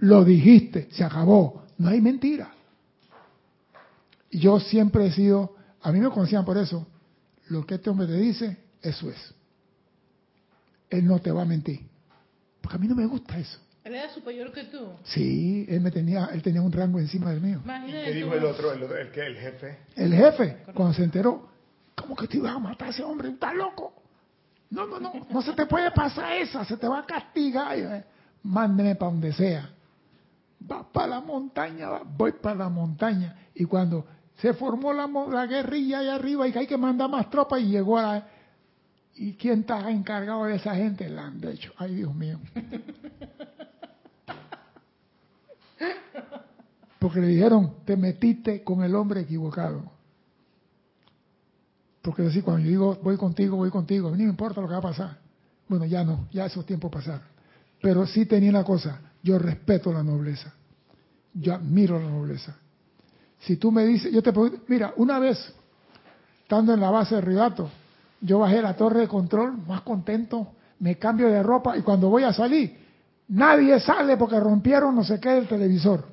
lo 0.00 0.24
dijiste, 0.24 0.88
se 0.92 1.02
acabó. 1.02 1.62
No 1.78 1.88
hay 1.88 2.00
mentira. 2.00 2.52
Yo 4.32 4.58
siempre 4.58 5.06
he 5.06 5.12
sido, 5.12 5.54
a 5.80 5.92
mí 5.92 6.00
me 6.00 6.10
conocían 6.10 6.44
por 6.44 6.56
eso, 6.56 6.86
lo 7.48 7.66
que 7.66 7.74
este 7.74 7.90
hombre 7.90 8.06
te 8.06 8.16
dice, 8.16 8.56
eso 8.80 9.10
es. 9.10 9.34
Él 10.90 11.06
no 11.06 11.20
te 11.20 11.30
va 11.30 11.42
a 11.42 11.44
mentir. 11.44 11.80
Porque 12.60 12.76
a 12.76 12.78
mí 12.78 12.88
no 12.88 12.94
me 12.94 13.06
gusta 13.06 13.38
eso. 13.38 13.58
¿Él 13.84 13.94
era 13.94 14.10
superior 14.10 14.52
que 14.52 14.64
tú? 14.64 14.92
Sí, 15.04 15.66
él 15.68 15.80
me 15.80 15.90
tenía, 15.90 16.26
él 16.32 16.40
tenía 16.40 16.62
un 16.62 16.72
rango 16.72 16.98
encima 16.98 17.30
del 17.30 17.40
mío. 17.40 17.60
¿Qué 17.64 18.12
dijo 18.12 18.32
el 18.32 18.44
otro, 18.44 18.72
el, 18.72 18.82
el, 18.84 18.92
el, 18.92 19.36
jefe? 19.36 19.78
El 19.96 20.14
jefe, 20.14 20.58
cuando 20.72 20.94
se 20.94 21.02
enteró, 21.02 21.48
¿cómo 21.96 22.14
que 22.14 22.28
te 22.28 22.36
ibas 22.36 22.54
a 22.54 22.58
matar 22.58 22.88
a 22.88 22.90
ese 22.92 23.02
hombre? 23.02 23.30
¿Estás 23.30 23.54
loco? 23.54 23.92
No, 24.70 24.86
no, 24.86 24.98
no, 24.98 25.12
no 25.28 25.42
se 25.42 25.52
te 25.52 25.66
puede 25.66 25.90
pasar 25.90 26.32
esa, 26.32 26.64
se 26.64 26.76
te 26.76 26.88
va 26.88 27.00
a 27.00 27.06
castigar. 27.06 27.76
Eh, 27.76 28.04
mándeme 28.44 28.94
para 28.94 29.10
donde 29.10 29.32
sea. 29.32 29.68
Va 30.70 30.90
para 30.90 31.08
la 31.08 31.20
montaña, 31.20 31.88
voy 32.16 32.32
para 32.32 32.54
la 32.54 32.68
montaña. 32.68 33.36
Y 33.54 33.64
cuando 33.64 34.06
se 34.42 34.52
formó 34.54 34.92
la, 34.92 35.06
la 35.06 35.46
guerrilla 35.46 36.00
ahí 36.00 36.08
arriba 36.08 36.48
y 36.48 36.52
que 36.52 36.58
hay 36.58 36.66
que 36.66 36.76
mandar 36.76 37.08
más 37.08 37.30
tropas 37.30 37.60
y 37.60 37.66
llegó 37.66 37.96
a... 37.96 38.26
¿Y 39.14 39.34
quién 39.34 39.60
está 39.60 39.88
encargado 39.88 40.46
de 40.46 40.56
esa 40.56 40.74
gente? 40.74 41.08
La 41.08 41.26
han 41.26 41.46
hecho. 41.46 41.72
Ay, 41.76 41.94
Dios 41.94 42.12
mío. 42.12 42.40
Porque 46.98 47.20
le 47.20 47.28
dijeron, 47.28 47.76
te 47.84 47.96
metiste 47.96 48.64
con 48.64 48.82
el 48.82 48.96
hombre 48.96 49.20
equivocado. 49.20 49.84
Porque 52.00 52.22
decir, 52.22 52.42
cuando 52.42 52.64
yo 52.64 52.70
digo, 52.70 52.98
voy 53.00 53.16
contigo, 53.16 53.56
voy 53.56 53.70
contigo, 53.70 54.08
a 54.08 54.10
mí 54.10 54.18
no 54.18 54.24
me 54.24 54.30
importa 54.30 54.60
lo 54.60 54.66
que 54.66 54.72
va 54.72 54.78
a 54.78 54.82
pasar. 54.82 55.18
Bueno, 55.68 55.84
ya 55.84 56.02
no, 56.02 56.26
ya 56.32 56.46
esos 56.46 56.66
tiempos 56.66 56.90
pasaron. 56.90 57.22
Pero 57.80 58.08
sí 58.08 58.26
tenía 58.26 58.50
una 58.50 58.64
cosa, 58.64 59.00
yo 59.22 59.38
respeto 59.38 59.92
la 59.92 60.02
nobleza. 60.02 60.52
Yo 61.32 61.54
admiro 61.54 62.00
la 62.00 62.10
nobleza. 62.10 62.56
Si 63.42 63.56
tú 63.56 63.72
me 63.72 63.84
dices, 63.84 64.12
yo 64.12 64.22
te 64.22 64.32
puedo, 64.32 64.56
mira, 64.68 64.92
una 64.96 65.18
vez, 65.18 65.52
estando 66.42 66.74
en 66.74 66.80
la 66.80 66.90
base 66.90 67.16
de 67.16 67.20
Ribato, 67.20 67.70
yo 68.20 68.38
bajé 68.38 68.62
la 68.62 68.74
torre 68.76 69.00
de 69.00 69.08
control, 69.08 69.58
más 69.66 69.80
contento, 69.82 70.52
me 70.78 70.96
cambio 70.96 71.28
de 71.28 71.42
ropa 71.42 71.76
y 71.76 71.82
cuando 71.82 72.08
voy 72.08 72.22
a 72.22 72.32
salir, 72.32 72.76
nadie 73.28 73.80
sale 73.80 74.16
porque 74.16 74.38
rompieron 74.38 74.94
no 74.94 75.02
sé 75.02 75.18
qué 75.18 75.36
el 75.38 75.48
televisor. 75.48 76.06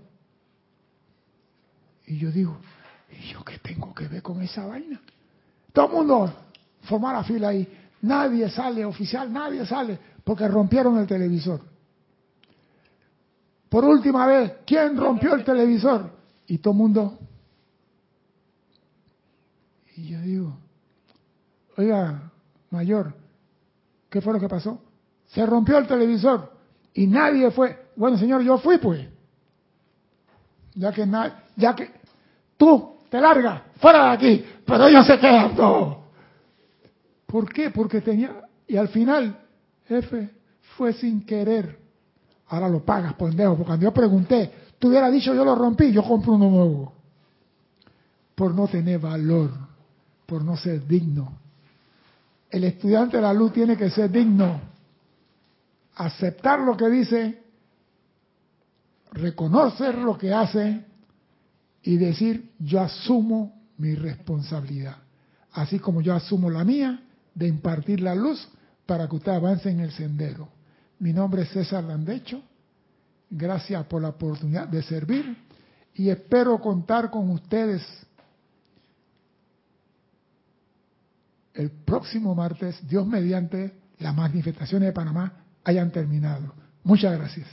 Y 2.07 2.17
yo 2.17 2.31
digo, 2.31 2.57
¿y 3.11 3.31
yo 3.31 3.43
qué 3.43 3.59
tengo 3.59 3.93
que 3.93 4.07
ver 4.07 4.23
con 4.23 4.41
esa 4.41 4.65
vaina? 4.65 4.99
Todo 5.71 5.85
el 5.85 5.91
mundo 5.91 6.33
formar 6.83 7.15
la 7.15 7.23
fila 7.23 7.49
ahí. 7.49 7.67
Nadie 8.01 8.49
sale, 8.49 8.83
oficial, 8.85 9.31
nadie 9.31 9.65
sale, 9.67 9.99
porque 10.23 10.47
rompieron 10.47 10.97
el 10.97 11.05
televisor. 11.05 11.61
Por 13.69 13.85
última 13.85 14.25
vez, 14.25 14.53
¿quién 14.65 14.97
rompió 14.97 15.35
el 15.35 15.43
televisor? 15.43 16.18
Y 16.49 16.57
todo 16.57 16.73
el 16.73 16.79
mundo. 16.79 17.19
Y 19.95 20.09
yo 20.09 20.19
digo, 20.21 20.57
oiga, 21.77 22.31
mayor, 22.71 23.13
¿qué 24.09 24.19
fue 24.19 24.33
lo 24.33 24.39
que 24.39 24.49
pasó? 24.49 24.81
Se 25.27 25.45
rompió 25.45 25.77
el 25.77 25.85
televisor 25.85 26.51
y 26.95 27.05
nadie 27.05 27.51
fue. 27.51 27.89
Bueno, 27.95 28.17
señor, 28.17 28.41
yo 28.41 28.57
fui 28.57 28.79
pues. 28.79 29.07
Ya 30.73 30.91
que, 30.91 31.07
ya 31.55 31.75
que 31.75 31.91
tú 32.57 32.97
te 33.09 33.21
largas, 33.21 33.61
fuera 33.77 34.05
de 34.05 34.09
aquí, 34.11 34.45
pero 34.65 34.87
ellos 34.87 35.05
se 35.05 35.19
quedan 35.19 35.55
todos. 35.55 35.97
¿Por 37.27 37.53
qué? 37.53 37.69
Porque 37.69 38.01
tenía, 38.01 38.43
y 38.67 38.75
al 38.75 38.87
final, 38.87 39.39
jefe, 39.87 40.31
fue 40.75 40.93
sin 40.93 41.23
querer. 41.25 41.77
Ahora 42.47 42.67
lo 42.67 42.83
pagas, 42.83 43.13
pendejo, 43.13 43.51
porque 43.51 43.67
cuando 43.67 43.83
yo 43.83 43.93
pregunté, 43.93 44.51
tú 44.79 44.89
dicho 44.89 45.33
yo 45.33 45.45
lo 45.45 45.55
rompí, 45.55 45.91
yo 45.91 46.03
compro 46.03 46.33
uno 46.33 46.49
nuevo. 46.49 46.93
Por 48.33 48.55
no 48.55 48.67
tener 48.67 48.99
valor, 48.99 49.51
por 50.25 50.43
no 50.43 50.55
ser 50.57 50.87
digno. 50.87 51.37
El 52.49 52.63
estudiante 52.63 53.17
de 53.17 53.23
la 53.23 53.33
luz 53.33 53.53
tiene 53.53 53.77
que 53.77 53.89
ser 53.89 54.09
digno, 54.09 54.59
aceptar 55.95 56.61
lo 56.61 56.75
que 56.75 56.89
dice, 56.89 57.43
reconocer 59.11 59.95
lo 59.95 60.17
que 60.17 60.33
hace 60.33 60.85
y 61.83 61.97
decir, 61.97 62.51
yo 62.59 62.81
asumo 62.81 63.61
mi 63.77 63.95
responsabilidad, 63.95 64.97
así 65.51 65.79
como 65.79 66.01
yo 66.01 66.13
asumo 66.13 66.49
la 66.49 66.63
mía 66.63 67.03
de 67.35 67.47
impartir 67.47 68.01
la 68.01 68.15
luz 68.15 68.47
para 68.85 69.07
que 69.07 69.15
usted 69.15 69.31
avance 69.31 69.69
en 69.69 69.81
el 69.81 69.91
sendero. 69.91 70.49
Mi 70.99 71.13
nombre 71.13 71.43
es 71.43 71.49
César 71.49 71.83
Landecho, 71.83 72.41
gracias 73.29 73.85
por 73.85 74.01
la 74.01 74.09
oportunidad 74.09 74.67
de 74.67 74.83
servir 74.83 75.37
y 75.93 76.09
espero 76.09 76.59
contar 76.59 77.09
con 77.09 77.29
ustedes 77.29 77.85
el 81.53 81.71
próximo 81.71 82.33
martes, 82.33 82.79
Dios 82.87 83.05
mediante, 83.05 83.73
las 83.99 84.15
manifestaciones 84.15 84.87
de 84.87 84.93
Panamá 84.93 85.33
hayan 85.63 85.91
terminado. 85.91 86.53
Muchas 86.83 87.17
gracias. 87.17 87.47